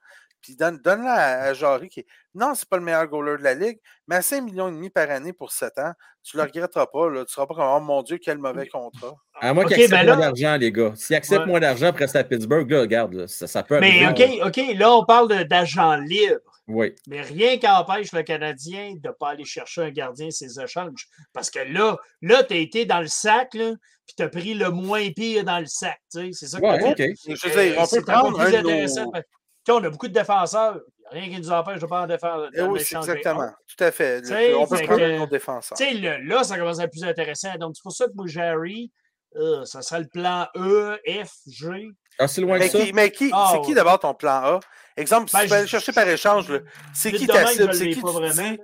[0.47, 3.81] Puis donne, donne-la à, Jarry qui Non, c'est pas le meilleur goaler de la Ligue,
[4.07, 5.93] mais à 5 millions et demi par année pour 7 ans,
[6.23, 7.11] tu ne le regretteras pas.
[7.11, 7.17] Là.
[7.17, 9.17] Tu ne seras pas comme Oh mon Dieu, quel mauvais contrat.
[9.41, 10.93] À moins qu'il accepte ben moins d'argent, les gars.
[10.95, 14.61] S'il accepte moins d'argent après à Pittsburgh, là, regarde, ça, ça, peut Mais OK, OK,
[14.77, 16.39] là, on parle d'agent libre.
[16.69, 16.95] Oui.
[17.09, 21.09] Mais rien qui empêche le Canadien de ne pas aller chercher un gardien ses échanges.
[21.33, 23.73] Parce que là, là tu as été dans le sac, là,
[24.07, 26.01] puis tu as pris le moins pire dans le sac.
[26.09, 26.95] C'est ça que Ouais.
[27.29, 29.05] Je veux dire, on peut prendre plus un de intéressant.
[29.07, 29.21] nos-
[29.67, 30.81] que, tu On a beaucoup de défenseurs.
[31.11, 32.49] Rien qui nous empêche de pas en défendre.
[32.55, 33.49] Eh oui, c'est exactement.
[33.77, 34.21] Tout à fait.
[34.23, 35.79] Le- on peut fait prendre que- un autre défenseur.
[35.79, 37.55] Tu sais, là, là, ça commence à être plus intéressant.
[37.61, 38.91] Donc, c'est pour ça que moi, Jerry,
[39.37, 41.89] euh, ça serait le plan E, F, G.
[42.19, 42.81] Ah, c'est loin que Mais ça.
[42.81, 43.75] qui, mais qui- Ah, c'est qui ouais.
[43.75, 44.61] d'abord ton plan A?
[44.97, 46.47] Exemple, si Ben, tu peux aller je- chercher par échange,
[46.95, 47.73] c'est qui ta cible?
[47.75, 48.51] C'est qui pas tu vraiment.
[48.51, 48.59] dis?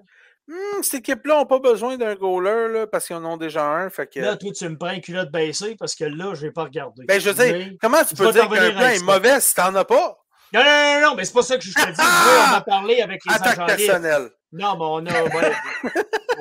[0.50, 3.88] Hum, cette équipe-là n'a pas besoin d'un goaler là, parce qu'ils en ont déjà un.
[3.90, 4.18] Fait que...
[4.18, 7.04] Là, toi, tu me prends une culotte baissée parce que là, je n'ai pas regardé.
[7.06, 9.04] ben, je veux dire, Mais- comment tu peux dire qu'un plan est ça.
[9.04, 10.18] mauvais si t'en as pas?
[10.52, 11.96] Non, non, non, non, mais c'est pas ça que je te dis.
[11.98, 14.30] On a parlé avec les Attaque agents personnelle.
[14.52, 15.22] Non, mais on a.
[15.24, 15.52] ouais,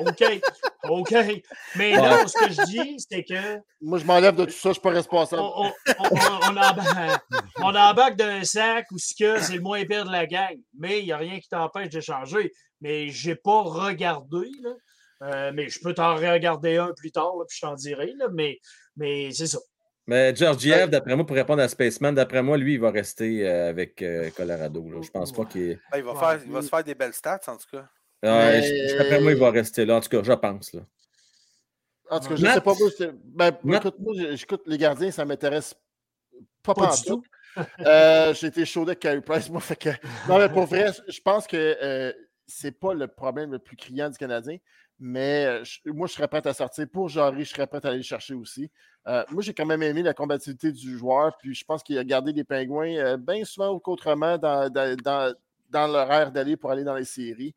[0.00, 0.40] OK.
[0.88, 1.14] OK.
[1.76, 4.68] Mais non, ce que je dis, c'est que Moi, je m'enlève de tout ça, je
[4.68, 5.40] ne suis pas responsable.
[5.40, 6.56] on, on, on,
[7.62, 10.58] on embarque, d'un sac où ce que c'est le moins pire de la gang.
[10.78, 12.52] Mais il n'y a rien qui t'empêche d'échanger.
[12.82, 14.50] Mais je n'ai pas regardé.
[14.62, 14.70] Là.
[15.22, 18.12] Euh, mais je peux t'en regarder un plus tard, là, puis je t'en dirai.
[18.18, 18.58] Là, mais
[18.96, 19.58] mais c'est ça.
[20.06, 23.70] Mais Georgiev, d'après moi, pour répondre à Spaceman, d'après moi, lui, il va rester euh,
[23.70, 24.82] avec euh, Colorado.
[24.90, 25.00] là.
[25.02, 25.78] Je pense pas qu'il.
[25.92, 26.18] Ben, il, va Ouais.
[26.18, 27.88] faire, il va se faire des belles stats, en tout cas.
[28.24, 29.96] Ah, Mais- D'après moi, il va rester là.
[29.96, 30.72] En tout cas, je pense.
[30.72, 30.80] Là.
[32.10, 32.74] En tout cas, je Matt- sais pas.
[32.74, 35.74] Moi, c'est- ben, Matt- écoute, moi, j'écoute les gardiens, ça m'intéresse
[36.62, 37.22] pas, Pas du tout.
[37.86, 39.60] Euh, J'ai été chaud avec Carey Price, moi.
[39.60, 39.90] Fait que...
[40.26, 42.10] Non, mais pour vrai, je pense que euh,
[42.46, 44.56] c'est pas le problème le plus criant du Canadien.
[45.04, 46.86] Mais euh, moi, je serais prêt à sortir.
[46.88, 48.70] Pour Jarry, je serais prêt à aller le chercher aussi.
[49.08, 51.36] Euh, moi, j'ai quand même aimé la combativité du joueur.
[51.38, 55.34] Puis je pense qu'il a gardé les pingouins euh, bien souvent qu'autrement dans, dans,
[55.70, 57.52] dans, l'horaire d'aller pour aller dans les séries.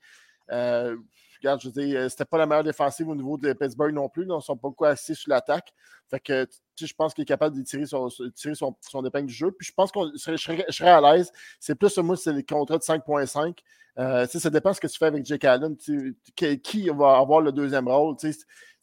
[1.46, 4.10] Regarde, je veux dire, euh, c'était pas la meilleure défensive au niveau de Pittsburgh non
[4.10, 4.26] plus.
[4.26, 4.38] là.
[4.40, 5.74] Ils sont pas beaucoup assis sur l'attaque.
[6.10, 6.48] Fait que,
[6.80, 9.52] je pense qu'il est capable de tirer son, tirer son, son épingle du jeu.
[9.52, 11.32] Puis je pense que je serais, je serais- à l'aise.
[11.60, 13.60] C'est plus, moi, c'est les contrats de 5.5.
[13.98, 15.76] Euh, tu sais, ça dépend ce que tu fais avec Jake Allen.
[15.78, 18.16] qui, va avoir le deuxième rôle?
[18.20, 18.28] Si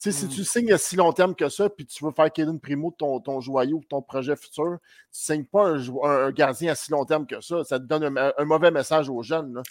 [0.08, 0.28] Mm.
[0.30, 3.20] tu signes à si long terme que ça, puis tu veux faire Kevin Primo ton,
[3.20, 6.90] ton joyau, ton projet futur, tu ne signes pas un, un- un gardien à si
[6.90, 7.62] long terme que ça.
[7.62, 9.54] Ça te donne un, un mauvais message aux jeunes.
[9.54, 9.62] là.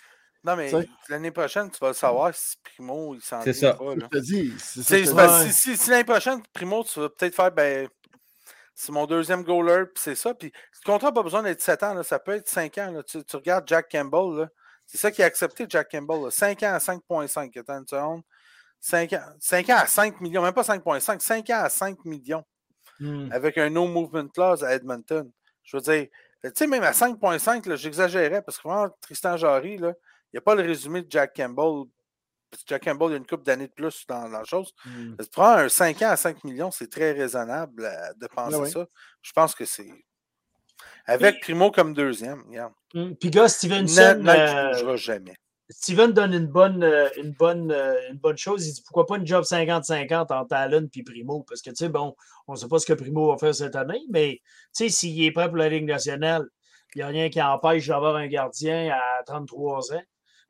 [0.43, 0.71] Non, mais
[1.09, 3.77] l'année prochaine, tu vas le savoir si Primo, il s'en C'est vient ça.
[3.77, 3.95] pas.
[3.95, 4.07] là.
[4.11, 4.53] Je te dis.
[4.57, 7.87] c'est ça C'est- si, si- si l'année prochaine, Primo, tu vas peut-être faire, ben,
[8.73, 10.33] c'est mon deuxième goaler, puis c'est ça.
[10.33, 12.89] Puis le contrat n'a pas besoin d'être 7 ans, là, ça peut être 5 ans.
[12.91, 13.03] là.
[13.03, 14.49] Tu, tu regardes Jack Campbell, là,
[14.87, 16.23] c'est ça qui a accepté Jack Campbell.
[16.23, 16.31] là.
[16.31, 17.55] 5 ans à 5,5.
[17.57, 18.21] Attends une seconde.
[18.79, 22.43] 5 ans, 5 ans à 5 millions, même pas 5,5, 5 ans à 5 millions
[22.99, 23.29] Hmm.
[23.31, 25.29] avec un no movement clause à Edmonton.
[25.63, 26.07] Je veux dire,
[26.43, 29.93] tu sais, même à 5,5, là, j'exagérais parce que vraiment, Tristan Jarry, là,
[30.33, 31.89] n'y a pas le résumé de Jack Campbell.
[32.49, 34.43] Parce que Jack Campbell, il y a une couple d'années de plus dans, dans la
[34.43, 34.73] chose.
[34.83, 38.69] Tu prends un 5 ans à 5 millions, c'est très raisonnable euh, de penser oui.
[38.69, 38.85] ça.
[39.21, 39.89] Je pense que c'est.
[41.05, 42.73] Avec Primo comme deuxième, regarde.
[42.93, 43.13] Hmm.
[43.13, 45.33] Puis, gars, Stevenson, net, euh, ne bougera jamais.
[45.71, 48.67] Steven donne une bonne, euh, une, bonne, euh, une bonne chose.
[48.67, 51.43] Il dit pourquoi pas une job 50-50 entre Allen et Primo?
[51.47, 52.15] Parce que, tu sais, bon,
[52.47, 54.41] on ne sait pas ce que Primo va faire cette année, mais,
[54.75, 56.45] tu sais, s'il est prêt pour la Ligue nationale,
[56.93, 60.01] il n'y a rien qui empêche d'avoir un gardien à 33 ans.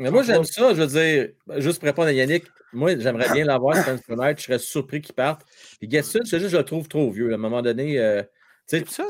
[0.01, 0.73] Mais moi, j'aime ça.
[0.73, 1.29] Je veux dire,
[1.61, 4.33] juste pour répondre à Yannick, moi, j'aimerais bien l'avoir, Spencer.
[4.37, 5.41] Je serais surpris qu'il parte.
[5.79, 7.31] Puis Gibson, c'est juste, je le trouve trop vieux.
[7.31, 8.23] À un moment donné, euh,
[8.67, 9.03] tu sais,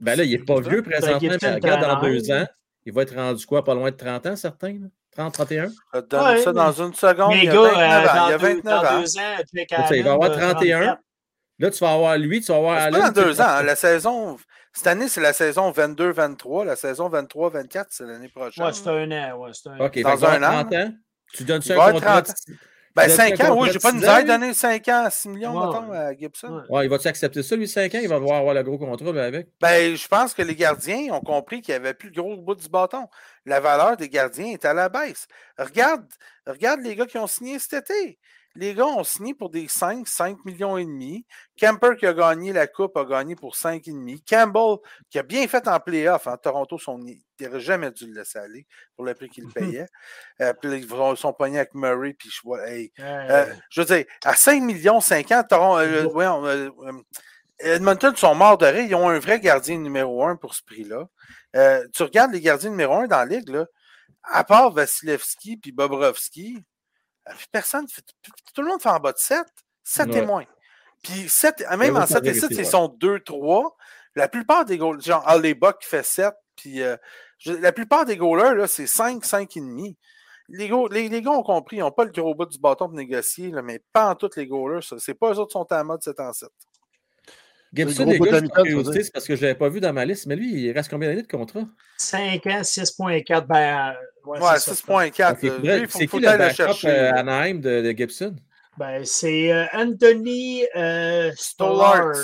[0.00, 2.06] ben là, il n'est pas vieux présentement, mais regarde, dans 30 ans.
[2.08, 2.46] deux ans,
[2.86, 4.72] il va être rendu quoi, pas loin de 30 ans, certains?
[4.72, 4.86] là?
[5.16, 5.68] 30, 31?
[5.94, 7.28] Je te donne Ouais, ça mais- dans une seconde.
[7.30, 7.78] Mais il y a gars, 29 euh, ans.
[7.78, 9.00] Il y a dans, deux, 29 dans ans.
[9.00, 10.78] deux ans, Jake Tu sais, il va avoir euh, 31.
[10.80, 11.00] 34.
[11.60, 13.00] Là, tu vas avoir lui, tu vas avoir Allen.
[13.00, 13.44] pas dans deux ans.
[13.46, 13.62] hein.
[13.62, 14.36] La saison,
[14.74, 16.64] cette année, c'est la saison 22-23.
[16.64, 18.64] La saison 23-24, c'est l'année prochaine.
[18.64, 19.38] Ouais, c'est un an.
[19.38, 19.90] Ouais, c'est un an.
[20.02, 20.92] Dans un an, 30 ans?
[21.32, 22.22] Tu donnes ça un avoir contrat.
[22.22, 22.54] 30 de-
[22.96, 25.04] Ben, Tu donnes 5 un ans, oui, j'ai pas de misère de donner 5 ans
[25.06, 26.62] à 6 millions, Ouais, mettons, à Gibson.
[26.68, 26.76] Ouais.
[26.76, 27.98] Ouais, il va-tu accepter ça, lui, 5 ans?
[28.00, 29.48] Il va devoir avoir le gros contrat lui, avec?
[29.60, 32.54] Ben, je pense que les gardiens ont compris qu'il n'y avait plus le gros bout
[32.54, 33.08] du bâton.
[33.46, 35.26] La valeur des gardiens est à la baisse.
[35.58, 36.06] Regarde,
[36.46, 38.18] regarde les gars qui ont signé cet été.
[38.56, 41.26] Les gars ont signé pour des 5, 5 millions et demi.
[41.60, 44.20] Camper qui a gagné la Coupe a gagné pour 5,5.
[44.28, 44.76] Campbell,
[45.10, 46.26] qui a bien fait en playoff.
[46.28, 49.86] En Toronto, son, il n'aurait jamais dû le laisser aller pour le prix qu'il payait.
[50.40, 52.14] Euh, puis ils sont- sont pognés avec Murray.
[52.14, 52.92] Puis je vois, hey,
[53.30, 56.70] Euh, je veux dire, à 5 millions, 5 ans, Toron- euh, voyons, euh,
[57.58, 58.84] Edmonton sont morts de rire.
[58.88, 61.06] Ils ont un vrai gardien numéro 1 pour ce prix-là.
[61.92, 63.66] Tu regardes les gardiens numéro 1 dans la ligue, là,
[64.22, 66.58] à part Vasilevski puis Bobrovski,
[67.52, 67.86] personne,
[68.54, 69.44] tout le monde fait en bas de 7,
[69.82, 70.18] 7 Ouais.
[70.18, 70.44] et moins.
[71.02, 73.70] Puis 7, même en ça 7 et vérifie, 7, ils sont 2-3.
[74.14, 75.24] La plupart des goals, genre
[75.60, 76.96] Buck qui fait 7, puis euh,
[77.46, 79.96] la plupart des goalers, là, c'est 5, 5,5.
[80.48, 82.86] Les, go- les, les gars ont compris, ils n'ont pas le gros bout du bâton
[82.86, 84.82] pour négocier, là, mais pas en tous les goalers.
[84.82, 84.96] ça.
[84.98, 86.48] C'est pas eux autres qui sont à la mode 7 en 7.
[87.74, 88.40] Gibson, les gars,
[88.92, 90.90] c'est parce que je ne l'avais pas vu dans ma liste, mais lui, il reste
[90.90, 91.64] combien d'années de contrat?
[91.96, 93.46] 5 ans, 6.4.
[93.46, 94.74] Ben, euh, ouais, Ouais, c'est ça.
[94.74, 95.32] 6.4.
[95.32, 96.88] Ok, euh, faut- c'est faut qui le backup chercher.
[96.88, 98.36] euh, Anaheim de, de Gibson?
[98.76, 101.30] Ben, c'est euh, Anthony euh.
[101.36, 102.14] Stollard.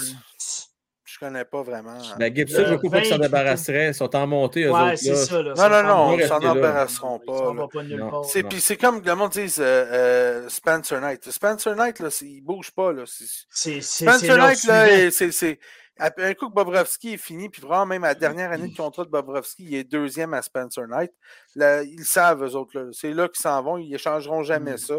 [1.21, 1.99] Je connais pas vraiment.
[2.19, 3.89] Ben, Gibson, je ne crois pas qu'ils s'en 20, débarrasseraient.
[3.89, 5.07] Ils sont en montée, eux Ouais, autres.
[5.07, 5.17] là.
[5.27, 5.43] ça.
[5.43, 5.83] Là, Non, non,
[6.13, 6.53] non, ils s'en là.
[6.53, 7.61] embarrasseront Ils pas, s'en là.
[7.61, 8.11] vont pas nulle Non.
[8.11, 8.25] part.
[8.25, 8.49] C'est, non.
[8.49, 11.31] puis c'est comme le monde dit euh, euh, Spencer Knight.
[11.31, 12.93] Spencer Knight, là, il bouge pas.
[12.93, 13.05] Là.
[13.07, 15.59] Spencer Knight, là, c'est,
[15.99, 19.05] un coup que Bobrovski est fini, puis vraiment même à la dernière année de contrat
[19.05, 21.13] de Bobrovski, il est deuxième à Spencer Knight.
[21.55, 22.79] Là, ils le savent, eux autres.
[22.81, 22.87] Là.
[22.93, 23.77] C'est là qu'ils s'en vont.
[23.77, 24.79] Ils échangeront jamais Mm.
[24.79, 24.95] ça.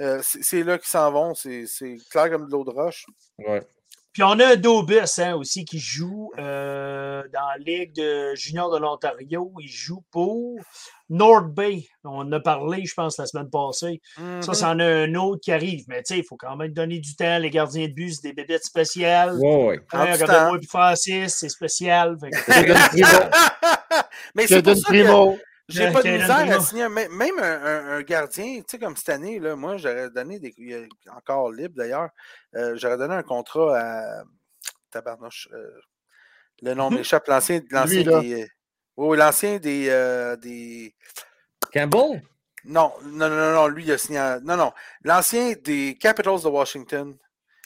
[0.00, 1.34] Euh, c'est, là qu'ils s'en vont.
[1.34, 3.06] C'est, c'est clair comme de l'eau de roche.
[3.38, 3.62] Ouais.
[4.12, 8.70] Puis on a un Dobus hein, aussi qui joue euh, dans la Ligue de junior
[8.72, 9.52] de l'Ontario.
[9.60, 10.56] Il joue pour
[11.08, 11.86] North Bay.
[12.04, 14.00] On en a parlé, je pense, la semaine passée.
[14.16, 14.42] Ça, Mhm.
[14.54, 15.84] c'en a un autre qui arrive.
[15.88, 17.38] Mais tu sais, il faut quand même donner du temps.
[17.38, 19.36] Les gardiens de but, c'est des bébêtes spéciales.
[19.38, 19.80] Ouais, ouais.
[19.92, 20.16] Hein,
[20.68, 22.16] Francis, c'est spécial.
[22.20, 22.26] Que-
[24.34, 25.38] Mais c'est pour ça que Primo.
[25.70, 26.88] J'ai pas de misère à signer.
[26.88, 30.52] Même un, un- un gardien, tu sais, comme cette année, là, moi, j'aurais donné des.
[30.58, 32.10] il est encore libre d'ailleurs.
[32.56, 34.22] euh, j'aurais donné un contrat à.
[34.90, 35.48] Tabarnouche.
[35.52, 35.70] euh,
[36.62, 37.26] le nom m'échappe.
[37.28, 37.60] L'ancien,
[38.20, 38.48] des.
[38.96, 40.94] Oui, l'ancien des, euh, des.
[41.72, 42.22] Campbell?
[42.64, 44.18] Non, non, non, non, non, lui, il a signé.
[44.18, 44.72] à- Non, non.
[45.04, 47.16] L'ancien des Capitals de Washington.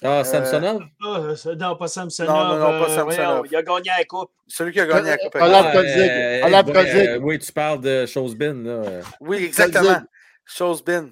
[0.03, 0.83] Ah, Euh, Samsonov?
[1.03, 2.35] Ah, ça- non, pas Samsonov.
[2.35, 3.47] Non, non, non, pas euh, Samsonov.
[3.51, 4.31] Il a gagné la coupe.
[4.49, 5.37] Celui qui a gagné la Coupe.
[5.37, 8.83] Euh, Olaf Ah, euh, Olaf euh, oui, tu parles de Chosebin, là.
[9.21, 10.03] Oui, exactement.
[10.45, 11.11] Chose bin.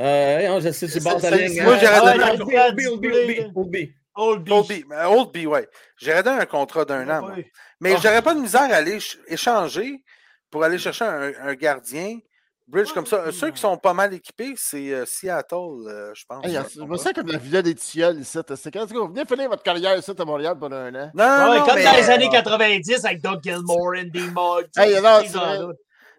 [0.00, 1.62] Euh, je sais, tu C'est- ta c'est- ligne.
[1.62, 1.78] moi, hein.
[1.80, 5.68] j'aurais Ah, donné un- Oldby, Oldby, Oldby, Oldby, ouais.
[5.96, 7.20] J'aurais donné un contrat d'un an.
[7.20, 7.34] moi.
[7.80, 8.00] Mais Ah.
[8.02, 10.02] j'aurais pas de misère à aller ch- échanger
[10.50, 12.18] pour aller chercher un gardien.
[12.66, 13.30] Bridge comme ça.
[13.30, 15.54] Ceux qui sont pas mal équipés, c'est euh, Seattle,
[15.86, 16.44] euh, je pense.
[16.46, 18.38] Hey, Je me sens comme la villa des tilleuls ici.
[18.56, 21.10] C'est quand tu venez finir votre carrière ici à Montréal pendant un an.
[21.14, 24.68] Non, non, non, comme mais, dans les années 90 avec Doug Gilmore, Andy Mugg.
[24.76, 25.20] Hey, non,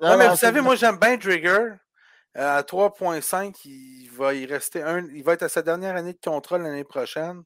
[0.02, 1.74] non, mais non, vous savez, moi, j'aime bien Trigger.
[2.38, 5.08] Euh, à 3.5, il va y rester un.
[5.14, 7.42] Il va être à sa dernière année de contrat l'année prochaine.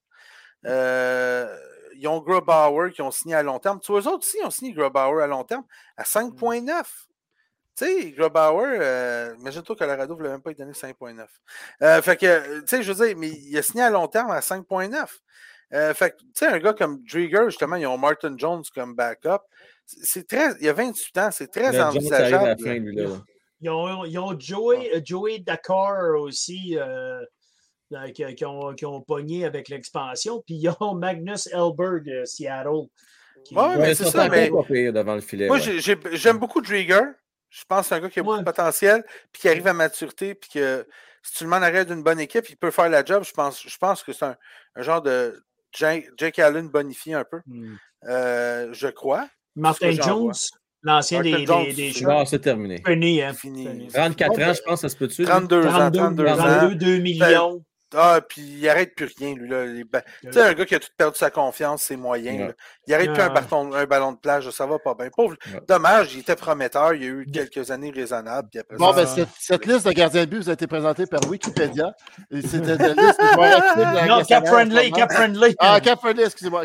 [0.66, 1.56] Euh,
[1.96, 3.80] ils ont Grubauer qui ont signé à long terme.
[3.80, 5.64] Tu vois, eux autres aussi, ils ont signé Grubauer à long terme
[5.96, 6.84] à 5.9.
[7.80, 11.26] Tu sais, Grubauer, euh, imagine-toi que Colorado ne voulait même pas lui donner 5.9.
[11.82, 14.32] Euh, fait que, tu sais, je veux dire, mais il a signé à long terme
[14.32, 15.08] à 5.9.
[15.72, 18.96] Euh, fait que, tu sais, un gars comme Drieger, justement, ils ont Martin Jones comme
[18.96, 19.40] backup.
[19.86, 20.52] C'est très.
[20.60, 22.64] Il y a 28 ans, c'est très Le Jones arrive à la envisageable.
[22.64, 23.06] fin, lui, là.
[23.62, 27.22] Ils ont, ils ont Joey, euh, Joey Dakar aussi, euh,
[27.94, 30.42] euh, qui, qui ont, qui ont pogné avec l'expansion.
[30.46, 32.88] Puis ils ont Magnus Elberg, euh, Seattle.
[33.46, 35.48] qui- Ouais, mais c'est ça, mais- pas devant le filet.
[35.48, 35.80] Moi, ouais.
[36.14, 37.02] j'aime beaucoup Drieger.
[37.50, 39.74] Je pense que c'est un gars qui a beaucoup de potentiel, puis qui arrive à
[39.74, 40.88] maturité, puis que
[41.24, 43.24] si tu le mets en arrière d'une bonne équipe, il peut faire la job.
[43.24, 44.36] Je pense, je pense que c'est un,
[44.76, 45.44] un genre de
[45.74, 47.76] Jake, Allen bonifié un peu, Hmm.
[48.08, 49.28] euh, je crois.
[49.56, 50.32] Martin Jones,
[50.84, 52.14] l'ancien des, des, des c'est Sharks.
[52.18, 52.82] Ah, c'est terminé.
[52.86, 53.34] Fini, hein.
[53.34, 53.68] Fini.
[53.68, 53.88] Fini.
[53.90, 55.22] 34 Ouais, ans, ben, je pense, ça se peut-tu?
[55.24, 55.28] lui?
[55.28, 56.36] 32 ans, 32, 32 ans.
[56.38, 57.66] 32, 2 millions.
[57.96, 59.50] Ah, puis il arrête plus rien, lui.
[59.50, 59.66] Là.
[60.22, 62.34] Tu sais, un gars qui a tout perdu sa confiance, c'est moyen.
[62.34, 62.48] Ouais.
[62.50, 62.54] là.
[62.88, 63.34] Il arrête plus un, Ouais.
[63.34, 65.10] bâton- un ballon de plage, ça va pas bien.
[65.16, 65.36] Pauvre.
[65.54, 65.60] Ouais.
[65.68, 68.48] Dommage, il était prometteur, il y a eu quelques années raisonnables.
[68.52, 70.68] Puis après Bon, ça, ben, cette, cette liste de gardiens de but vous a été
[70.68, 71.94] présentée par Wikipédia.
[72.32, 75.12] Et C'était la liste des actifs Non, Cap Friendly, Cap.
[75.12, 75.56] Friendly.
[75.60, 76.64] Ah, Cap Friendly, excusez-moi.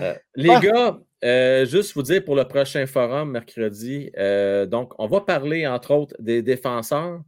[0.00, 0.60] Euh, les Ah.
[0.60, 5.66] gars, euh, juste vous dire pour le prochain forum mercredi, euh, donc on va parler
[5.66, 7.20] entre autres des défenseurs.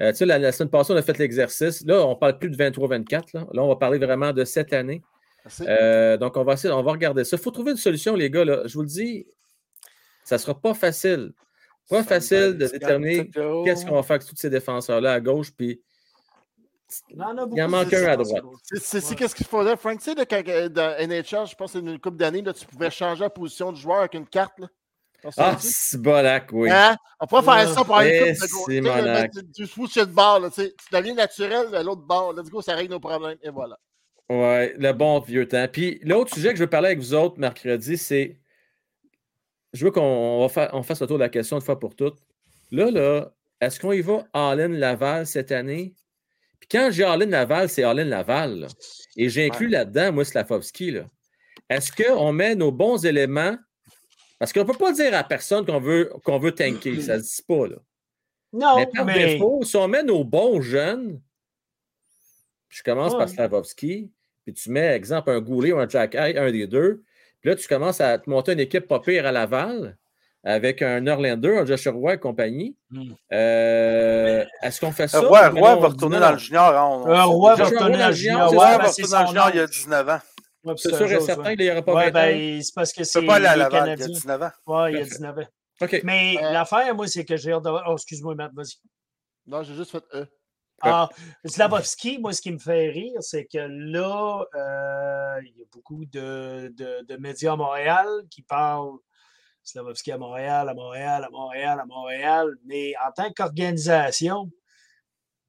[0.00, 1.84] Euh, tu sais, la, la semaine passée, on a fait l'exercice.
[1.84, 3.30] Là, on ne parle plus de 23-24.
[3.34, 3.46] Là.
[3.52, 5.02] Là, on va parler vraiment de cette année.
[5.62, 7.36] Euh, donc, on va essayer, on va regarder ça.
[7.36, 8.44] Il faut trouver une solution, les gars.
[8.44, 8.62] Là.
[8.66, 9.26] Je vous le dis,
[10.24, 11.32] ça ne sera pas facile.
[11.88, 13.30] Pas facile de déterminer
[13.64, 15.50] qu'est-ce qu'on va faire avec tous ces défenseurs-là à gauche.
[15.56, 15.80] Puis,
[17.10, 18.44] Il en, a beaucoup Il en manque de un à droite.
[18.62, 19.98] C'est- C'est c'est qu'est-ce qu'il faudrait, Frank.
[20.00, 22.90] Tu sais, euh, dans NHL, je pense que c'est une couple d'années, là, tu pouvais
[22.90, 24.58] changer la position du joueur avec une carte.
[24.58, 24.68] Là.
[25.24, 25.66] Ah, souviens-tu?
[25.70, 26.70] c'est bolac, oui.
[26.70, 26.96] Hein?
[27.20, 27.74] On pourrait faire Ouais.
[27.74, 29.26] ça pour une Eh, coupe de c'est gros.
[29.32, 30.62] Tu tu switches de bord, là, tu
[30.92, 32.32] deviens naturel à l'autre bord.
[32.34, 33.36] Let's go, ça règle nos problèmes.
[33.42, 33.78] Et voilà.
[34.30, 35.66] Ouais, le bon vieux temps.
[35.72, 38.38] Puis l'autre sujet que je veux parler avec vous autres mercredi, c'est.
[39.72, 42.18] Je veux qu'on on fasse le tour de la question une fois pour toutes.
[42.70, 45.94] Là, là, est-ce qu'on y va Allen Laval cette année?
[46.60, 48.60] Puis quand j'ai Allen Laval, c'est Allen Laval.
[48.60, 48.66] là.
[49.16, 50.90] Et j'inclus là-dedans, moi, Slavovski.
[50.92, 51.02] Là.
[51.68, 53.56] Est-ce qu'on met nos bons éléments?
[54.38, 57.00] Parce qu'on ne peut pas dire à personne qu'on veut, qu'on veut tanker.
[57.00, 57.66] Ça ne se dit pas.
[57.66, 57.76] Là.
[58.52, 61.20] Non, Mais par mais défaut, si on met nos bons jeunes,
[62.68, 63.28] je commence par.
[63.28, 64.10] Slavovski,
[64.44, 67.02] puis tu mets, exemple, un Goulet ou un Jack Eye, un des deux,
[67.40, 69.96] puis là, tu commences à te monter une équipe pas pire à Laval
[70.44, 72.76] avec un Norlander, un Joshua Roy et compagnie.
[72.90, 73.12] Hmm.
[73.32, 75.18] Euh, Est-ce qu'on fait ça?
[75.18, 76.64] Euh, Roy, ou Roy non, va on dit retourner dans le junior.
[76.74, 79.50] hein, Euh, Roy va retourner Roy dans le junior, Roy va retourner dans le junior
[79.52, 79.70] il y a âge.
[79.70, 80.18] 19 ans.
[80.72, 82.24] Ouais, C'est sûr et certain qu'il n'y aura pas Ouais, 20 ans.
[82.26, 84.06] ben, c'est parce que c'est pas aller à Laval, il y a Canadiens.
[84.14, 84.50] 19 ans.
[84.66, 85.14] Ouais, il y a Parfait.
[85.16, 85.46] 19 ans.
[85.80, 86.00] OK.
[86.04, 87.84] Mais Euh, l'affaire, moi, c'est que j'ai hâte de voir.
[87.88, 88.74] Oh, excuse-moi, Matt, vas-y.
[89.46, 90.26] Non, j'ai juste fait E.
[90.82, 91.08] Ah,
[91.44, 96.04] Slavovski, moi, ce qui me fait rire, c'est que là, euh, il y a beaucoup
[96.04, 98.98] de, de- de médias à Montréal qui parlent
[99.64, 102.54] Slavovski à Montréal, à Montréal, à Montréal, à Montréal.
[102.64, 104.48] Mais en tant qu'organisation,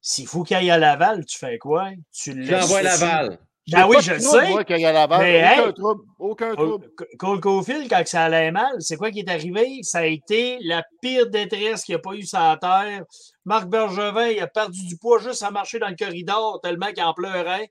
[0.01, 1.91] s'il faut qu'il aille à Laval, tu fais quoi?
[2.11, 3.39] Tu le Je l'envoie à laisses- Laval.
[3.71, 4.49] Ben oui, je le sais.
[4.49, 5.21] moi, qu'il y a Laval.
[5.21, 5.73] Mais, aucun hey!
[5.73, 6.01] trouble.
[6.19, 6.89] Aucun Cole trouble.
[7.17, 9.79] Cole Caulfield, quand ça allait mal, c'est quoi qui est arrivé?
[9.83, 13.03] Ça a été la pire détresse qu'il n'y a pas eu sur la terre.
[13.45, 17.03] Marc Bergevin, il a perdu du poids juste à marcher dans le corridor tellement qu'il
[17.03, 17.69] en pleurait.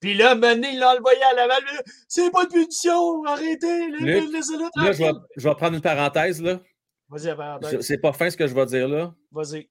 [0.00, 1.62] Puis là, maintenant, il l'a envoyé à Laval.
[1.66, 5.20] Mais là, C'est pas de punition, arrêtez, Luc, laissez-le Là, je vais, tranquille.
[5.36, 6.40] je vais prendre une parenthèse.
[6.42, 6.58] là.
[7.10, 9.12] Vas-y, avant, Je- C'est pas fin ce que je vais dire là.
[9.32, 9.68] vas-y.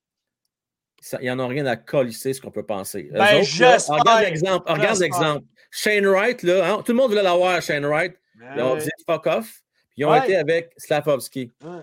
[1.21, 3.09] Ils n'en ont rien à colisser ce qu'on peut penser.
[3.13, 3.95] Ben, autres, là, j'espère.
[3.95, 4.71] regarde l'exemple.
[4.71, 5.45] Regarde l'exemple.
[5.71, 8.15] Shane Wright, là, hein, tout le monde voulait l'avoir, Shane Wright.
[8.55, 9.61] Ils ont dit fuck off.
[9.97, 10.23] Ils ont Ouais.
[10.23, 11.51] été avec Slavovski.
[11.63, 11.81] Ouais.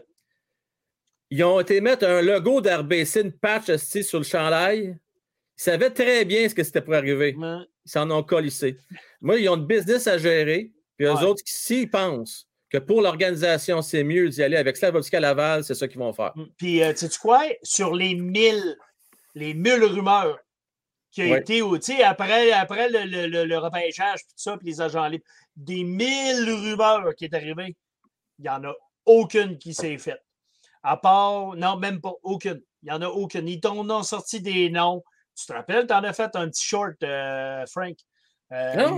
[1.31, 4.97] Ils ont été mettre un logo d'RBC, une patch sur le chandail.
[5.59, 7.35] Ils savaient très bien ce que c'était pour arriver.
[7.39, 8.77] Ils s'en ont colissé.
[9.21, 10.73] Moi, ils ont une business à gérer.
[10.97, 15.21] Puis eux autres, s'ils pensent que pour l'organisation, c'est mieux d'y aller avec Slavovski à
[15.21, 16.33] Laval, c'est ça qu'ils vont faire.
[16.57, 17.43] Puis, euh, sais-tu quoi?
[17.63, 18.77] Sur les mille,
[19.35, 20.39] les mille rumeurs
[21.17, 21.41] qui Ouais.
[21.41, 24.81] été, tu sais, après, après le, le, le, le repêchage, puis tout ça, puis les
[24.83, 25.25] agents libres,
[25.57, 27.75] des mille rumeurs qui est arrivé,
[28.39, 28.75] il n'y en a
[29.07, 30.23] aucune qui s'est faite.
[30.83, 32.61] À part, non, même pas, aucune.
[32.83, 33.49] Il n'y en a aucune.
[33.49, 35.03] Ils t'en ont sorti des noms.
[35.35, 37.97] Tu te rappelles, tu en as fait un petit short, euh, Frank?
[38.53, 38.91] Euh, Ah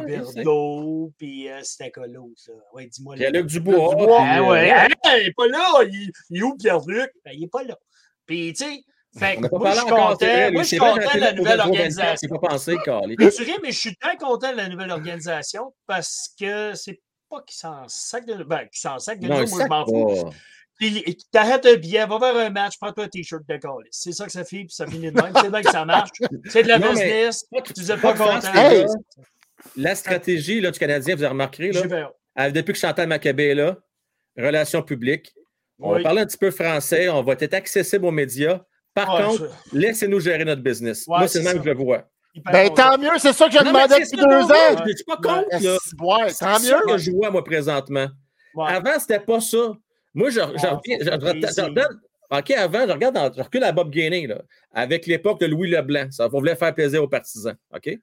[1.16, 1.93] puis euh, c'était
[2.36, 2.53] ça?
[2.73, 3.15] Ouais, dis-moi.
[3.15, 3.47] le Pierre-Luc nom.
[3.47, 3.95] Dubois.
[3.95, 4.19] Dubois.
[4.20, 4.89] Ah euh, ouais, hein,
[5.19, 5.85] il n'est pas là.
[5.85, 7.12] Il, il est où Pierre-Luc?
[7.24, 7.78] Ben, il n'est pas là.
[8.27, 8.82] Puis, tu sais,
[9.19, 10.09] fait On n'a pas moi, je parlé suis encore.
[10.19, 10.53] content.
[10.53, 12.16] Moi, je suis content de la nouvelle pour 24, organisation.
[12.20, 13.16] C'est pas pensé, Carly.
[13.19, 17.01] Ris, mais je suis très content de la nouvelle organisation parce que c'est
[17.31, 19.85] pas qu'ils s'en sac de Ben, qu'ils s'en sac de Non, nous, moi, je m'en
[19.86, 20.24] fous.
[20.24, 20.31] pas.
[20.78, 23.89] Puis, t'arrêtes un billet, va vers un match, prends-toi un t-shirt de calice.
[23.90, 25.32] C'est ça que ça fait, puis ça finit de même.
[25.43, 26.11] C'est bien que ça marche.
[26.49, 27.45] C'est de la Non, business.
[27.51, 28.59] Pas Tu n'es pas face, content.
[28.59, 28.86] Hey!
[29.77, 33.55] La stratégie là, du Canadien, vous avez remarqué, là, euh, depuis que Chantal Maccabé est
[33.57, 33.77] là,
[34.36, 35.35] relations publiques,
[35.81, 36.03] on va Oui.
[36.05, 38.61] parler un petit peu français, on va être accessible aux médias.
[39.04, 41.04] Par Ouais, contre, laissez-nous gérer notre business.
[41.06, 41.58] Ouais, Moi, c'est le même ça.
[41.60, 42.04] que je le vois.
[42.52, 44.84] Ben, tant mieux, c'est ça que j'ai Non, c'est depuis deux veut, ans.
[44.84, 45.22] Je ne suis pas Ouais.
[45.22, 45.48] contre.
[45.50, 45.56] là?
[45.58, 46.92] Est-ce- Ouais, C'est tant ça mieux.
[46.92, 48.06] que je vois, moi, présentement.
[48.66, 49.72] Avant, c'était pas ça.
[50.14, 53.64] Moi, je, je Ouais, reviens- je- je- je- OK, avant, je regarde, dans- je recule
[53.64, 54.42] à Bob Gaining, là,
[54.72, 56.10] avec l'époque de Louis Leblanc.
[56.10, 57.56] Ça, on voulait faire plaisir aux partisans.
[57.74, 57.98] OK?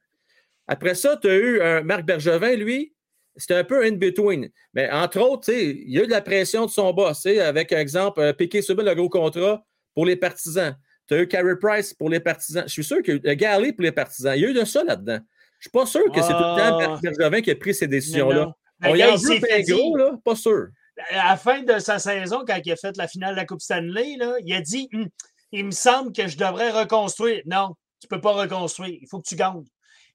[0.67, 2.93] Après ça, tu as eu un Marc Bergevin, lui,
[3.37, 4.49] c'était un peu in-between.
[4.73, 7.79] Mais entre autres, il y a eu de la pression de son boss, avec, un
[7.79, 9.63] exemple, euh, Piquet Subin, le gros contrat
[9.93, 10.75] pour les partisans.
[11.07, 12.63] Tu as eu Carey Price pour les partisans.
[12.67, 14.33] Je suis sûr qu'il y a eu Galley pour les partisans.
[14.35, 15.19] Il y a eu de ça là-dedans.
[15.59, 16.99] Je suis pas sûr que c'est tout le temps Ah.
[17.01, 18.53] Bergevin qui a pris ces décisions-là.
[18.83, 20.11] On y a dire- gros, là?
[20.23, 20.67] Pas sûr.
[21.11, 23.61] à la fin de sa saison, quand il a fait la finale de la Coupe
[23.61, 25.07] Stanley, là, il a dit Hum,
[25.51, 27.41] Il me semble que je devrais reconstruire.
[27.45, 28.97] Non, tu ne peux pas reconstruire.
[29.01, 29.63] Il faut que tu gagnes.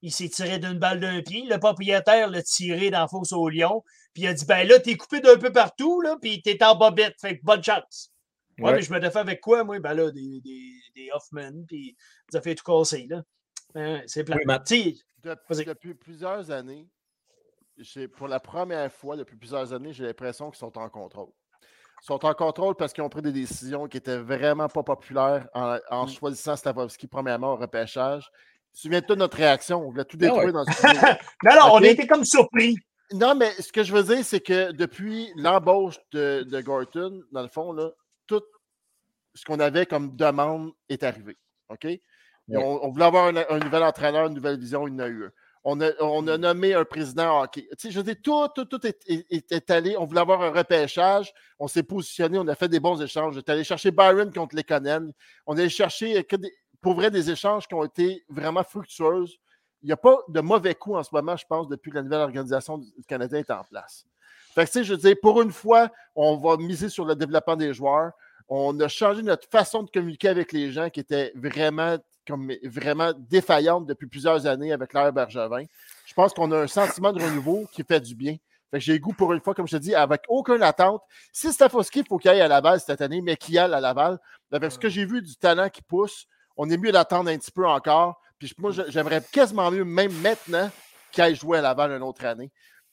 [0.03, 1.45] Il s'est tiré d'une balle d'un pied.
[1.49, 3.83] Le propriétaire l'a tiré dans la fosse au lion.
[4.15, 6.75] Puis il a dit Ben là, t'es coupé d'un peu partout, là, puis t'es en
[6.77, 7.15] bobette.
[7.21, 8.11] Fait que bonne chance.
[8.61, 8.77] Ouais, Ouais.
[8.77, 9.79] mais je me défais avec quoi, moi?
[9.81, 11.97] Ben là, des, des, des Hoffman, puis
[12.31, 13.23] ça a fait tout casser, là.
[13.75, 14.37] Hein, c'est plat.
[14.37, 14.45] Oui.
[15.23, 16.89] Depuis, depuis plusieurs années,
[17.77, 21.29] j'ai- pour la première fois depuis plusieurs années, j'ai l'impression qu'ils sont en contrôle.
[22.03, 25.47] Ils sont en contrôle parce qu'ils ont pris des décisions qui étaient vraiment pas populaires
[25.55, 26.09] en, en Mm.
[26.09, 28.31] choisissant Stavovski premièrement au repêchage.
[28.73, 30.29] Souviens-toi de notre réaction, on voulait tout ouais.
[30.31, 30.71] détruire dans ce.
[31.45, 31.85] Non, non, on Ok.
[31.85, 32.77] a été comme surpris.
[33.13, 37.43] Non, mais ce que je veux dire, c'est que depuis l'embauche de, de Gorton, dans
[37.43, 37.91] le fond, là,
[38.39, 38.45] tout
[39.35, 41.37] ce qu'on avait comme demande est arrivé.
[41.69, 41.87] OK?
[42.61, 45.09] On, on voulait avoir un, un nouvel entraîneur, une nouvelle vision, il y en a
[45.09, 45.31] eu un.
[45.63, 47.69] On a, on a nommé un président hockey.
[47.73, 49.95] Tu sais, je dire, tout, tout, tout est, est- est- est allé.
[49.99, 51.33] On voulait avoir un repêchage.
[51.59, 52.39] On s'est positionné.
[52.39, 53.35] On a fait des bons échanges.
[53.35, 55.11] J'étais allé chercher Byron contre les Conan.
[55.47, 56.39] On est allé chercher, euh,
[56.81, 59.37] pour vrai, des échanges qui ont été vraiment fructueuses.
[59.83, 62.03] Il n'y a pas de mauvais coups en ce moment, je pense, depuis que la
[62.03, 64.07] nouvelle organisation du du Canada est en place.
[64.55, 67.15] Fait que, tu sais, je veux dire, pour une fois, on va miser sur le
[67.15, 68.13] développement des joueurs.
[68.49, 71.97] On a changé notre façon de communiquer avec les gens qui était vraiment,
[72.27, 75.65] comme, vraiment défaillante depuis plusieurs années avec l'ère Bergevin.
[76.05, 78.37] Je pense qu'on a un sentiment de renouveau qui fait du bien.
[78.71, 81.03] Fait que j'ai goût pour une fois, comme je te dis, avec aucune attente.
[81.33, 84.19] Si Stafowski, il faut qu'il aille à Laval cette année, mais qu'il aille à Laval,
[84.53, 87.51] avec ce que j'ai vu du talent qui pousse, on est mieux d'attendre un petit
[87.51, 88.21] peu encore.
[88.39, 90.71] Puis moi, j'aimerais quasiment mieux, même maintenant,
[91.11, 92.51] qu'il aille jouer à Laval une autre année.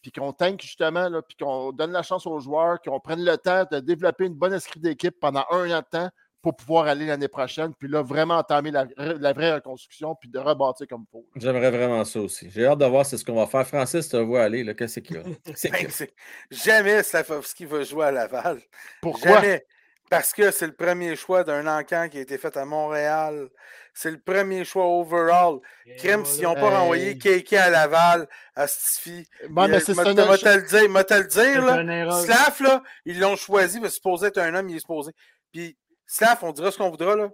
[0.08, 3.38] Puis qu'on tank justement, là, puis qu'on donne la chance aux joueurs, qu'on prenne le
[3.38, 6.10] temps de développer une bonne esprit d'équipe pendant un an de temps
[6.42, 10.40] pour pouvoir aller l'année prochaine, puis là, vraiment entamer la, la vraie reconstruction, puis de
[10.40, 11.26] rebâtir comme il faut.
[11.36, 12.50] J'aimerais vraiment ça aussi.
[12.50, 13.68] J'ai hâte de voir ce qu'on va faire.
[13.68, 15.24] Francis, te vois aller, qu'est-ce qu'il y a?
[15.24, 16.08] Ben,
[16.50, 18.62] jamais Slavovski va jouer à Laval.
[19.02, 19.42] Pourquoi?
[19.42, 19.66] Jamais.
[20.10, 23.50] Parce que c'est le premier choix d'un encamp qui a été fait à Montréal.
[23.94, 25.56] C'est le premier choix overall.
[25.98, 29.28] Crème, s'ils n'ont pas renvoyé Keke à Laval, à Stifi.
[29.50, 30.14] Bon, mais c'est ça.
[30.38, 31.76] Te le dire, te le dire, là.
[32.24, 35.12] Slav, là, ils l'ont choisi, mais supposé être un homme, il est supposé.
[35.52, 35.76] Puis,
[36.06, 37.30] Slav, on dira ce qu'on voudra, là.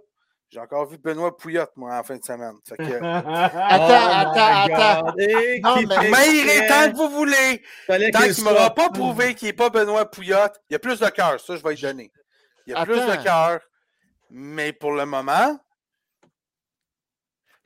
[0.50, 2.54] J'ai encore vu Benoît Pouillotte, moi, en fin de semaine.
[2.68, 2.82] Fait que...
[3.02, 5.12] attends, Oh attends, attends.
[5.62, 7.62] Non, mais- Mais il est tant que vous voulez.
[8.12, 10.98] Tant qu'il ne m'aura pas prouvé qu'il n'est pas Benoît Pouillotte, il y a plus
[11.00, 12.10] de cœur, ça, je vais lui donner.
[12.66, 13.60] Il y a plus de cœur.
[14.30, 15.58] Mais pour le moment,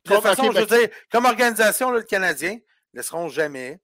[0.04, 2.54] de toute façon, je veux ben- dire, comme organisation, là, le Canadien
[2.92, 3.80] ne laisseront jamais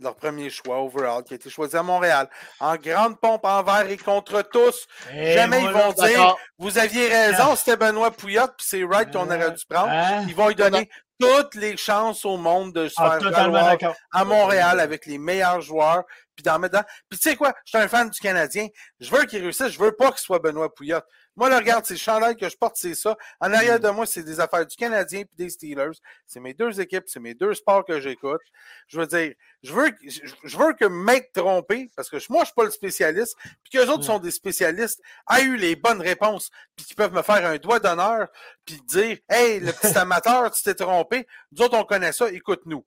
[0.00, 2.28] leur premier choix overall qui a été choisi à Montréal.
[2.60, 4.86] En grande pompe envers et contre tous.
[5.12, 6.36] Et jamais ils vont dire.
[6.58, 9.90] Vous aviez raison, c'était Benoît Pouillotte, puis c'est right qu'on aurait dû prendre.
[9.90, 10.24] Hein?
[10.28, 10.88] Ils vont lui donner
[11.18, 13.76] toutes les chances au monde de se Ah, faire valoir
[14.12, 16.04] à Montréal avec les meilleurs joueurs,
[16.38, 16.84] puis d'en mettre dans.
[17.10, 18.68] Puis tu sais quoi, je suis un fan du Canadien.
[19.00, 21.04] Je veux qu'il réussisse, je veux pas qu'il soit Benoît Pouillotte.
[21.34, 23.16] Moi, là, regarde, ces chandails que je porte, c'est ça.
[23.40, 25.98] En arrière de moi, c'est des affaires du Canadien puis des Steelers.
[26.28, 28.40] C'est mes deux équipes, c'est mes deux sports que j'écoute.
[28.86, 29.34] Je veux dire,
[29.64, 29.96] je veux, que-
[30.44, 33.86] je, veux que m'être trompé, parce que moi, je suis pas le spécialiste, puis qu'eux
[33.88, 34.06] autres Mm.
[34.06, 35.00] sont des spécialistes,
[35.36, 38.28] aient eu les bonnes réponses, puis qu'ils peuvent me faire un doigt d'honneur,
[38.64, 41.26] puis dire Hey, le petit amateur, tu t'es trompé.
[41.52, 42.84] Nous autres, on connaît ça, écoute-nous.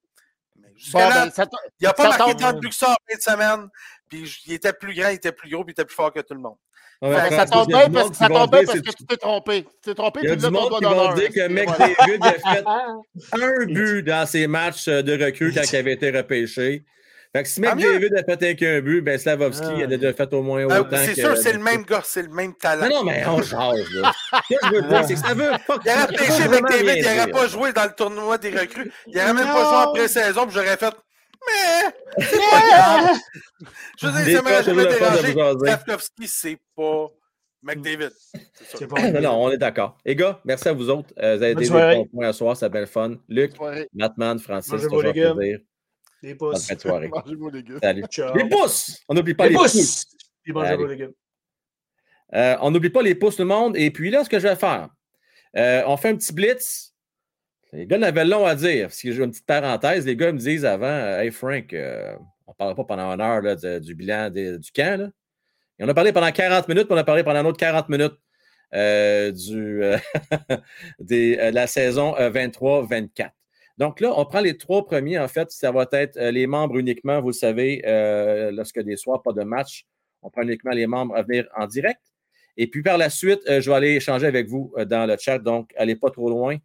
[0.81, 1.45] Mais jusqu'à Bon, là, ben,
[1.79, 3.69] il n'a pas ça marqué tant de buts que ça en fin de semaine.
[4.09, 6.19] Puis il était plus grand, il était plus gros, puis il était plus fort que
[6.19, 6.57] tout le monde.
[7.01, 9.63] Ouais, ça tombe bien parce ça tombe bien dire, parce que tu t'es trompé.
[9.63, 12.19] Tu t'es trompé, Il y a tu du monde doigt qui vont dire que McDavid
[12.21, 12.63] a fait
[13.41, 16.83] un but dans ses matchs de recrue quand il avait été repêché.
[17.33, 17.61] Fait que si.
[17.61, 19.73] McDavid a fait qu'un but, ben Slavovski Ah.
[19.77, 20.97] il a déjà fait au moins Euh, autant.
[20.97, 22.89] c'est que- sûr, c'est le même gars, c'est le même talent.
[22.89, 24.11] Non, non, mais on change, là.
[24.49, 26.57] Ce que je veux dire, c'est que ça veut pas Il aurait pêché ça veut
[26.57, 28.91] avec vraiment David, rien il n'aurait pas joué dans le tournoi des recrues.
[29.07, 30.93] Il n'aurait même pas joué en pré-saison, puis j'aurais fait.
[31.47, 31.91] Mais
[32.29, 33.17] c'est pas grave.
[33.99, 35.31] Je veux dire, ça m'aurait c'est jamais dérangé.
[35.65, 37.07] Slavkovski, c'est pas
[37.63, 38.09] McDavid.
[38.89, 39.97] Pas Non, non, on est d'accord.
[40.05, 41.09] Les gars, merci à vous autres.
[41.17, 43.15] Euh, vous avez été des bons points à soir, c'est bien le fun.
[43.29, 43.53] Luc.
[43.93, 45.59] Matman, Francis, toujours un plaisir.
[46.21, 46.67] Bonne pouces.
[47.01, 47.79] les gars.
[47.81, 48.03] Salut.
[48.09, 48.35] Ciao.
[48.35, 48.99] Les pouces!
[49.09, 50.05] On n'oublie pas Les les pouces.
[50.87, 51.13] légumes.
[52.33, 53.75] Euh, on n'oublie pas les pouces, tout le monde.
[53.75, 54.89] Et puis là, ce que je vais faire,
[55.57, 56.93] euh, on fait un petit blitz.
[57.73, 58.91] Les gars avaient long à dire.
[58.91, 62.15] Si j'ai une petite parenthèse, les gars me disent avant euh, Hey Frank, euh,
[62.47, 64.99] on ne parlera pas pendant une heure là, de- du bilan des- du camp.
[64.99, 65.09] Là.
[65.79, 67.89] Et on a parlé pendant 40 minutes, puis on a parlé pendant un autre 40
[67.89, 68.13] minutes
[69.31, 69.81] du,
[70.99, 73.31] des, de la saison euh, 23-24.
[73.77, 76.77] Donc là, on prend les trois premiers, en fait, ça va être euh, les membres
[76.77, 79.85] uniquement, vous le savez, euh, lorsque des soirs, pas de match,
[80.21, 82.01] on prend uniquement les membres à venir en direct.
[82.57, 85.39] Et puis par la suite, euh, je vais aller échanger avec vous dans le chat,
[85.39, 86.57] donc allez pas trop loin.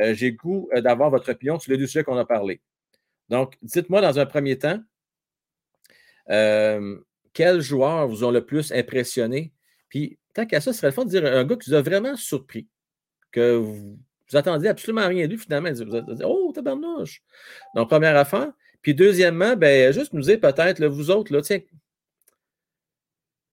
[0.00, 2.62] J'ai le goût d'avoir votre opinion sur les deux sujets qu'on a parlé.
[3.28, 4.80] Donc, dites-moi dans un premier temps,
[6.26, 9.52] quels joueurs vous ont le plus impressionné?
[9.90, 11.82] Puis, tant qu'à ça, ce serait le fun de dire un gars qui vous a
[11.82, 12.68] vraiment surpris,
[13.32, 13.98] que vous,
[14.32, 15.70] vous attendiez absolument rien de lui, finalement.
[15.72, 17.22] Vous dit, oh, tabarnouche!
[17.74, 18.52] Donc, première affaire.
[18.80, 21.60] Puis, deuxièmement, ben, juste nous dire peut-être, vous autres, là, tiens,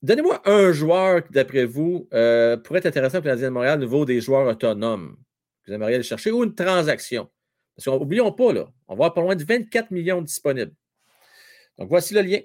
[0.01, 3.79] donnez-moi un joueur qui, d'après vous, euh, pourrait être intéressant pour le Canadien de Montréal
[3.79, 5.17] au niveau des joueurs autonomes
[5.63, 7.29] que vous aimeriez aller chercher ou une transaction.
[7.75, 10.73] Parce qu'oublions pas, là, on va avoir pas loin de 24 millions disponibles.
[11.77, 12.39] Donc, voici le lien.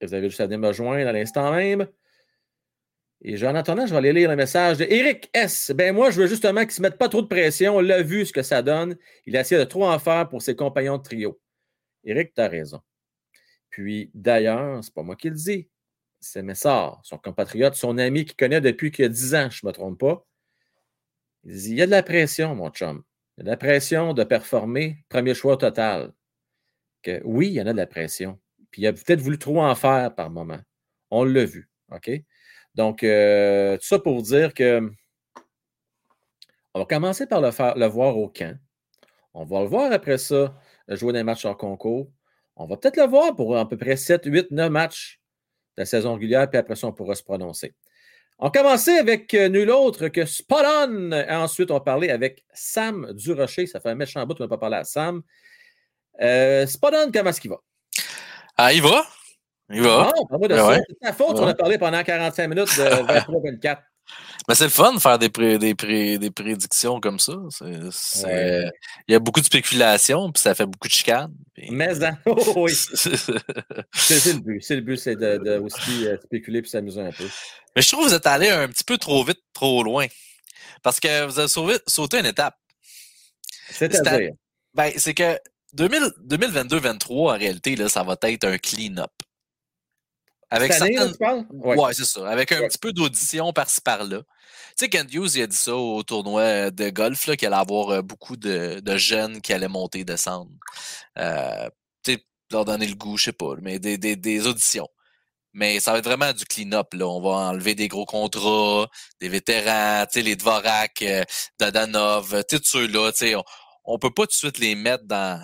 [0.00, 1.86] Vous avez juste à venir me joindre à l'instant même.
[3.26, 5.72] Et en attendant, je vais aller lire le message de Eric S.
[5.74, 7.76] Ben moi, je veux justement qu'il ne se mette pas trop de pression.
[7.76, 8.98] On l'a vu ce que ça donne.
[9.24, 11.40] Il a essayé de trop en faire pour ses compagnons de trio.
[12.04, 12.82] Eric, tu as raison.
[13.70, 15.70] Puis d'ailleurs, c'est pas moi qui le dis.
[16.20, 19.60] C'est Messard, son compatriote, son ami qui connaît depuis qu'il y a 10 ans, je
[19.62, 20.26] ne me trompe pas.
[21.44, 23.02] Il dit Il y a de la pression, mon chum.
[23.36, 24.98] Il y a de la pression de performer.
[25.08, 26.12] Premier choix total.
[27.02, 28.38] Que, oui, il y en a de la pression.
[28.70, 30.60] Puis il a peut-être voulu trop en faire par moment.
[31.10, 31.70] On l'a vu.
[31.90, 32.10] OK?
[32.74, 34.90] Donc, euh, tout ça pour dire que
[36.74, 38.58] on va commencer par le, voir au camp.
[39.32, 40.54] On va le voir après ça
[40.88, 42.10] jouer des matchs en concours.
[42.56, 45.20] On va peut-être le voir pour à peu près 7, 8, 9 matchs
[45.76, 47.74] de la saison régulière, puis après ça, on pourra se prononcer.
[48.38, 50.64] On commençait avec euh, nul autre que Spot.
[51.28, 53.66] Ensuite, on parlait avec Sam Durocher.
[53.66, 55.22] Ça fait un méchant bout qu'on n'a pas parlé à Sam.
[56.20, 57.60] Euh, Spot On, comment est-ce qu'il va?
[58.56, 59.04] Ah, il va.
[59.70, 60.12] Il va.
[60.16, 60.80] Non, parle-moi de Ben ça.
[60.88, 61.44] C'est ta faute, Ouais.
[61.44, 62.82] on a parlé pendant 45 minutes de
[63.62, 63.78] 23-24.
[64.46, 67.32] Mais c'est le fun de faire des, pré- des, pré- des prédictions comme ça.
[67.48, 68.70] C'est- c'est- Ouais.
[69.08, 71.32] Il y a beaucoup de spéculation, puis ça fait beaucoup de chicanes.
[71.54, 71.88] puis- Mais
[72.26, 74.60] oh, oui, c'est c'est le but.
[74.62, 77.24] C'est le but, c'est de, de aussi euh, spéculer puis s'amuser un peu.
[77.74, 80.06] Mais je trouve que vous êtes allé un petit peu trop vite, trop loin.
[80.82, 82.54] Parce que vous avez sauvé- sauté une étape.
[83.70, 84.32] C'est-à-dire,
[84.74, 85.38] Ben, c'est que
[85.72, 89.10] 2000 2022-23, en réalité, là, ça va être un clean-up.
[90.56, 91.12] Avec là, certaines...
[91.16, 91.56] tu?
[91.56, 91.94] Ouais, Ouais.
[91.94, 92.28] c'est ça.
[92.28, 92.68] Avec un Ouais.
[92.68, 94.18] petit peu d'audition par-ci par-là.
[94.76, 97.56] Tu sais, Kent Hughes, il a dit ça au tournoi euh, de golf, qu'il allait
[97.56, 100.50] avoir euh, beaucoup de, de jeunes qui allaient monter et descendre.
[101.18, 101.68] Euh,
[102.04, 104.88] tu sais, leur donner le goût, je sais pas, mais des, des, des auditions.
[105.52, 106.88] Mais ça va être vraiment du clean-up.
[107.00, 108.88] On va enlever des gros contrats,
[109.20, 111.22] des vétérans, tu sais, les Dvorak, euh,
[111.60, 113.12] Dadanov, tu sais, tous ceux-là.
[113.36, 115.40] On, on peut pas tout de suite les mettre dans,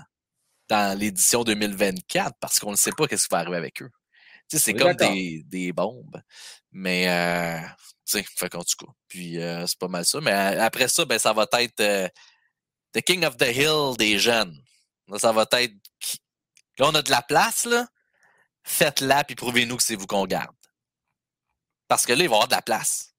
[0.68, 3.90] dans l'édition 2024 parce qu'on ne sait pas qu'est-ce qui va arriver avec eux.
[4.58, 6.20] C'est comme des, des bombes.
[6.72, 7.60] Mais, euh,
[8.06, 8.92] tu sais, fait tout cas.
[9.08, 10.20] Puis, euh, c'est pas mal ça.
[10.20, 12.08] Mais euh, après ça, ben, ça va être euh,
[12.92, 14.56] The King of the Hill des jeunes.
[15.08, 15.74] Là, ça va être.
[16.78, 17.86] Là, on a de la place, là.
[18.62, 20.54] Faites-la, puis prouvez-nous que c'est vous qu'on garde.
[21.88, 23.14] Parce que là, il va y avoir de la place.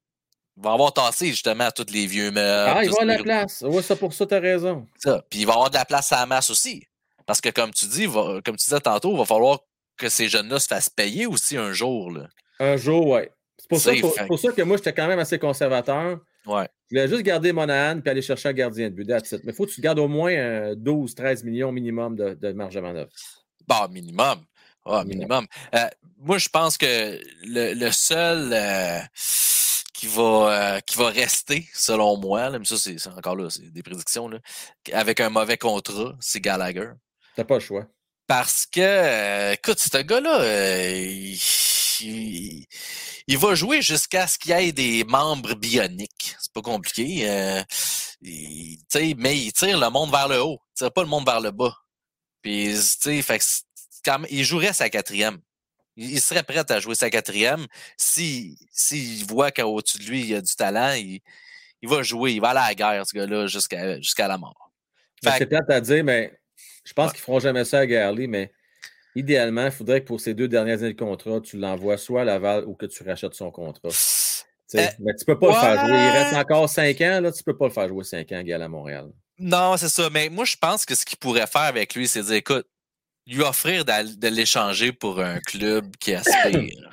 [0.57, 2.73] Il va y avoir tassé, justement, à tous les vieux meubles.
[2.77, 3.61] Ah, il va ce à la place.
[3.61, 4.87] Ouais, ça pour ça, t'as raison.
[4.97, 5.23] ça.
[5.29, 6.85] Puis il va y avoir de la place à la masse aussi.
[7.25, 9.59] Parce que comme tu dis, va- comme tu disais tantôt, il va falloir
[10.01, 12.11] que ces jeunes-là se fassent payer aussi un jour.
[12.11, 12.27] Là.
[12.59, 13.31] Un jour, ouais.
[13.57, 14.25] C'est pour, ça, Safe, pour, fait.
[14.25, 16.19] pour ça que moi, j'étais quand même assez conservateur.
[16.45, 16.67] Ouais.
[16.89, 19.07] Je voulais juste garder Monahan puis aller chercher un gardien de but.
[19.07, 22.51] Mais il faut que tu gardes au moins euh, 12, 13 millions minimum de, de
[22.51, 23.11] marge de manœuvre.
[23.67, 24.43] Bah, minimum.
[24.85, 25.45] Ah, minimum.
[25.75, 25.87] Euh,
[26.17, 28.99] moi, je pense que le, le seul euh,
[29.93, 33.49] qui, va, euh, qui va rester, selon moi, là, mais ça, c'est c'est encore là,
[33.49, 34.39] c'est des prédictions, là,
[34.93, 36.89] avec un mauvais contrat, c'est Gallagher.
[37.35, 37.87] T'as pas le choix.
[38.31, 41.39] Parce que, euh, écoute, ce gars-là, euh, il,
[42.01, 42.65] il-
[43.27, 46.35] il va jouer jusqu'à ce qu'il y ait des membres bioniques.
[46.39, 47.29] C'est pas compliqué.
[47.29, 47.61] euh,
[48.21, 48.79] il-
[49.17, 50.59] mais il tire le monde vers le haut.
[50.71, 51.75] Il tire pas le monde vers le bas.
[52.41, 53.39] Puis, tu sais,
[54.29, 55.39] il jouerait sa quatrième.
[55.97, 57.67] Il, il serait prêt à jouer sa quatrième.
[57.97, 61.19] Si, s'il voit qu'au-dessus de lui, il y a du talent, il,
[61.81, 62.31] il va jouer.
[62.31, 64.71] Il va aller à la guerre, ce gars-là, jusqu'à, jusqu'à la mort.
[65.23, 66.40] Fait C'est plate à dire, mais
[66.83, 67.11] je pense Ouais.
[67.13, 68.51] qu'ils feront jamais ça à Garley, mais
[69.15, 72.25] idéalement, il faudrait que pour ces deux dernières années de contrat, tu l'envoies soit à
[72.25, 73.89] Laval ou que tu rachètes son contrat.
[73.89, 75.97] Euh, mais tu peux pas le faire jouer.
[75.97, 78.61] Il reste encore 5 ans, là, tu peux pas le faire jouer 5 ans, Gal
[78.61, 79.09] à Montréal.
[79.37, 80.09] Non, c'est ça.
[80.11, 82.65] Mais moi, je pense que ce qu'il pourrait faire avec lui, c'est dire, écoute,
[83.27, 86.90] lui offrir de l'échanger pour un club qui aspire.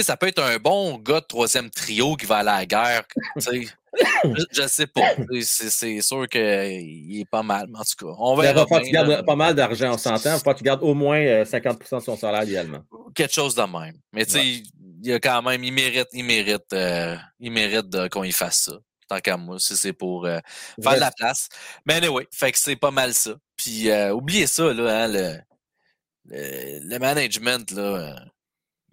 [0.00, 2.66] Sais, ça peut être un bon gars de troisième trio qui va aller à la
[2.66, 3.02] guerre.
[3.36, 5.14] je, je sais pas.
[5.42, 8.14] C'est sûr qu'il est pas mal, mais en tout cas.
[8.18, 9.08] On Il va verra falloir que tu bien, là.
[9.08, 10.30] gardes pas mal d'argent, on s'entend.
[10.30, 12.82] Il va falloir que tu gardes au moins euh, 50% de son salaire idéalement.
[13.14, 13.96] quelque chose de même.
[14.12, 14.62] Mais tu sais, Ouais.
[15.02, 18.62] il y a quand même, il mérite, il mérite, euh, il mérite qu'on y fasse
[18.64, 18.72] ça.
[19.08, 20.40] Tant qu'à moi, si c'est pour euh,
[20.82, 21.48] faire de la place.
[21.86, 23.34] Mais anyway, fait que c'est pas mal ça.
[23.56, 25.38] Puis euh, oubliez ça, là, hein, le,
[26.24, 27.82] le, le management, là.
[27.82, 28.14] euh,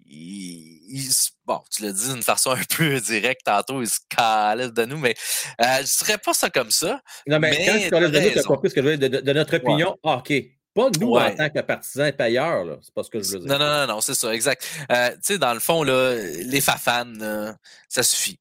[0.06, 1.10] il, il
[1.44, 4.98] bon, tu l'as dit d'une façon un peu directe tantôt, il se calait de nous,
[4.98, 5.14] mais
[5.60, 7.00] euh, je serais pas ça comme ça.
[7.26, 8.96] Non, mais, Mais quand tu parlais de nous, tu as compris ce que je veux
[8.96, 10.52] dire, de, notre opinion hockey.
[10.74, 11.22] Pas nous Ouais.
[11.22, 12.76] en tant que partisans et payeurs, là.
[12.82, 13.48] C'est pas ce que je veux dire.
[13.48, 14.66] Non, non, non, non, c'est ça, exact.
[14.90, 17.54] Euh, tu sais, dans le fond, là, les fafans, là,
[17.88, 18.40] ça suffit.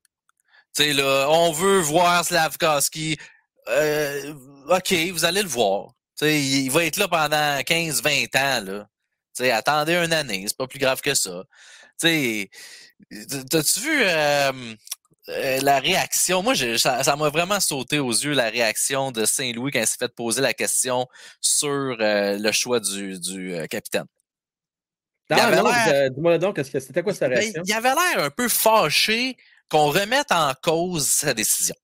[0.75, 3.17] Tu sais, là, on veut voir Slavkowski.
[3.69, 4.33] Euh,
[4.67, 5.89] OK, vous allez le voir.
[6.17, 8.87] Tu sais, il, il va être là pendant 15-20 ans, là.
[9.35, 11.43] Tu sais, attendez une année, c'est pas plus grave que ça.
[12.01, 12.49] Tu sais,
[13.49, 14.51] t'as-tu vu euh,
[15.29, 16.43] euh, la réaction?
[16.43, 20.13] Moi, ça m'a vraiment sauté aux yeux, la réaction de Saint-Louis quand il s'est fait
[20.13, 21.07] poser la question
[21.39, 24.05] sur euh, le choix du, du euh, capitaine.
[26.09, 27.63] dis-moi donc, c'était quoi sa Ben, réaction?
[27.65, 29.37] il avait l'air un peu fâché
[29.69, 31.75] qu'on remette en cause sa décision.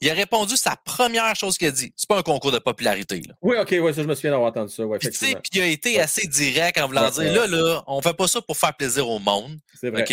[0.00, 1.92] Il a répondu sa première chose qu'il a dit.
[1.96, 3.20] C'est pas un concours de popularité.
[3.26, 3.34] Là.
[3.42, 4.84] Oui, OK, ouais, ça, je me souviens d'avoir entendu ça.
[4.86, 5.10] Ouais, Puis,
[5.52, 6.00] il a été Ouais.
[6.00, 9.18] assez direct en voulant dire là, là, on fait pas ça pour faire plaisir au
[9.18, 9.58] monde.
[9.80, 10.04] C'est vrai.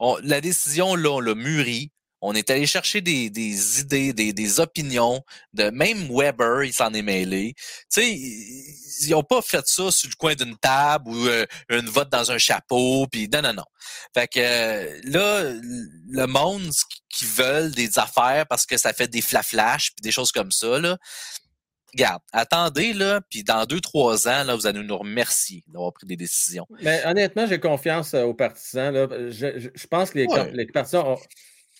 [0.00, 1.90] On- la décision, là, on l'a mûri.
[2.20, 5.22] On est allé chercher des, des idées, des, des opinions.
[5.52, 7.54] De même Weber, il s'en est mêlé.
[7.56, 11.46] Tu sais, ils ils ont pas fait ça sur le coin d'une table ou euh,
[11.68, 13.06] une vote dans un chapeau.
[13.06, 13.64] Puis non, non, non.
[14.12, 15.42] Fait que euh, là,
[16.10, 16.68] le monde
[17.08, 20.78] qui veulent des affaires parce que ça fait des flaflash puis des choses comme ça,
[20.80, 20.96] là.
[21.94, 26.06] Regarde, attendez, là, puis dans deux, trois ans, là, vous allez nous remercier d'avoir pris
[26.06, 26.66] des décisions.
[26.82, 28.92] Mais honnêtement, j'ai confiance euh, aux partisans.
[28.92, 29.06] là.
[29.30, 30.50] Je, je- je pense que les, Ouais.
[30.52, 31.18] les partisans, ont,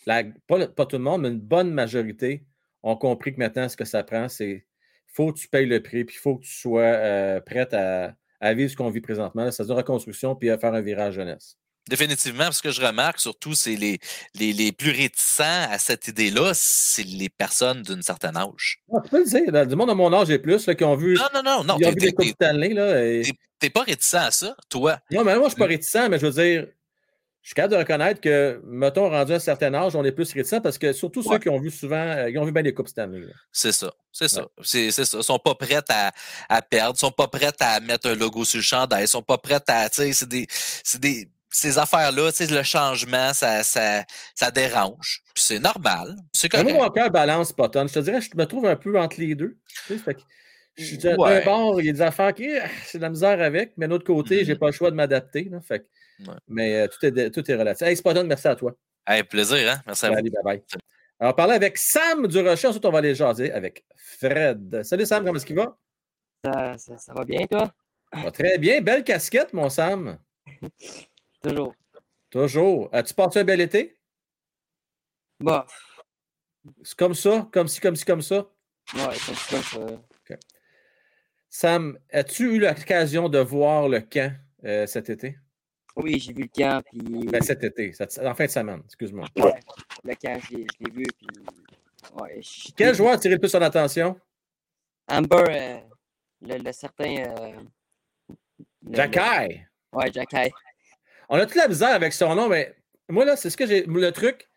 [0.07, 2.45] la- pas, tout le monde, mais une bonne majorité
[2.83, 4.67] ont compris que maintenant, ce que ça prend, c'est
[5.07, 8.15] faut que tu payes le prix, puis il faut que tu sois euh, prête à,
[8.41, 11.57] à vivre ce qu'on vit présentement, c'est-à-dire reconstruction, puis à faire un virage jeunesse.
[11.89, 13.99] Définitivement, ce que je remarque surtout, c'est les,
[14.39, 18.83] les, les, plus réticents à cette idée-là, c'est les personnes d'un certain âge.
[18.93, 20.97] Ah, tu peux le dire, du monde de mon âge et plus, là, qui ont
[20.97, 21.15] vu.
[21.15, 21.77] Non, non, non, non.
[21.81, 22.75] Ils ont vu les Coupes Stanley.
[22.75, 23.23] Là, et...
[23.59, 24.99] T'es pas réticent à ça, toi?
[25.11, 26.69] Non, mais moi, je suis pas réticent, mais je veux dire,
[27.43, 30.33] je suis capable de reconnaître que, mettons, rendu à un certain âge, on est plus
[30.33, 31.35] réticent parce que surtout ouais.
[31.35, 33.23] ceux qui ont vu souvent, euh, ils ont vu bien les Coupes Stanley.
[33.53, 34.47] C'est ça, c'est ça.
[34.63, 35.03] C'est ça.
[35.19, 36.13] Ils sont pas prêts à,
[36.49, 39.23] à perdre, ils sont pas prêts à mettre un logo sur le chandail, ils sont
[39.23, 40.47] pas prêts à, tu sais, c'est des,
[40.85, 44.05] c'est des, ces affaires-là, tu sais, le changement, ça, ça,
[44.35, 45.23] ça dérange.
[45.35, 46.17] C'est normal.
[46.33, 46.71] C'est correct.
[46.71, 47.89] Moi, mon cœur balance pas tonne.
[47.89, 49.57] Je te dirais, je me trouve un peu entre les deux.
[49.87, 50.21] Fait que
[50.77, 52.49] je suis d'un bord, il y a des affaires qui,
[52.85, 54.47] c'est de la misère avec, mais de l'autre côté, mm -hmm.
[54.47, 55.51] j'ai pas le choix de m'adapter.
[55.67, 55.87] Fait que,
[56.21, 56.35] ouais.
[56.49, 57.87] Mais euh, tout, est, tout est relatif.
[57.87, 58.75] Hey, Spotton, merci à toi.
[59.07, 59.83] Hey, plaisir, hein?
[59.87, 60.43] Merci à Allez, vous.
[60.43, 60.81] Bye bye.
[61.21, 64.83] Alors, parler avec Sam du Rocher, ensuite on va aller jaser avec Fred.
[64.85, 65.77] Salut Sam, comment est-ce qu'il va?
[66.45, 67.73] Ça, ça, ça, va bien, toi?
[68.13, 68.81] Va très bien.
[68.81, 70.19] Belle casquette, mon Sam.
[71.43, 71.75] Toujours.
[72.31, 72.89] Toujours.
[72.93, 73.97] As-tu passé un bel été?
[75.41, 75.67] Bah.
[76.83, 77.49] C'est comme ça?
[77.53, 78.47] Comme si, comme si, comme ça?
[78.95, 79.79] Ouais, comme si, comme ça.
[80.23, 80.41] Okay.
[81.49, 84.35] Sam, as-tu eu l'occasion de voir le camp
[84.65, 85.39] euh, cet été?
[85.99, 86.83] Oui, j'ai vu le camp.
[86.91, 87.27] Puis...
[87.27, 87.93] Ben, cet été,
[88.25, 89.27] en fin de semaine, excuse-moi.
[89.37, 89.61] Ouais,
[90.05, 91.05] le camp, je l'ai vu.
[91.19, 91.29] Puis...
[92.15, 92.41] Ouais,
[92.77, 94.19] Quel joueur a tiré le plus son attention?
[95.09, 95.79] Amber, euh,
[96.43, 97.17] le, le, certain.
[97.17, 97.53] Euh,
[98.91, 99.61] Jacky.
[99.93, 100.53] Ouais, Jacky.
[101.29, 102.75] On a toute la misère avec son nom, mais
[103.09, 103.83] moi, là, c'est ce que j'ai.
[103.85, 104.49] Le truc,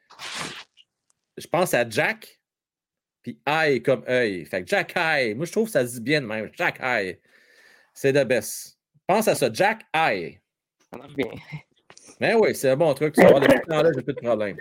[1.37, 2.39] je pense à Jack,
[3.23, 4.45] puis eye comme œil.
[4.45, 5.33] Fait que Jack Eye.
[5.33, 6.51] Moi, je trouve que ça se dit bien de même.
[6.53, 7.19] Jack Eye.
[7.93, 8.77] C'est de best.
[9.07, 9.51] Pense à ça.
[9.51, 10.39] Jack Eye.
[10.91, 11.31] Ça marche bien.
[12.19, 13.17] Mais oui, c'est un bon truc.
[13.17, 14.57] Va depuis là, j'ai plus de problème.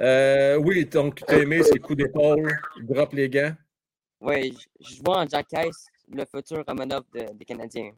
[0.00, 3.54] Euh, oui, donc, tu as aimé ses coups d'épaule, drop les gants?
[4.20, 5.46] Oui, je vois en Jack
[6.08, 7.92] le futur Romanov de, des Canadiens.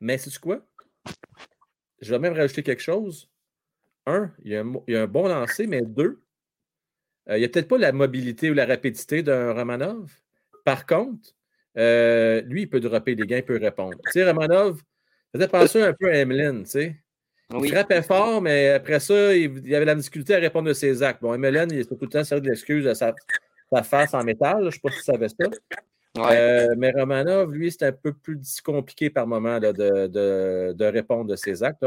[0.00, 0.60] Mais c'est quoi?
[2.00, 3.30] Je vais même rajouter quelque chose.
[4.06, 6.22] Un, il y a un, il y a un bon lancer, mais deux,
[7.28, 10.10] euh, il n'y a peut-être pas la mobilité ou la rapidité d'un Romanov.
[10.64, 11.34] Par contre,
[11.78, 13.96] euh, lui, il peut dropper des gains, il peut répondre.
[14.06, 14.80] Tu sais, Romanov,
[15.32, 16.96] faisait penser un peu à Emeline, tu sais.
[17.52, 17.68] Oui.
[17.68, 21.02] Il frappait fort, mais après ça, il, il, avait la difficulté à répondre de ses
[21.02, 21.20] actes.
[21.20, 23.14] Bon, Emeline, il était tout le temps servi de l'excuse à sa,
[23.70, 24.60] sa, face en métal.
[24.60, 25.34] Je ne sais pas si tu savais ça.
[26.16, 26.36] Ouais.
[26.36, 30.84] Euh, mais Romanov, lui, c'est un peu plus compliqué par moment là, de, de, de,
[30.84, 31.84] répondre de ses actes.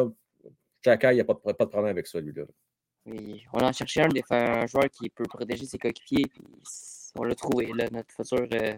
[0.84, 2.44] Chaka, il n'y a pas de, pas de problème avec ça, lui-là.
[3.06, 6.26] Oui, on en cherchait un, un joueur qui peut protéger ses coéquipiers.
[7.16, 8.74] on l'a trouvé, là, notre futur, euh,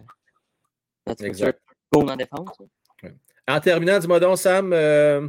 [1.93, 2.49] goal en défense.
[3.03, 3.15] Ouais.
[3.47, 5.27] En terminant, dis-moi donc, Sam, euh,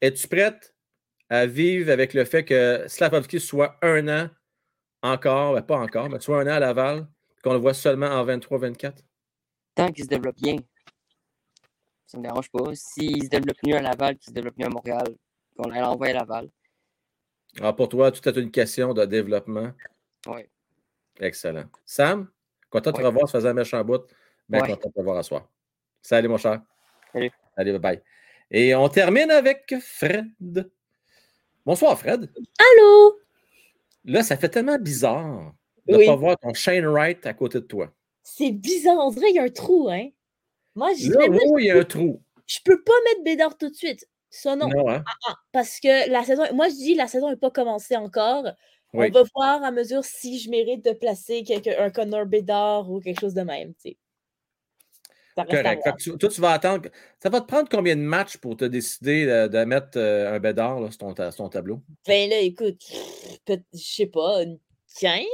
[0.00, 0.74] es-tu prête
[1.28, 4.30] à vivre avec le fait que Slavovski soit un an
[5.02, 7.06] encore, ben pas encore, mais soit un an à Laval,
[7.42, 8.94] qu'on le voit seulement en 23-24?
[9.74, 10.56] Tant qu'il se développe bien,
[12.06, 12.74] ça ne me dérange pas.
[12.74, 15.16] S'il se développe mieux à Laval, qu'il se développe mieux à Montréal,
[15.56, 16.48] qu'on l'envoie à Laval.
[17.58, 19.72] Alors, pour toi, tout est une question de développement.
[20.26, 20.42] Oui.
[21.20, 21.64] Excellent.
[21.84, 22.28] Sam,
[22.70, 24.02] content de te revoir, ça faisait un méchant bout.
[24.48, 24.68] Bien ouais.
[24.68, 25.48] content de te voir à soir.
[26.02, 26.62] Salut, mon cher.
[27.12, 27.30] Salut.
[27.56, 28.02] Allez, bye bye.
[28.50, 30.70] Et on termine avec Fred.
[31.64, 32.30] Bonsoir, Fred.
[32.58, 33.18] Allô?
[34.04, 35.54] Là, ça fait tellement bizarre
[35.86, 36.06] de ne oui.
[36.06, 37.90] pas voir ton Shane Wright à côté de toi.
[38.22, 38.98] C'est bizarre.
[38.98, 40.08] On dirait qu'il y a un trou, hein?
[40.74, 42.22] Moi, je Là, où il y a un trou.
[42.46, 44.06] Je peux pas mettre Bédard tout de suite.
[44.28, 44.68] Ça, non.
[44.68, 45.04] non hein?
[45.06, 48.44] ah, ah, parce que la saison, moi, je dis la saison n'est pas commencée encore.
[48.92, 49.06] Oui.
[49.08, 53.00] On va voir à mesure si je mérite de placer quelque, un Connor Bédard ou
[53.00, 53.74] quelque chose de même.
[53.74, 53.96] Tu sais.
[55.36, 55.82] Correct.
[55.98, 56.88] Tu, toi, tu vas attendre.
[57.20, 60.38] Ça va te prendre combien de matchs pour te décider de, de mettre euh, un
[60.38, 61.82] Bédard là, sur, ton, sur, ton, tableau?
[62.06, 62.80] Ben là, écoute,
[63.48, 64.44] je sais pas,
[65.00, 65.24] 15?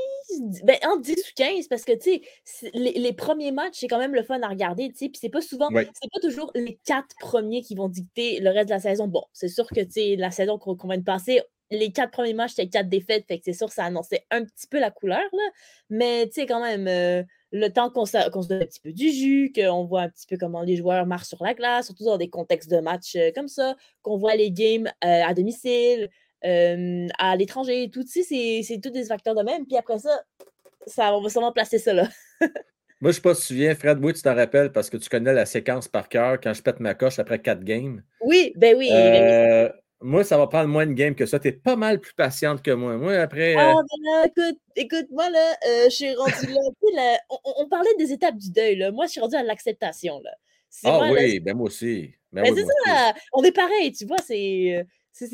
[0.64, 3.98] Ben, entre 10 ou 15, parce que, tu sais, les, les, premiers matchs, c'est quand
[3.98, 5.82] même le fun à regarder, tu sais, puis c'est pas souvent, oui.
[6.00, 9.08] c'est pas toujours les quatre premiers qui vont dicter le reste de la saison.
[9.08, 12.12] Bon, c'est sûr que, tu sais, la saison qu'on qu vient de passer, les quatre
[12.12, 14.78] premiers matchs, c'était quatre défaites, fait que c'est sûr que ça annonçait un petit peu
[14.78, 15.50] la couleur, là,
[15.90, 18.92] mais, tu sais, quand même, euh, le temps qu'on qu se donne un petit peu
[18.92, 22.04] du jus, qu'on voit un petit peu comment les joueurs marchent sur la glace, surtout
[22.04, 26.08] dans des contextes de match euh, comme ça, qu'on voit les games euh, à domicile,
[26.44, 28.04] euh, à l'étranger tout.
[28.06, 29.66] Sais, c'est tous des facteurs de même.
[29.66, 30.22] Puis après ça,
[30.86, 32.08] ça on va sûrement placer ça là.
[33.02, 34.90] Moi, je ne sais pas si tu te souviens, Fred, oui, tu t'en rappelles parce
[34.90, 38.02] que tu connais la séquence par cœur quand je pète ma coche après quatre games.
[38.20, 38.90] Oui, ben oui.
[38.92, 39.80] Euh, ben oui.
[40.02, 41.38] Moi, ça va prendre moins de games que ça.
[41.38, 42.96] Tu es pas mal plus patiente que moi.
[42.96, 43.54] Moi, après.
[43.56, 46.60] Ah, ben là, écoute, écoute, moi, là, euh, je suis rendue là.
[46.94, 48.92] là on, on, parlait des étapes du deuil, là.
[48.92, 50.30] Moi, je suis rendue à l'acceptation, là.
[50.84, 52.14] Ah moi, oui, là, ben moi aussi.
[52.32, 53.10] Ben, ben oui, c'est ça.
[53.10, 53.20] Aussi.
[53.34, 54.86] On est pareil, tu vois, c'est.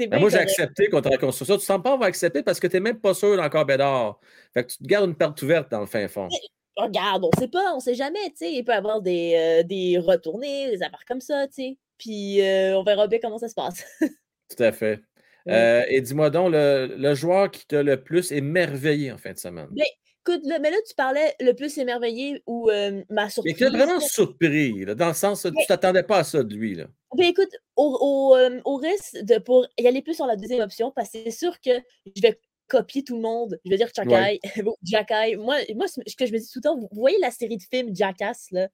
[0.09, 1.45] Ben moi, j'ai accepté qu'on te raconte ça.
[1.45, 3.67] Tu ne sens pas on va accepter parce que tu n'es même pas sûr d'encore
[3.67, 4.19] Bédard.
[4.53, 6.27] Fait que tu te gardes une porte ouverte dans le fin fond.
[6.29, 8.33] Mais, regarde, on ne sait pas, on ne sait jamais.
[8.35, 8.53] sais.
[8.53, 11.47] Il peut y avoir des, euh, des retournées, des affaires comme ça.
[11.51, 11.77] sais.
[11.99, 13.85] puis euh, on verra bien comment ça se passe.
[14.55, 15.01] Tout à fait.
[15.49, 19.39] Euh, et dis-moi donc, le, le joueur qui t'a le plus émerveillé en fin de
[19.39, 19.69] semaine?
[19.73, 19.85] Mais,
[20.27, 23.55] écoute, là, mais là, tu parlais le plus émerveillé ou euh, ma Mais surprise.
[23.55, 26.43] qui t'a vraiment surpris, là, dans le sens que tu Mais- t'attendais pas à ça
[26.43, 26.75] de lui.
[26.75, 26.87] Là.
[27.17, 30.61] Ben écoute, au, au, euh, au risque de pour y aller plus sur la deuxième
[30.63, 31.71] option, parce que c'est sûr que
[32.15, 33.61] je vais copier tout le monde.
[33.65, 34.41] Je vais dire Jacky.
[34.63, 35.37] Bon, Jacky.
[35.37, 37.63] Moi, moi, ce que je me dis tout le temps, vous voyez la série de
[37.63, 38.67] films Jackass, là?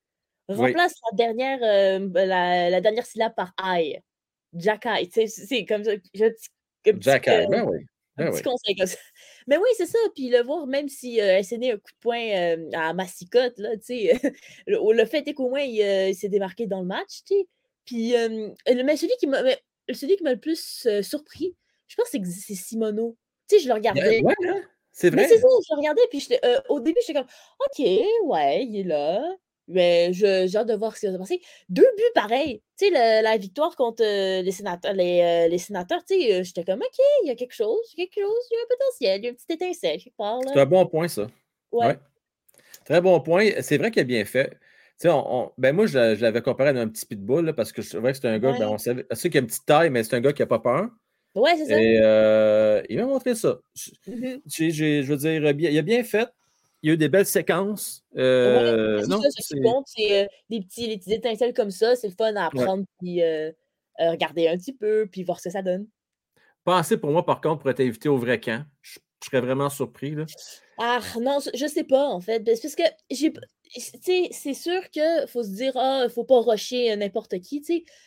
[0.49, 0.57] Oui.
[0.57, 3.99] Remplace la, dernière, euh, la, la dernière syllabe par I.
[4.59, 5.93] Sais, C'est comme ça.
[6.15, 6.49] Je, un petit-
[7.01, 7.79] Jack euh, ben oui.
[8.19, 8.43] un Ben petit oui.
[8.43, 8.99] conseil comme ça.
[9.47, 9.99] Mais oui, c'est ça.
[10.15, 12.93] Puis le voir, même si euh, elle s'est donné un coup de poing euh, à
[12.93, 14.13] Massicotte, là, tu sais,
[14.67, 17.35] le, le fait est qu'au moins, il, euh, il s'est démarqué dans le match, tu
[17.37, 17.47] sais.
[17.85, 18.15] Puis,
[18.85, 19.59] mais celui qui m'a mais
[19.93, 21.57] celui qui m'a le plus surpris,
[21.89, 23.17] je pense que c'est c'est Simono.
[23.49, 24.21] Tu sais, je le regardais.
[24.23, 24.63] Ouais, hein?
[24.93, 25.29] C'est Mais vrai.
[25.29, 27.85] c'est ça, je le regardais, puis euh, au début, j'étais comme, OK,
[28.27, 29.25] ouais, il est là.
[29.69, 31.41] Mais j'ai hâte de voir ce qui va se passer.
[31.69, 32.63] Deux buts pareils.
[32.79, 36.43] Tu sais, la victoire contre euh, les sénateurs, les, euh, les sénateurs, tu sais, euh,
[36.43, 38.57] j'étais comme, OK, il y a quelque chose, il y a quelque chose, il y
[38.57, 40.39] a un potentiel, il y a une petite étincelle quelque part.
[40.53, 41.29] C'est un bon point, ça.
[41.71, 41.87] Ouais.
[41.87, 41.99] Ouais.
[42.85, 43.49] Très bon point.
[43.61, 44.51] C'est vrai qu'il a bien fait.
[45.01, 47.53] Tu sais, on- on- ben moi, je, je l'avais comparé à un petit pitbull, là,
[47.53, 48.65] parce que c'est vrai que c'est un gars, ben, Ouais.
[48.75, 50.47] on savait, c'est sûr qu'il a une petite taille, mais c'est un gars qui n'a
[50.47, 50.89] pas peur.
[51.35, 51.81] Ouais, c'est ça.
[51.81, 53.59] Et euh, il m'a montré ça.
[54.47, 56.29] J'ai- je veux dire, bien- il a bien fait.
[56.83, 58.03] Il y a eu des belles séquences.
[58.17, 61.71] Euh, non, ça, ce qui c'est- compte, c'est euh, des, petits, les petites étincelles comme
[61.71, 63.51] ça, c'est le fun à apprendre, puis euh,
[64.01, 65.87] euh, regarder un petit peu, puis voir ce que ça donne.
[66.65, 68.65] pas assez pour moi, par contre, pour être invité au vrai camp.
[68.83, 70.15] Je, je serais vraiment surpris.
[70.17, 70.25] Là.
[70.79, 72.43] Ah non, je- sais pas en fait.
[72.57, 73.33] C'est Parce que j'ai.
[74.33, 77.63] c'est sûr qu'il faut se dire, ah, faut pas rusher n'importe qui.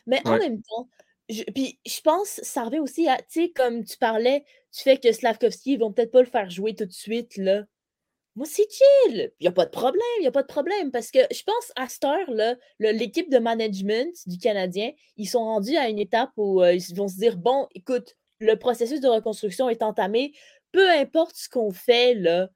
[0.06, 0.90] Mais en même temps,
[1.30, 4.44] je, puis je pense que ça revient aussi à, tu sais, comme tu parlais,
[4.74, 7.64] tu fais que Slavkovski, ils vont peut-être pas le faire jouer tout de suite, là.
[8.36, 9.32] Moi, c'est chill.
[9.40, 10.92] Il n'y a pas de problème, il n'y a pas de problème.
[10.92, 15.78] Parce que je pense à cette heure-là, l'équipe de management du Canadien, ils sont rendus
[15.78, 19.70] à une étape où euh, ils vont se dire bon, écoute, le processus de reconstruction
[19.70, 20.34] est entamé.
[20.74, 22.50] Peu importe ce qu'on fait, là,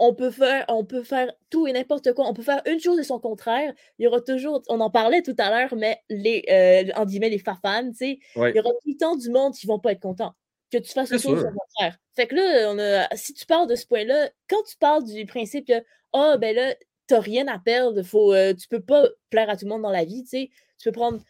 [0.00, 2.26] on peut faire, on peut faire tout et n'importe quoi.
[2.28, 3.72] On peut faire une chose et son contraire.
[3.98, 7.28] Il y aura toujours, on en parlait tout à l'heure, mais les, euh, en guillemets,
[7.30, 8.50] les fafans, tu sais, Ouais.
[8.52, 10.32] il y aura tout le temps du monde qui vont pas être contents.
[10.72, 11.40] Que tu fasses une chose sûr.
[11.40, 11.98] son contraire.
[12.20, 15.24] Fait que là, on a, si tu parles de ce point-là, quand tu parles du
[15.24, 15.82] principe que,
[16.12, 16.74] ah, ben là,
[17.06, 19.90] t'as rien à perdre, faut, euh, tu peux pas plaire à tout le monde dans
[19.90, 21.22] la vie, tu sais, tu peux prendre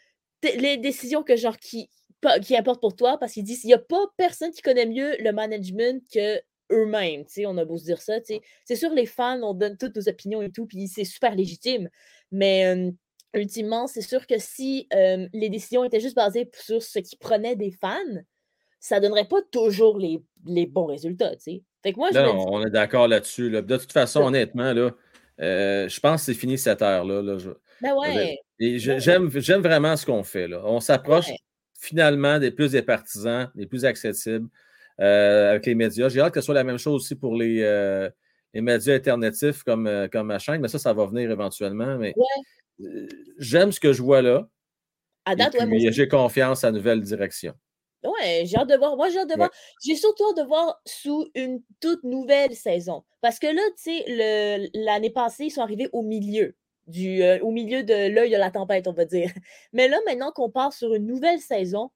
[0.42, 1.88] les décisions que, genre, qui,
[2.42, 5.14] qui importent pour toi, parce qu'ils disent, il n'y a pas personne qui connaît mieux
[5.20, 6.40] le management que
[6.72, 8.40] eux-mêmes, tu sais, on a beau se dire ça, tu sais.
[8.64, 11.88] C'est sûr, les fans, on donne toutes nos opinions et tout, puis c'est super légitime,
[12.32, 12.92] mais
[13.32, 17.70] ultimement, c'est sûr que si les décisions étaient juste basées sur ce qui prenait des
[17.70, 17.94] fans,
[18.80, 21.62] ça donnerait pas toujours les, les bons résultats, tu sais.
[21.82, 23.48] Fait que moi, je Non, me non, dis, on est d'accord là-dessus.
[23.50, 23.62] là.
[23.62, 24.90] De toute façon, honnêtement, là,
[25.40, 27.22] euh, je pense que c'est fini cette heure-là.
[27.22, 27.38] là.
[27.38, 27.50] Je-
[27.80, 29.26] ben ouais, j'aime,
[29.62, 30.46] vraiment ce qu'on fait.
[30.48, 30.60] Là.
[30.64, 31.36] On s'approche Ouais.
[31.78, 34.48] finalement des plus des partisans, des plus accessibles
[35.00, 36.10] euh, avec les médias.
[36.10, 38.10] J'ai hâte que ce soit la même chose aussi pour les, euh,
[38.52, 41.96] les médias alternatifs comme, comme ma chaîne, mais ça, ça va venir éventuellement.
[41.96, 42.12] Mais
[43.38, 44.46] j'aime ce que je vois là.
[45.24, 47.54] à date, puis, j'ai confiance à la nouvelle direction.
[48.04, 48.96] Ouais, j'ai hâte de voir.
[48.96, 49.38] Moi, j'ai hâte de Ouais.
[49.38, 49.50] voir.
[49.84, 53.04] J'ai surtout hâte de voir sous une toute nouvelle saison.
[53.20, 56.56] Parce que là, tu sais, l'année passée, ils sont arrivés au milieu.
[56.86, 59.30] Du, euh, au milieu de l'œil de la tempête, on va dire.
[59.72, 61.90] Mais là, maintenant qu'on part sur une nouvelle saison,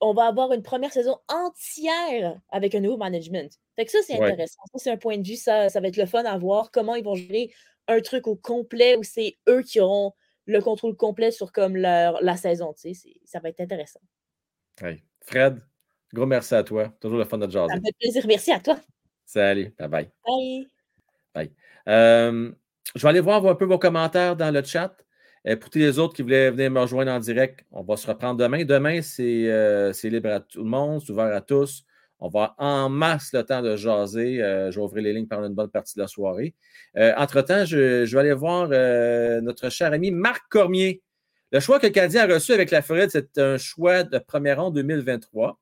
[0.00, 3.52] on va avoir une première saison entière avec un nouveau management.
[3.76, 4.32] Fait que ça, c'est Ouais.
[4.32, 4.60] intéressant.
[4.72, 5.36] Ça, c'est un point de vue.
[5.36, 7.52] Ça, ça va être le fun à voir comment ils vont gérer
[7.88, 10.12] un truc au complet où c'est eux qui auront
[10.46, 12.74] le contrôle complet sur comme leur, la saison.
[12.74, 14.00] Tu sais, ça va être intéressant.
[14.82, 15.02] Hey.
[15.24, 15.58] Fred,
[16.12, 16.92] gros merci à toi.
[17.00, 17.80] Toujours le fun de te Ça jaser.
[17.80, 18.24] me fait plaisir.
[18.26, 18.76] Merci à toi.
[19.26, 19.74] Salut.
[19.78, 20.10] Bye bye.
[21.34, 21.50] Bye.
[21.88, 22.52] Euh,
[22.94, 24.94] je vais aller voir un peu vos commentaires dans le chat.
[25.46, 28.06] Euh, pour tous les autres qui voulaient venir me rejoindre en direct, on va se
[28.06, 28.64] reprendre demain.
[28.64, 31.84] Demain, c'est euh, c'est libre à tout le monde, c'est ouvert à tous.
[32.20, 34.42] On va en masse le temps de jaser.
[34.42, 36.54] Euh, je vais ouvrir les lignes pendant une bonne partie de la soirée.
[36.96, 38.68] Euh, Entre-temps, je, je vais aller voir
[39.42, 41.02] notre cher ami Marc Cormier.
[41.54, 44.72] Le choix que le a reçu avec la Floride, c'est un choix de premier rang
[44.72, 45.60] 2023.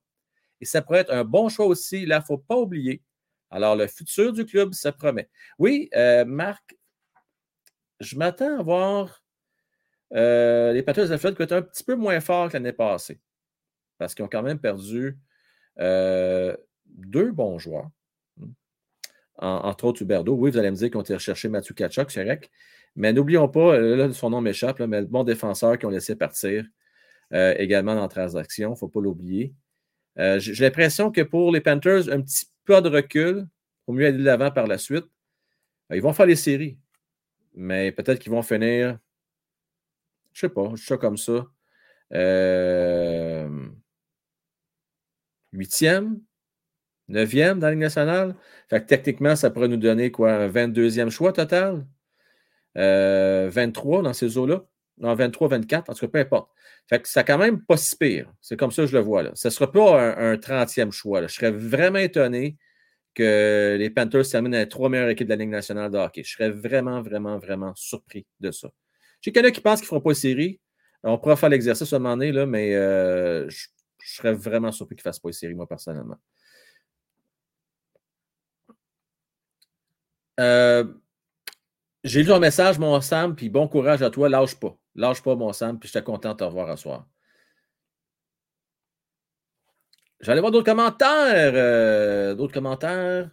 [0.62, 2.06] Et ça pourrait être un bon choix aussi.
[2.06, 3.02] Là, il ne faut pas oublier.
[3.50, 5.28] Alors, le futur du club, ça promet.
[5.58, 6.78] Oui, euh, Marc,
[8.00, 9.22] je m'attends à voir
[10.14, 12.72] euh, les Patriots de la Floride qui être un petit peu moins forts que l'année
[12.72, 13.20] passée.
[13.98, 15.18] Parce qu'ils ont quand même perdu
[15.78, 16.56] euh,
[16.86, 17.90] deux bons joueurs.
[19.36, 20.32] En- entre autres, Huberdo.
[20.32, 22.50] Oui, vous allez me dire qu'ils ont été rechercher Mathieu Kachuk, c'est correct.
[22.96, 26.64] Mais n'oublions pas, euh, son nom m'échappe, mais le bon défenseur qui ont laissé partir
[27.32, 29.54] euh, également dans la transaction, il ne faut pas l'oublier.
[30.18, 33.46] Euh, J'ai l'impression que pour les Panthers, un petit peu de recul,
[33.84, 35.06] pour mieux aller de l'avant par la suite.
[35.92, 36.78] Ils vont faire les séries,
[37.54, 38.98] mais peut-être qu'ils vont finir,
[40.32, 41.46] je ne sais pas, je ça comme ça,
[45.52, 46.20] huitième,
[47.08, 48.36] neuvième dans la Ligue nationale.
[48.68, 51.86] Fait que techniquement, ça pourrait nous donner quoi, un 22e choix total?
[52.74, 54.64] 23 dans ces eaux-là?
[54.98, 56.50] Non, 23, 24, en tout cas, peu importe.
[56.88, 58.32] Fait c'est quand même pas si pire.
[58.40, 59.22] C'est comme ça que je le vois.
[59.22, 59.30] Là.
[59.34, 61.22] Ce ne sera pas un, 30e choix.
[61.26, 62.56] Je serais vraiment étonné
[63.14, 66.22] que les Panthers terminent les trois meilleures équipes de la Ligue nationale de hockey.
[66.24, 68.70] Je serais vraiment, vraiment, vraiment surpris de ça.
[69.20, 70.60] J'ai quelqu'un qui pense qu'ils ne feront pas une série.
[71.04, 73.66] On pourra faire l'exercice à un moment donné, là, mais euh, je,
[74.04, 76.16] serais vraiment surpris qu'ils ne fassent pas une série, moi, personnellement.
[80.40, 80.84] Euh,
[82.04, 84.28] j'ai lu ton message, mon Sam, puis bon courage à toi.
[84.28, 84.76] Lâche pas.
[84.94, 87.06] Lâche pas, mon Sam, puis j'étais content de te revoir à soir.
[90.20, 91.52] J'allais voir d'autres commentaires.
[91.54, 93.30] Euh, d'autres commentaires.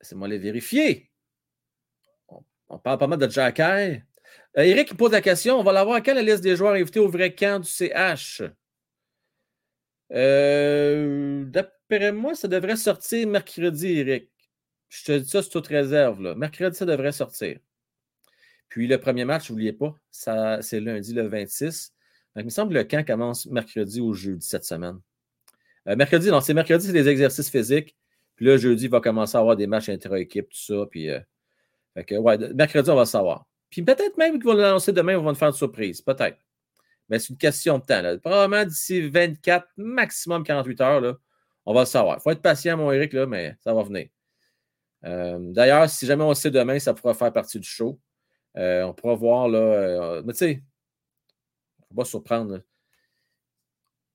[0.00, 1.10] Laissez-moi les vérifier.
[2.68, 3.98] On, parle pas mal de Jack euh,
[4.56, 7.34] Eric pose la question on va l'avoir quand la liste des joueurs invités au vrai
[7.34, 8.42] camp du CH
[10.12, 14.33] euh, D'après moi, ça devrait sortir mercredi, Eric.
[14.94, 16.22] Je te dis ça c'est toute réserve.
[16.22, 16.34] Là.
[16.36, 17.58] Mercredi, ça devrait sortir.
[18.68, 21.92] Puis le premier match, n'oubliez pas, c'est lundi le 26.
[22.36, 25.00] il me semble que le camp commence mercredi ou jeudi cette semaine.
[25.88, 27.96] Euh, mercredi, non, c'est mercredi, c'est des exercices physiques.
[28.36, 30.86] Puis là, jeudi, il va commencer à avoir des matchs intra-équipe, tout ça.
[30.90, 31.20] Puis, euh,
[31.96, 33.46] ouais, mercredi, on va savoir.
[33.70, 36.00] Puis peut-être même qu'ils vont l'annoncer demain, on va nous faire une surprise.
[36.00, 36.38] Peut-être.
[37.08, 38.02] Mais c'est une question de temps.
[38.22, 41.16] Probablement d'ici 24, maximum 48 heures, là,
[41.66, 42.16] on va le savoir.
[42.18, 44.08] Il faut être patient, mon Eric, là, mais ça va venir.
[45.04, 48.00] Euh, d'ailleurs, si jamais on sait demain, ça pourra faire partie du show.
[48.54, 50.22] on pourra voir, là.
[50.24, 50.62] mais tu sais,
[51.90, 52.60] on va surprendre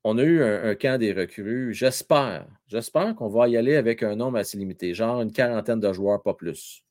[0.04, 1.74] on a eu un, camp des recrues.
[1.74, 5.92] J'espère, j'espère qu'on va y aller avec un nombre assez limité, genre une quarantaine de
[5.94, 6.84] joueurs, pas plus.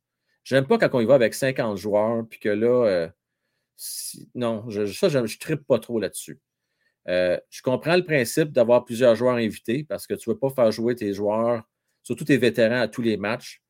[0.45, 3.09] J'aime pas quand on y va avec 50 joueurs, puis que là, euh,
[4.35, 6.41] non, je, ça, je ne tripe pas trop là-dessus.
[7.09, 10.51] Euh, je comprends le principe d'avoir plusieurs joueurs invités parce que tu ne veux pas
[10.51, 11.63] faire jouer tes joueurs,
[12.03, 13.63] surtout tes vétérans, à tous les matchs.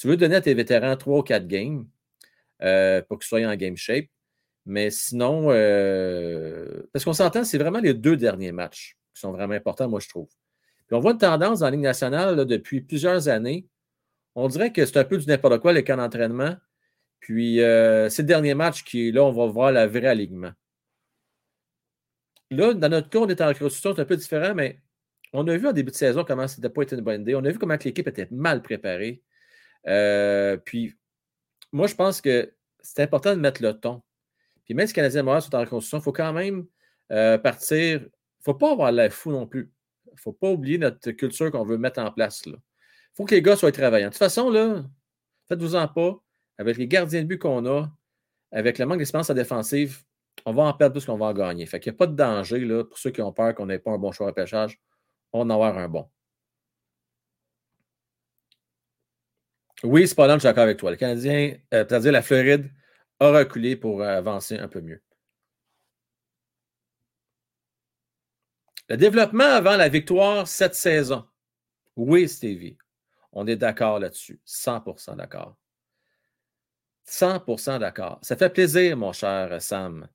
[0.00, 1.86] Tu veux donner à tes vétérans trois ou quatre games
[2.62, 4.06] euh, pour qu'ils soient en game shape.
[4.64, 9.52] Mais sinon, euh, parce qu'on s'entend, c'est vraiment les deux derniers matchs qui sont vraiment
[9.52, 10.28] importants, moi, je trouve.
[10.86, 13.66] Puis on voit une tendance dans Ligue nationale depuis plusieurs années.
[14.34, 16.56] On dirait que c'est un peu du n'importe quoi, les camps d'entraînement.
[17.20, 20.52] Puis euh, c'est le dernier match qui, là, on va voir la vraie alignement.
[22.50, 24.80] Là, dans notre cas, on est en reconstruction, c'est un peu différent, mais
[25.34, 27.34] on a vu en début de saison comment ça n'était pas été une bonne idée.
[27.34, 29.22] On a vu comment l'équipe était mal préparée.
[29.86, 30.94] Euh, puis,
[31.72, 34.02] moi, je pense que c'est important de mettre le ton.
[34.64, 36.66] Puis même si les Canadiens Montréal sont en reconstruction, il faut quand même
[37.12, 38.00] euh, partir.
[38.00, 39.72] Il ne faut pas avoir l'air fou non plus.
[40.06, 42.42] Il ne faut pas oublier notre culture qu'on veut mettre en place.
[42.46, 42.54] Il
[43.14, 44.08] faut que les gars soient travaillants.
[44.08, 44.84] De toute façon, là,
[45.48, 46.22] faites-vous-en pas.
[46.58, 47.90] Avec les gardiens de but qu'on a,
[48.52, 50.02] avec le manque d'expérience à défensive,
[50.44, 51.66] on va en perdre plus qu'on va en gagner.
[51.66, 53.78] Fait qu'il n'y a pas de danger là, pour ceux qui ont peur qu'on n'ait
[53.78, 54.80] pas un bon choix de pêchage.
[55.32, 56.08] On en avoir un bon.
[59.82, 60.90] Oui, là, je suis d'accord avec toi.
[60.90, 62.70] Le Canadien, euh, c'est-à-dire la Floride,
[63.18, 65.02] a reculé pour avancer un peu mieux.
[68.88, 71.24] Le développement avant la victoire cette saison.
[71.96, 72.76] Oui, Stevie.
[73.32, 74.40] On est d'accord là-dessus.
[74.46, 75.56] 100% d'accord.
[77.06, 78.18] 100% d'accord.
[78.22, 80.08] Ça fait plaisir, mon cher Sam.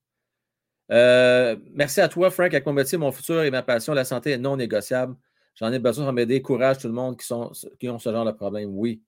[0.92, 2.54] Euh, merci à toi, Frank.
[2.54, 5.16] Avec mon métier, mon futur et ma passion, la santé est non négociable.
[5.56, 6.42] J'en ai besoin pour m'aider.
[6.42, 8.70] Courage, tout le monde qui, sont, qui ont ce genre de problème.
[8.74, 9.02] Oui.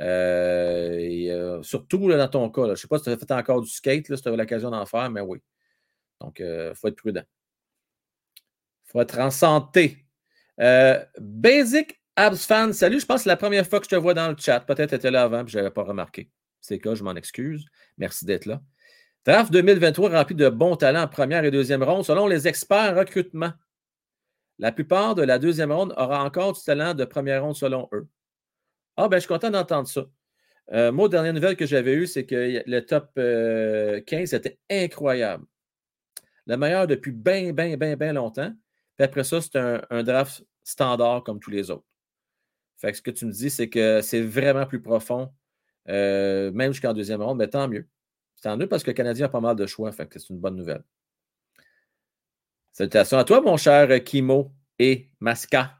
[0.00, 0.98] Euh,
[1.28, 3.68] euh, surtout dans ton cas, je ne sais pas si tu as fait encore du
[3.68, 5.38] skate, si tu eu l'occasion d'en faire, mais oui.
[6.20, 7.24] Donc, il euh, faut être prudent.
[8.38, 10.04] Il faut être en santé.
[11.18, 13.00] Basic Abs Fan, salut.
[13.00, 14.60] Je pense que c'est la première fois que je te vois dans le chat.
[14.60, 16.30] Peut-être tu étais là avant et je n'avais pas remarqué.
[16.60, 17.64] C'est le cas, je m'en excuse.
[17.96, 18.60] Merci d'être là.
[19.24, 23.52] Draft 2023 rempli de bons talents en première et deuxième ronde selon les experts recrutement.
[24.58, 28.08] La plupart de la deuxième ronde aura encore du talent de première ronde selon eux.
[29.02, 30.04] Ah, ben, je suis content d'entendre ça.
[30.72, 35.46] Euh, moi, dernière nouvelle que j'avais eue, c'est que le top 15 euh, était incroyable.
[36.46, 38.52] Le meilleur depuis bien, bien, bien, bien longtemps.
[38.98, 41.86] Puis après ça, c'est un, draft standard comme tous les autres.
[42.76, 45.32] Fait que ce que tu me dis, c'est que c'est vraiment plus profond,
[45.88, 47.88] euh, même jusqu'en deuxième ronde, mais tant mieux.
[48.42, 50.40] Tant mieux parce que le Canadien a pas mal de choix, fait que c'est une
[50.40, 50.84] bonne nouvelle.
[52.72, 55.79] Salutations à toi, mon cher Kimo et Masca.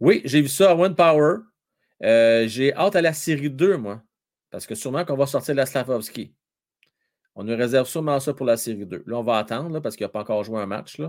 [0.00, 1.38] Oui, j'ai vu ça à One Power.
[2.02, 4.02] Euh, j'ai hâte à la série 2, moi.
[4.50, 6.34] Parce que sûrement qu'on va sortir la Slavovski.
[7.34, 9.04] On nous réserve sûrement ça pour la série 2.
[9.06, 11.00] Là, on va attendre parce qu'il n'a pas encore joué un match.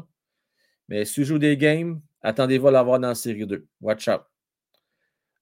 [0.90, 3.66] Mais si joue des games, attendez-vous à l'avoir dans la série 2.
[3.82, 4.22] Watch out.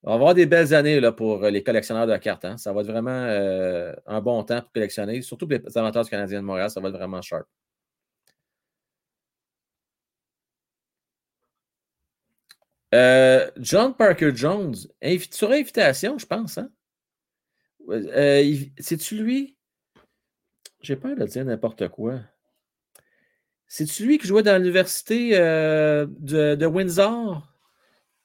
[0.04, 2.46] On va avoir des belles années là, pour les collectionneurs de cartes.
[2.46, 2.58] hein.
[2.58, 5.22] Ça va être vraiment euh, un bon temps pour collectionner.
[5.24, 7.48] Surtout pour les amateurs du Canadien de Montréal, ça va être vraiment sharp.
[12.94, 16.58] Euh, John Parker Jones, invi- sur invitation, je pense.
[16.58, 16.70] Hein?
[17.90, 19.58] Euh, il- C'est-tu lui?
[20.82, 22.20] J'ai peur de dire n'importe quoi.
[23.68, 27.42] C'est-tu lui qui jouait dans l'université euh, de, Windsor?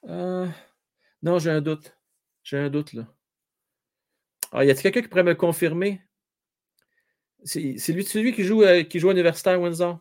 [0.07, 0.47] Euh,
[1.23, 1.97] non, j'ai un doute.
[2.43, 3.07] J'ai un doute, là.
[4.51, 6.01] Ah, y a-t-il quelqu'un qui pourrait me confirmer?
[7.43, 9.99] C'est c'est lui, c'est lui qui joue, euh, qui joue à l'université à Windsor?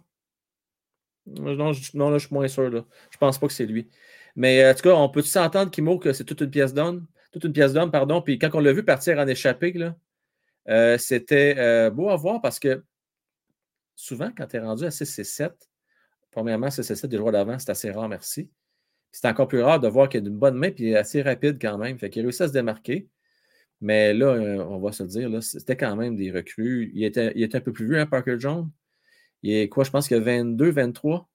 [1.29, 2.71] Euh, Non, non, là, je suis moins sûr.
[2.71, 2.85] Là.
[3.11, 3.89] Je pense pas que c'est lui.
[4.37, 7.07] Mais euh, en tout cas, on peut s'entendre, Kimo, que c'est toute une pièce d'homme.
[7.33, 8.23] Toute une pièce d'homme, pardon.
[8.23, 9.97] Puis quand on l'a vu partir en échappée, là,
[10.69, 12.85] euh, c'était euh, beau à voir parce que
[13.95, 15.71] souvent, quand tu es rendu à 6 et 7,
[16.31, 18.51] premièrement, 6 et 7 des jours d'avant, c'est assez rare, merci.
[19.13, 21.79] C'est encore plus rare de voir qu'il a une bonne main puis assez rapide quand
[21.79, 21.99] même.
[21.99, 23.09] Fait qu'il réussit à se démarquer.
[23.81, 24.35] Mais là,
[24.69, 26.91] on va se le dire, c'était quand même des recrues.
[26.95, 28.71] Il était, il était un peu plus vieux, hein, Parker Jones?
[29.43, 31.29] Il est quoi, je pense a 22, 23.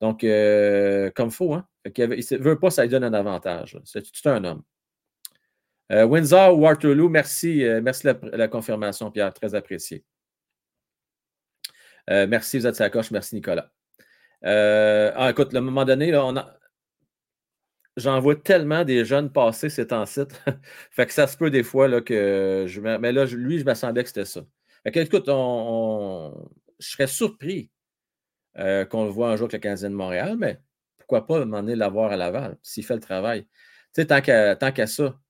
[0.00, 1.66] Donc, comme il faut, hein?
[1.84, 3.78] Il ne veut pas, ça lui donne un avantage.
[3.84, 4.62] C'est tout un homme.
[5.92, 7.82] Euh, Windsor Waterloo, merci, euh,
[8.32, 10.04] la, confirmation, Pierre, très apprécié.
[12.10, 13.70] Euh, merci, vous êtes sa coche, merci Nicolas.
[14.42, 16.12] Ah, écoute, à un moment donné,
[17.96, 20.22] j'en vois tellement des jeunes passer ces temps-ci.
[20.90, 22.66] fait que ça se peut des fois que
[22.98, 24.40] Mais là, lui, je me semblais que c'était ça.
[24.84, 26.50] Écoute, on,
[26.80, 27.70] je serais surpris
[28.56, 30.58] qu'on le voit un jour avec le Canadien de Montréal, mais
[31.12, 33.44] pourquoi pas demander de l'avoir à Laval s'il fait le travail?
[33.94, 35.20] Tu sais, tant qu'à ça,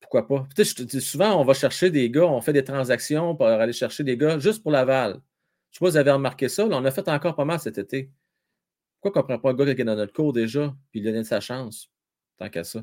[0.00, 0.48] pourquoi pas?
[0.56, 4.04] Tu sais, souvent, on va chercher des gars, on fait des transactions pour aller chercher
[4.04, 5.20] des gars juste pour Laval.
[5.70, 7.60] Je sais pas si vous avez remarqué ça, là, on a fait encore pas mal
[7.60, 8.10] cet été.
[9.02, 11.10] Pourquoi qu'on ne prend pas un gars qui est dans notre cours déjà, puis lui
[11.12, 11.90] donner sa chance,
[12.38, 12.82] tant qu'à ça?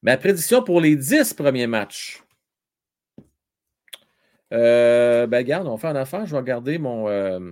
[0.00, 2.22] Ma prédiction pour les 10 premiers matchs.
[4.52, 6.24] Euh, ben, regarde, on fait une affaire.
[6.24, 7.08] Je vais regarder mon.
[7.08, 7.50] euh,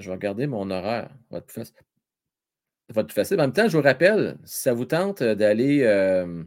[0.00, 1.08] je vais regarder mon horaire.
[1.08, 3.38] Ça va être plus facile.
[3.40, 6.44] En même temps, je vous rappelle, si ça vous tente d'aller euh,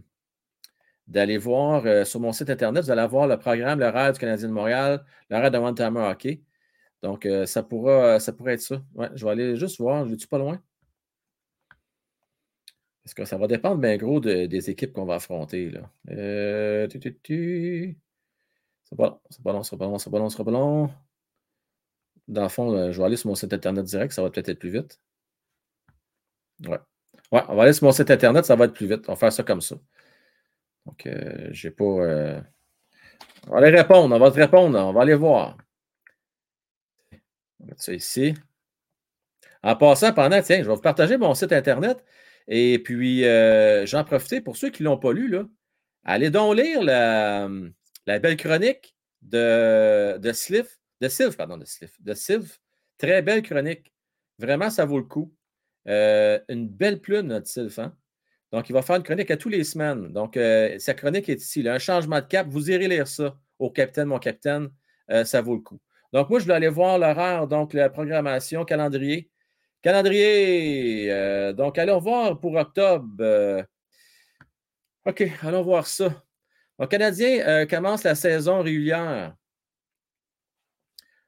[1.07, 4.47] d'aller voir euh, sur mon site Internet, vous allez avoir le programme, l'horaire du Canadien
[4.47, 6.41] de Montréal, l'horaire de One Timer Hockey.
[7.03, 8.81] Donc, euh, ça, pourra, ça pourrait être ça.
[9.13, 10.05] Je vais aller juste voir.
[10.05, 10.59] Je vais-tu pas loin?
[13.03, 15.69] Parce que ça va dépendre bien gros de- des équipes qu'on va affronter.
[15.69, 15.91] Là.
[16.09, 17.99] Euh, tu.
[18.83, 20.89] C'est pas long, c'est pas long, c'est pas long, c'est pas long, c'est pas long.
[22.27, 24.49] Dans le fond, euh, je vais aller sur mon site Internet direct, ça va peut-être
[24.49, 24.99] être plus vite.
[26.67, 26.79] Ouais.
[27.31, 29.05] Ouais, on va aller sur mon site Internet, ça va être plus vite.
[29.07, 29.75] On va faire ça comme ça.
[30.85, 31.83] Donc, euh, j'ai pas.
[31.83, 32.41] euh,
[33.47, 35.57] On va aller répondre, on va te répondre, on va aller voir.
[37.59, 38.33] On va mettre ça ici.
[39.63, 42.03] En passant, pendant, tiens, je vais vous partager mon site Internet.
[42.47, 45.45] Et puis, euh, j'en profite pour ceux qui ne l'ont pas lu, là.
[46.03, 47.49] Allez donc lire la,
[48.05, 52.57] la belle chronique de, de Sliff, de Sylve, pardon, de Sliff, de Sylve.
[52.97, 53.93] Très belle chronique.
[54.39, 55.33] Vraiment, ça vaut le coup.
[55.87, 57.79] Euh, une belle plume, notre Sylve.
[57.79, 57.95] hein.
[58.51, 60.11] Donc, il va faire une chronique à tous les semaines.
[60.11, 61.61] Donc, euh, sa chronique est ici.
[61.61, 61.75] là.
[61.75, 62.47] un changement de cap.
[62.47, 64.69] Vous irez lire ça au capitaine, mon capitaine.
[65.11, 65.79] Euh, ça vaut le coup.
[66.11, 69.29] Donc, moi, je vais aller voir l'horaire, donc la programmation, calendrier.
[69.83, 71.53] Calendrier.
[71.53, 73.63] donc, allons voir pour octobre.
[75.05, 76.23] OK, allons voir ça.
[76.79, 79.35] Le Canadien commence la saison régulière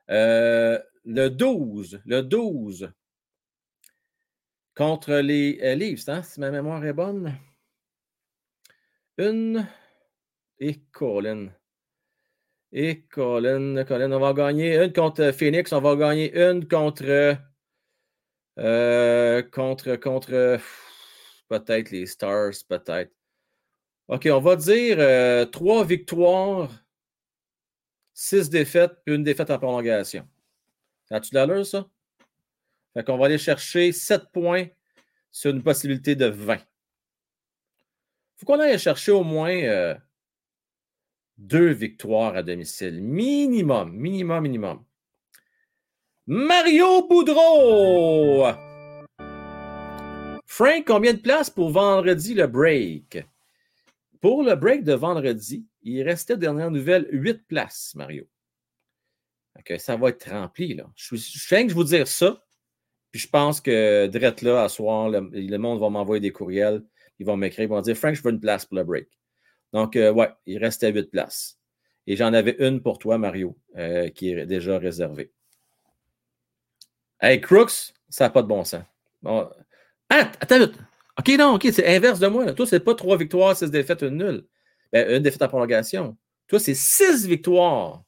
[0.10, 2.02] euh, le 12.
[2.06, 2.92] Le 12
[4.76, 7.34] contre les euh, Leafs, hein, si ma mémoire est bonne.
[9.18, 9.68] Une.
[10.60, 11.50] Et Colin.
[12.72, 17.38] Et Colin, Colin, on va gagner une contre Phoenix, on va gagner une contre.
[18.60, 20.60] euh, contre, contre.
[21.50, 23.12] Peut-être les Stars, peut-être.
[24.10, 26.70] OK, on va dire euh, trois victoires,
[28.18, 30.28] six défaites, une défaite en prolongation.
[31.12, 31.88] As-tu de l'allure, ça?
[32.96, 34.66] Fait qu'on va aller chercher 7 points
[35.32, 36.58] sur une possibilité de 20.
[38.38, 39.94] faut qu'on aille chercher au moins euh,
[41.38, 43.04] deux victoires à domicile.
[43.04, 44.84] Minimum, minimum, minimum.
[46.26, 48.48] Mario Boudreau!
[50.48, 53.24] Frank, combien de places pour vendredi le break?
[54.22, 58.28] Pour le break de vendredi, il restait dernière nouvelle 8 places, Mario.
[59.66, 60.76] Que ça va être rempli.
[60.76, 60.88] Là.
[60.96, 62.44] Je, je que je vous dire ça.
[63.12, 66.84] Puis je pense que direct là, à soir, le, monde va m'envoyer des courriels.
[67.20, 69.08] Ils vont m'écrire, ils vont dire Frank, je veux une place pour le break.
[69.74, 71.60] Donc, euh, ouais, il restait 8 places.
[72.06, 75.32] Et j'en avais une pour toi, Mario, euh, qui est déjà réservée.
[77.20, 78.84] Hey, Crooks, ça n'a pas de bon sens.
[79.24, 79.50] Bon,
[80.10, 80.72] Ah, attends, attends.
[81.20, 82.46] OK, non, OK, c'est inverse de moi.
[82.46, 82.54] Là.
[82.54, 84.46] Toi, c'est pas trois victoires, six défaites, une nulle.
[84.92, 86.18] Ben, une défaite en prolongation.
[86.48, 88.04] Toi, c'est six victoires,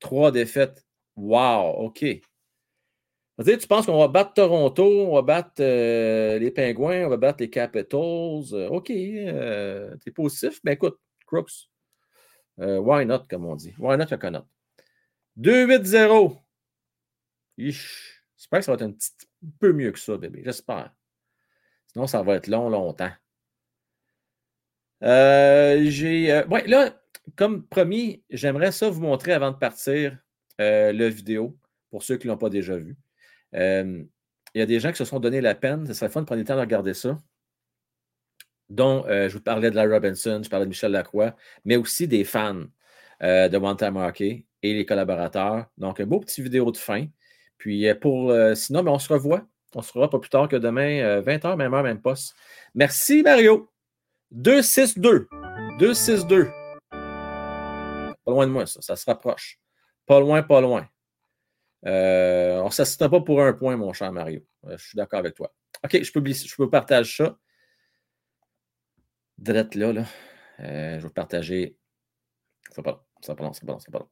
[0.00, 0.84] trois défaites.
[1.16, 2.04] Wow, OK.
[3.42, 7.38] Tu penses qu'on va battre Toronto, on va battre euh, les Pingouins, on va battre
[7.40, 8.44] les Capitals.
[8.52, 10.60] Euh, OK, euh, t'es positif?
[10.62, 11.68] Ben écoute, Crooks,
[12.58, 13.74] why not, comme on dit.
[13.78, 14.44] Why not, coconut?
[15.36, 16.38] 2-8-0.
[17.56, 19.10] J'espère que ça va être un petit
[19.58, 20.42] peu mieux que ça, bébé.
[20.44, 20.94] J'espère.
[21.88, 23.12] Sinon, ça va être long, longtemps.
[25.04, 26.32] Euh, j'ai.
[26.32, 27.00] euh, là,
[27.36, 30.18] comme promis, j'aimerais ça vous montrer avant de partir
[30.60, 31.56] euh, la vidéo,
[31.90, 32.96] pour ceux qui ne l'ont pas déjà vu.
[33.54, 34.02] Euh,
[34.54, 35.86] Il y a des gens qui se sont donné la peine.
[35.86, 37.18] Ce serait fun de prendre le temps de regarder ça.
[38.70, 42.24] Dont je vous parlais de Larry Robinson, je parlais de Michel Lacroix, mais aussi des
[42.24, 42.62] fans
[43.20, 45.66] de One Time Hockey et les collaborateurs.
[45.76, 47.06] Donc, un beau petit vidéo de fin.
[47.58, 49.46] Puis pour sinon, ben, on se revoit.
[49.74, 52.34] On se revoit pas plus tard que demain, 20h, même heure, même poste.
[52.74, 53.73] Merci, Mario.
[54.34, 55.26] 2-6-2.
[55.78, 56.50] 2-6-2.
[56.90, 58.80] Pas loin de moi, ça.
[58.82, 59.60] Ça se rapproche.
[60.06, 60.88] Pas loin, pas loin.
[61.86, 64.40] Euh, on ne s'assistera pas pour un point, mon cher Mario.
[64.66, 65.54] Euh, je suis d'accord avec toi.
[65.84, 67.38] OK, je peux partager ça.
[69.38, 70.04] Direct là, là.
[70.60, 71.76] Euh, je vais partager.
[72.70, 73.00] Ça pas long.
[73.20, 74.08] Ça pas long, ça pas long, ça pas long.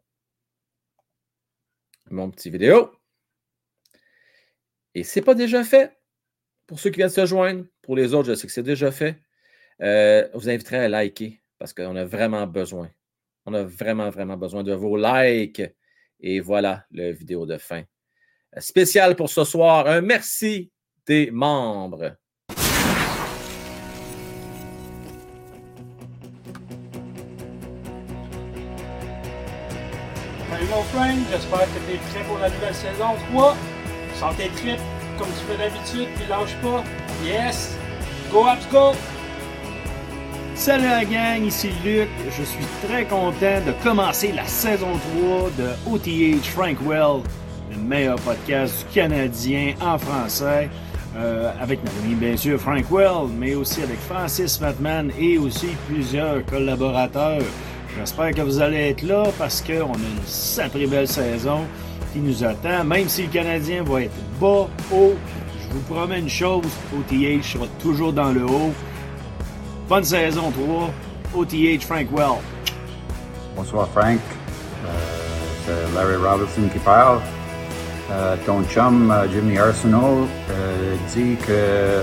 [2.11, 2.93] Mon petit vidéo.
[4.95, 5.99] Et c'est pas déjà fait?
[6.67, 9.23] Pour ceux qui viennent se joindre, pour les autres, je sais que c'est déjà fait.
[9.81, 12.91] Euh, vous inviterai à liker parce qu'on a vraiment besoin.
[13.47, 15.63] On a vraiment, vraiment besoin de vos likes.
[16.21, 17.83] Et voilà le vidéo de fin.
[18.59, 19.87] Spécial pour ce soir.
[19.87, 20.71] Un merci
[21.07, 22.17] des membres.
[30.51, 33.57] Salut mon Frank, j'espère que tu es prêt pour la nouvelle saison 3.
[34.15, 34.79] Sors tes tripes
[35.19, 36.85] comme tu fais d'habitude, puis lâche pas.
[37.25, 37.77] Yes!
[38.31, 38.93] Go Ups Go!
[40.63, 42.09] Salut la gang, ici Luc.
[42.27, 47.25] Je suis très content de commencer la saison 3 de OTH Frankwell,
[47.69, 50.71] le meilleur podcast du Canadien en français.
[51.17, 56.47] euh, avec notre ami bien sûr Frankwell, mais aussi avec Francis Matman et aussi plusieurs
[56.47, 57.43] collaborateurs.
[57.99, 61.63] J'espère que vous allez être là parce qu'on a une sacrée belle saison
[62.13, 62.85] qui nous attend.
[62.85, 65.15] Même si le Canadien va être bas, haut,
[65.61, 66.63] je vous promets une chose,
[66.97, 68.73] OTH sera toujours dans le haut.
[69.93, 70.91] Bonne saison 3,
[71.35, 72.39] OTH Frankwell.
[73.55, 74.21] Bonsoir Frank,
[74.87, 74.89] Euh,
[75.67, 77.21] c'est Larry Robinson qui parle.
[78.11, 82.01] Euh, ton chum euh, Jimmy Arsenault euh, dit que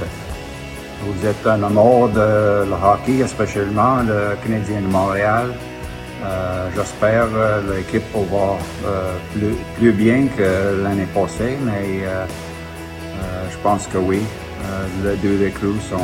[1.04, 5.48] vous êtes un amour de le hockey, spécialement le Canadien de Montréal.
[6.76, 8.60] J'espère que l'équipe va
[9.80, 12.04] plus, bien que l'année passée, mais
[13.52, 14.22] je pense que oui.
[15.04, 15.98] Les deux recrues sont,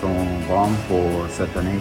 [0.00, 1.80] sont bons pour cette année.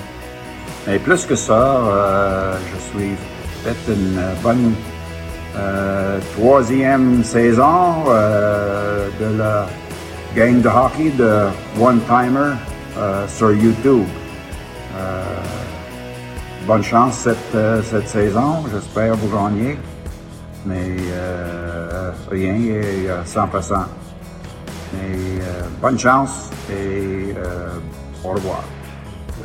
[0.87, 3.15] Mais plus que ça, euh, je suis
[3.63, 4.73] peut-être une bonne
[5.57, 9.67] euh, troisième saison euh, de la
[10.35, 11.47] game de hockey de
[11.79, 12.53] One Timer
[13.27, 14.05] sur YouTube.
[16.67, 18.63] Bonne chance cette, saison.
[18.71, 19.77] J'espère vous gagner.
[20.65, 20.97] Mais
[22.29, 23.85] rien est à 100%.
[24.93, 25.17] Mais
[25.81, 27.33] bonne chance et
[28.23, 28.63] au revoir.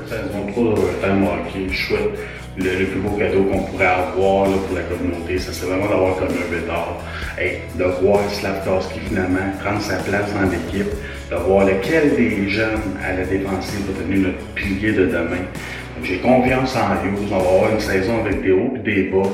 [0.09, 2.18] 3 de Time Hockey, souhaite
[2.56, 6.16] le, le plus beau cadeau qu'on pourrait avoir pour la communauté, ça serait vraiment d'avoir
[6.16, 6.98] comme un bétard.
[7.40, 10.90] Et de voir Slavkowski finalement prendre sa place dans l'équipe,
[11.30, 15.44] de voir lequel des jeunes à la défensive va devenir notre pilier de demain.
[16.02, 19.28] J'ai confiance en Hughes, on va avoir une saison avec des hauts et des bas.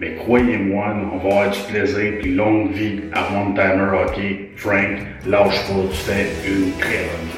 [0.00, 4.50] Mais croyez-moi, on va avoir du plaisir puis longue vie à One Timer Hockey.
[4.56, 7.35] Frank, lâche pas, tu fais une très bonne.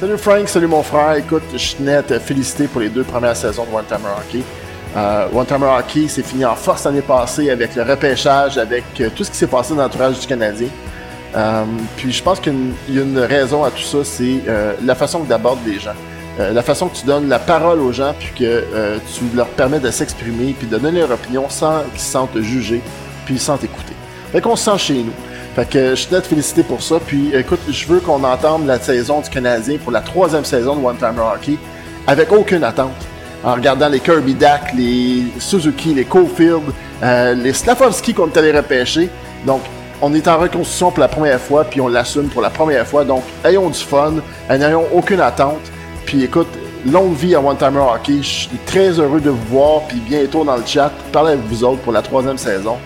[0.00, 1.14] Salut Frank, salut mon frère.
[1.16, 4.42] Écoute, je tenais à te féliciter pour les deux premières saisons de One Timer Hockey.
[4.96, 9.10] Euh, One Timer Hockey s'est fini en force l'année passée avec le repêchage, avec euh,
[9.14, 10.68] tout ce qui s'est passé dans l'entourage du Canadien.
[11.36, 11.64] Euh,
[11.96, 12.54] puis je pense qu'il
[12.88, 14.40] y a une- raison à tout ça, c'est
[14.82, 15.94] la façon que tu abordes les gens.
[16.38, 18.64] La façon que tu donnes la parole aux gens, puis que
[19.12, 22.80] tu leur permets de s'exprimer, puis de donner leur opinion sans qu'ils se sentent jugés,
[23.26, 23.94] puis sentent écoutés.
[24.30, 25.12] Fait qu'on se sent chez nous.
[25.58, 27.00] Fait que je tenais à te féliciter pour ça.
[27.04, 30.86] Puis écoute, je veux qu'on entende la saison du Canadien pour la troisième saison de
[30.86, 31.58] One Timer Hockey
[32.06, 32.94] avec aucune attente.
[33.42, 36.62] En regardant les Kirby Dak, les Suzuki, les Cofield,
[37.02, 39.10] euh, les Slavovski qu'on est allé repêcher.
[39.44, 39.62] Donc,
[40.00, 43.04] on est en reconstruction pour la première fois, puis on l'assume pour la première fois.
[43.04, 44.14] Donc, ayons du fun,
[44.48, 45.72] n'ayons aucune attente.
[46.06, 46.46] Puis écoute,
[46.86, 48.18] longue vie à One Timer Hockey.
[48.18, 51.64] Je suis très heureux de vous voir, puis bientôt dans le chat, parler avec vous
[51.64, 52.76] autres pour la troisième saison.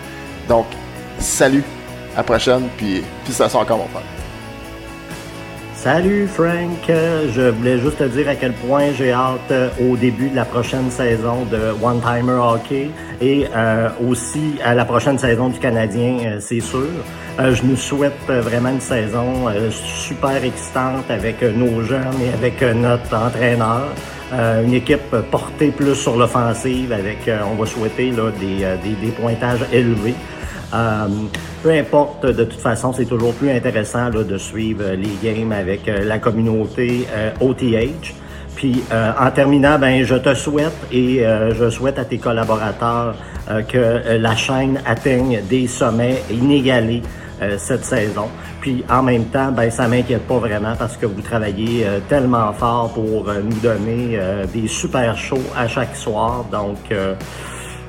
[0.49, 0.65] Donc,
[1.19, 1.63] salut,
[2.13, 4.03] à la prochaine, puis sent encore mon frère.
[5.83, 10.29] Salut Frank, je voulais juste te dire à quel point j'ai hâte euh, au début
[10.29, 15.49] de la prochaine saison de One Timer Hockey et euh, aussi à la prochaine saison
[15.49, 16.87] du Canadien, euh, c'est sûr.
[17.37, 23.87] Je nous souhaite vraiment une saison super excitante avec nos jeunes et avec notre entraîneur.
[24.63, 30.13] Une équipe portée plus sur l'offensive avec, on va souhaiter des, des pointages élevés.
[30.73, 31.07] Euh,
[31.61, 35.87] peu importe, de toute façon, c'est toujours plus intéressant de suivre euh, les games avec
[35.87, 37.05] euh, la communauté
[37.41, 38.15] OTH.
[38.55, 41.25] Puis en terminant, ben je te souhaite et
[41.55, 43.15] je souhaite à tes collaborateurs
[43.67, 47.01] que la chaîne atteigne des sommets inégalés
[47.57, 48.27] cette saison.
[48.61, 52.93] Puis en même temps, ben ça m'inquiète pas vraiment parce que vous travaillez tellement fort
[52.93, 54.19] pour nous donner
[54.53, 56.45] des super shows à chaque soir.
[56.51, 56.77] Donc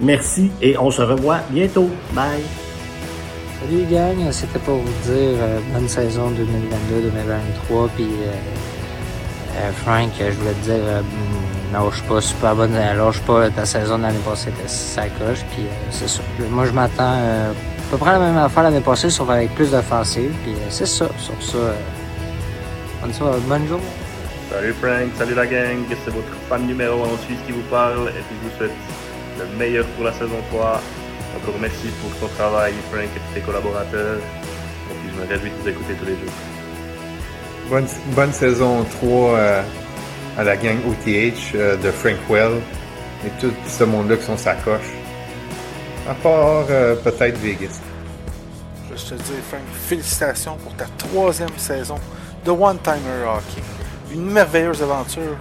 [0.01, 1.91] merci et on se revoit bientôt.
[2.15, 2.64] Bye.
[3.65, 8.33] Salut gang, c'était pour vous dire euh, bonne saison 2022-2023 puis euh,
[9.57, 11.03] euh, Frank, je voulais te dire
[11.73, 15.09] non, je suis pas super bonne, lâche pas ta saison de l'année passée était sa
[15.09, 16.21] coche puis c'est ça.
[16.51, 17.55] Moi je m'attends à
[17.91, 21.43] peu près la même affaire l'année passée sauf avec plus d'offensive puis c'est ça, sur
[21.43, 21.59] ça.
[23.01, 23.85] bonne, soirée, bonne journée.
[24.51, 28.09] Salut Frank, salut la gang, c'est votre fan numéro 1 en Suisse qui vous parle
[28.11, 28.77] et puis je vous souhaite
[29.39, 30.83] le meilleur pour la saison 3.
[31.45, 34.17] Encore merci pour ton travail Frank et tes collaborateurs.
[34.17, 36.33] Et puis je me réjouis de vous écouter tous les jours.
[37.69, 39.63] Bonne, bonne saison 3 euh,
[40.39, 42.63] à la gang OTH euh, de Frank Well
[43.27, 44.89] et tout ce monde-là qui sont sa coche.
[46.09, 47.79] À part euh, peut-être Vegas.
[48.97, 51.97] Je te dire, Frank, félicitations pour ta troisième saison
[52.47, 53.63] de One Timer Hockey.
[54.15, 55.37] Une merveilleuse aventure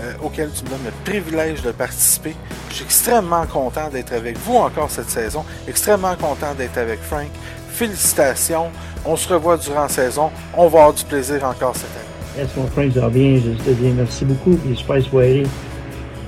[0.00, 2.34] euh, auquel tu me donnes le privilège de participer.
[2.70, 5.44] Je suis extrêmement content d'être avec vous encore cette saison.
[5.68, 7.28] Extrêmement content d'être avec Frank.
[7.68, 8.70] Félicitations.
[9.04, 10.30] On se revoit durant la saison.
[10.54, 12.44] On va avoir du plaisir encore cette année.
[12.44, 13.36] Est-ce mon Frank, ça va bien?
[13.36, 14.56] Je te dis merci beaucoup.
[14.56, 15.44] Puis super.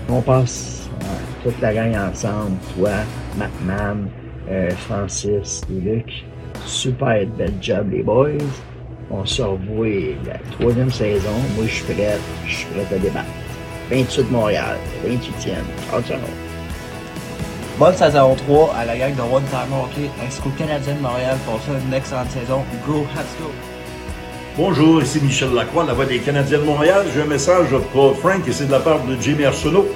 [0.09, 1.05] On passe euh,
[1.43, 2.57] toute la gang ensemble.
[2.77, 2.91] Toi,
[3.37, 4.09] Matman,
[4.51, 6.25] euh, Francis et Luc.
[6.67, 8.29] Super bel job, les boys.
[9.11, 11.31] On se revoit la troisième saison.
[11.57, 12.19] Moi, je suis prêt.
[12.47, 13.44] Je suis prêt à débattre.
[13.95, 14.77] 28 Montréal.
[15.07, 15.63] 28e.
[15.89, 16.19] Ciao, ciao.
[17.79, 21.37] Bonne saison 3 à la gang de One Time Hockey ainsi qu'au Canadien de Montréal
[21.47, 22.65] pour ça une excellente saison.
[22.87, 23.51] Go, let's go!
[24.57, 27.07] Bonjour, ici Michel Lacroix, la voix des Canadiens de Montréal.
[27.15, 29.87] J'ai un message pour Frank et c'est de la part de Jimmy Arsenault.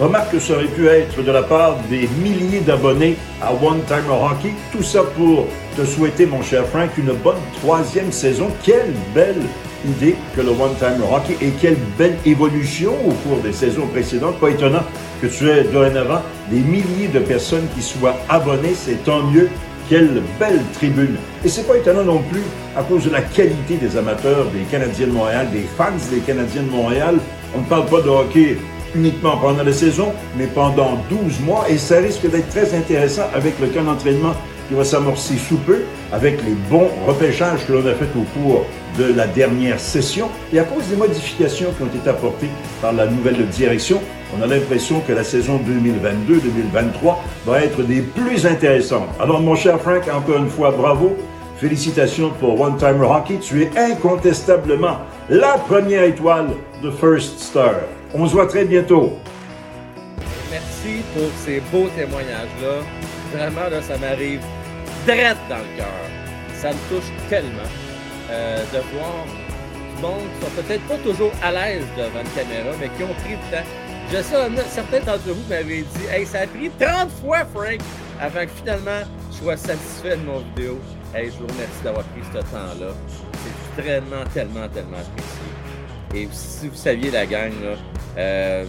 [0.00, 4.18] Remarque que ça aurait pu être de la part des milliers d'abonnés à One Timer
[4.22, 4.52] Hockey.
[4.70, 5.46] Tout ça pour
[5.76, 8.48] te souhaiter, mon cher Frank, une bonne troisième saison.
[8.62, 9.42] Quelle belle
[10.34, 14.38] que le One Timer Hockey et quelle belle évolution au cours des saisons précédentes.
[14.38, 14.82] Pas étonnant
[15.20, 18.74] que tu aies dorénavant des milliers de personnes qui soient abonnées.
[18.74, 19.48] C'est tant mieux.
[19.88, 21.16] Quelle belle tribune.
[21.44, 22.42] Et c'est pas étonnant non plus
[22.76, 26.64] à cause de la qualité des amateurs des Canadiens de Montréal, des fans des Canadiens
[26.64, 27.18] de Montréal.
[27.54, 28.58] On ne parle pas de hockey
[28.96, 31.66] uniquement pendant la saison, mais pendant 12 mois.
[31.68, 34.34] Et ça risque d'être très intéressant avec le camp d'entraînement
[34.68, 35.82] qui va s'amorcer sous peu,
[36.12, 38.66] avec les bons repêchages que l'on a fait au cours
[38.98, 40.28] de la dernière session.
[40.52, 44.00] Et à cause des modifications qui ont été apportées par la nouvelle direction,
[44.36, 47.16] on a l'impression que la saison 2022-2023
[47.46, 49.08] va être des plus intéressantes.
[49.20, 51.16] Alors, mon cher Frank, encore une fois, bravo.
[51.58, 53.38] Félicitations pour One Timer Hockey.
[53.40, 54.98] Tu es incontestablement
[55.30, 56.48] la première étoile
[56.82, 57.76] de First Star.
[58.12, 59.12] On se voit très bientôt.
[60.50, 62.82] Merci pour ces beaux témoignages-là.
[63.32, 64.40] Vraiment, ça m'arrive
[65.06, 65.86] direct dans le cœur.
[66.54, 67.70] Ça me touche tellement
[68.30, 69.24] euh, de voir
[69.94, 73.14] du monde qui sont peut-être pas toujours à l'aise devant une caméra, mais qui ont
[73.22, 73.64] pris le temps.
[74.12, 74.36] Je sais,
[74.68, 77.78] certains d'entre vous m'avaient dit Hey, ça a pris 30 fois, Frank,
[78.20, 80.80] avant que finalement je sois satisfait de mon vidéo.
[81.14, 82.92] Hey, je vous remercie d'avoir pris ce temps-là.
[83.76, 85.46] C'est tellement, tellement, tellement apprécié.
[86.14, 87.76] Et si vous saviez, la gang, là,
[88.18, 88.64] euh,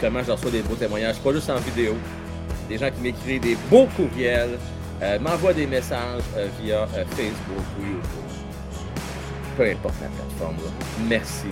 [0.00, 1.94] comment je reçois des beaux témoignages, pas juste en vidéo,
[2.68, 4.58] des gens qui m'écrivent des beaux courriels,
[5.02, 8.32] euh, m'envoient des messages euh, via euh, Facebook ou YouTube.
[9.56, 10.56] Peu importe la plateforme.
[11.08, 11.48] Merci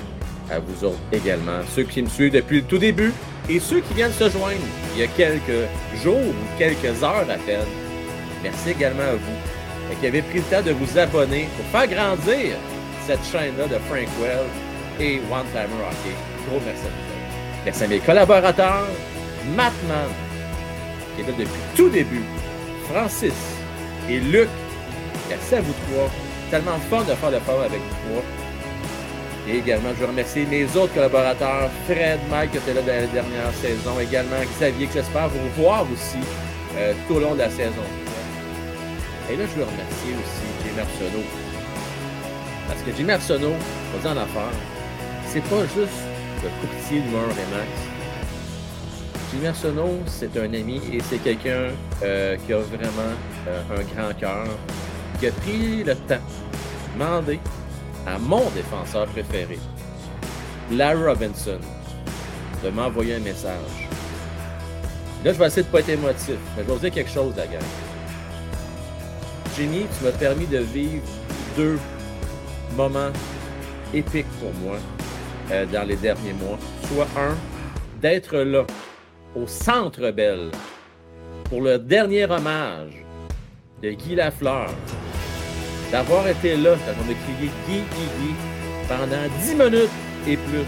[0.50, 3.12] à vous autres également, ceux qui me suivent depuis le tout début
[3.48, 4.60] et ceux qui viennent se joindre
[4.94, 5.68] il y a quelques
[6.02, 7.66] jours ou quelques heures à peine.
[8.42, 12.56] Merci également à vous qui avez pris le temps de vous abonner pour faire grandir
[13.06, 14.46] cette chaîne-là de Frank Well
[15.00, 16.14] et One Timer Hockey.
[16.48, 17.64] Gros merci à vous.
[17.64, 18.86] Merci à mes collaborateurs,
[19.56, 20.08] Mattman,
[21.14, 22.22] qui est là depuis tout début,
[22.92, 23.34] Francis
[24.08, 24.48] et Luc.
[25.28, 26.10] Merci à vous trois.
[26.50, 28.22] Tellement fun de faire le fort avec vous trois.
[29.48, 33.06] Et également, je veux remercier mes autres collaborateurs, Fred, Mike, qui était là dans la
[33.06, 36.18] dernière saison, également Xavier, que j'espère vous revoir aussi
[36.76, 37.86] euh, tout au long de la saison.
[39.30, 41.26] Et là, je veux remercier aussi Jimmy Arsenault.
[42.68, 43.56] Parce que Jimmy Arsenault,
[44.00, 44.56] dit en affaires,
[45.26, 46.02] c'est pas juste
[46.42, 47.28] le courtier de Meur
[49.32, 51.68] Jimmy Arsenault, c'est un ami et c'est quelqu'un
[52.02, 53.14] euh, qui a vraiment
[53.46, 54.46] euh, un grand cœur,
[55.20, 57.38] qui a pris le temps de demander
[58.08, 59.58] à mon défenseur préféré,
[60.72, 61.60] Larry Robinson,
[62.64, 63.88] de m'envoyer un message.
[65.24, 67.10] Là, je vais essayer de ne pas être émotif, mais je vais vous dire quelque
[67.10, 67.62] chose, la gang.
[69.56, 71.04] Jimmy, tu m'as permis de vivre
[71.56, 71.78] deux
[72.76, 73.12] moments
[73.94, 74.78] épiques pour moi
[75.52, 76.58] euh, dans les derniers mois.
[76.88, 77.36] Soit un,
[78.00, 78.64] d'être là,
[79.36, 80.50] au Centre Belle,
[81.48, 83.04] pour le dernier hommage
[83.82, 84.70] de Guy Lafleur.
[85.92, 88.34] D'avoir été là quand on a crié Guy, Guy, Guy
[88.88, 89.90] pendant 10 minutes
[90.26, 90.66] et plus.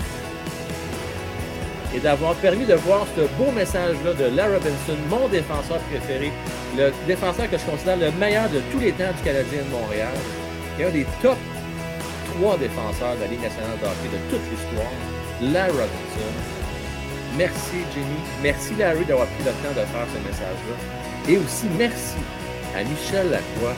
[1.95, 6.33] Et d'avoir permis de voir ce beau message-là de Larry Robinson, mon défenseur préféré,
[6.77, 10.15] le défenseur que je considère le meilleur de tous les temps du Canadien de Montréal,
[10.79, 11.37] et un des top
[12.35, 14.93] trois défenseurs de la Ligue nationale de hockey de toute l'histoire,
[15.53, 16.52] Larry Robinson.
[17.37, 20.77] Merci Jimmy, merci Larry d'avoir pris le temps de faire ce message-là.
[21.29, 22.17] Et aussi merci
[22.77, 23.75] à Michel Lacroix.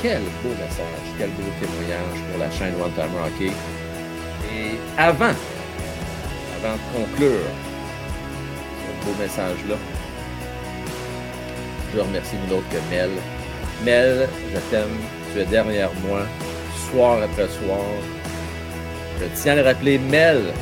[0.00, 3.52] Quel beau message, quel beau témoignage pour la chaîne One Time Hockey.
[4.50, 5.34] Et avant,
[6.56, 7.50] avant de conclure
[8.80, 9.76] ce beau message-là,
[11.94, 13.10] je remercie nous autres que Mel.
[13.84, 14.96] Mel, je t'aime,
[15.32, 16.20] tu es derrière moi,
[16.90, 17.84] soir après soir.
[19.20, 20.52] Je tiens à le rappeler, Mel,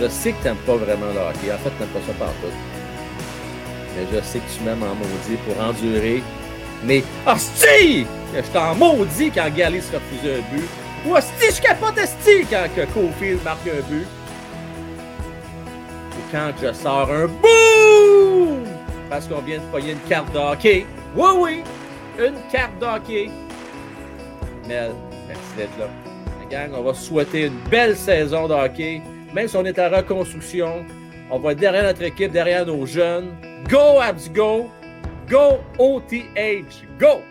[0.00, 1.52] je sais que tu n'aimes pas vraiment le hockey.
[1.52, 2.54] En fait, tu n'aimes pas ça partout.
[3.96, 6.22] Mais je sais que tu m'aimes en maudit pour endurer.
[6.84, 8.06] Mais, hostie!
[8.34, 10.68] Je t'en maudis quand Gally se refusait un but.
[11.06, 14.06] Ou hostie, je capote hostie quand que Cofield marque un but.
[16.12, 18.64] Ou quand je sors un boum!
[19.08, 20.86] Parce qu'on vient de pogner une carte de hockey.
[21.14, 21.62] Oui, oui!
[22.18, 23.30] Une carte de hockey.
[24.68, 24.92] Mel,
[25.28, 25.86] merci d'être là.
[26.40, 29.02] La gang, on va souhaiter une belle saison de hockey.
[29.34, 30.84] Même si on est en reconstruction,
[31.30, 33.34] on va être derrière notre équipe, derrière nos jeunes.
[33.68, 34.70] Go Abs Go!
[35.28, 36.84] Go OTH!
[36.98, 37.22] Go!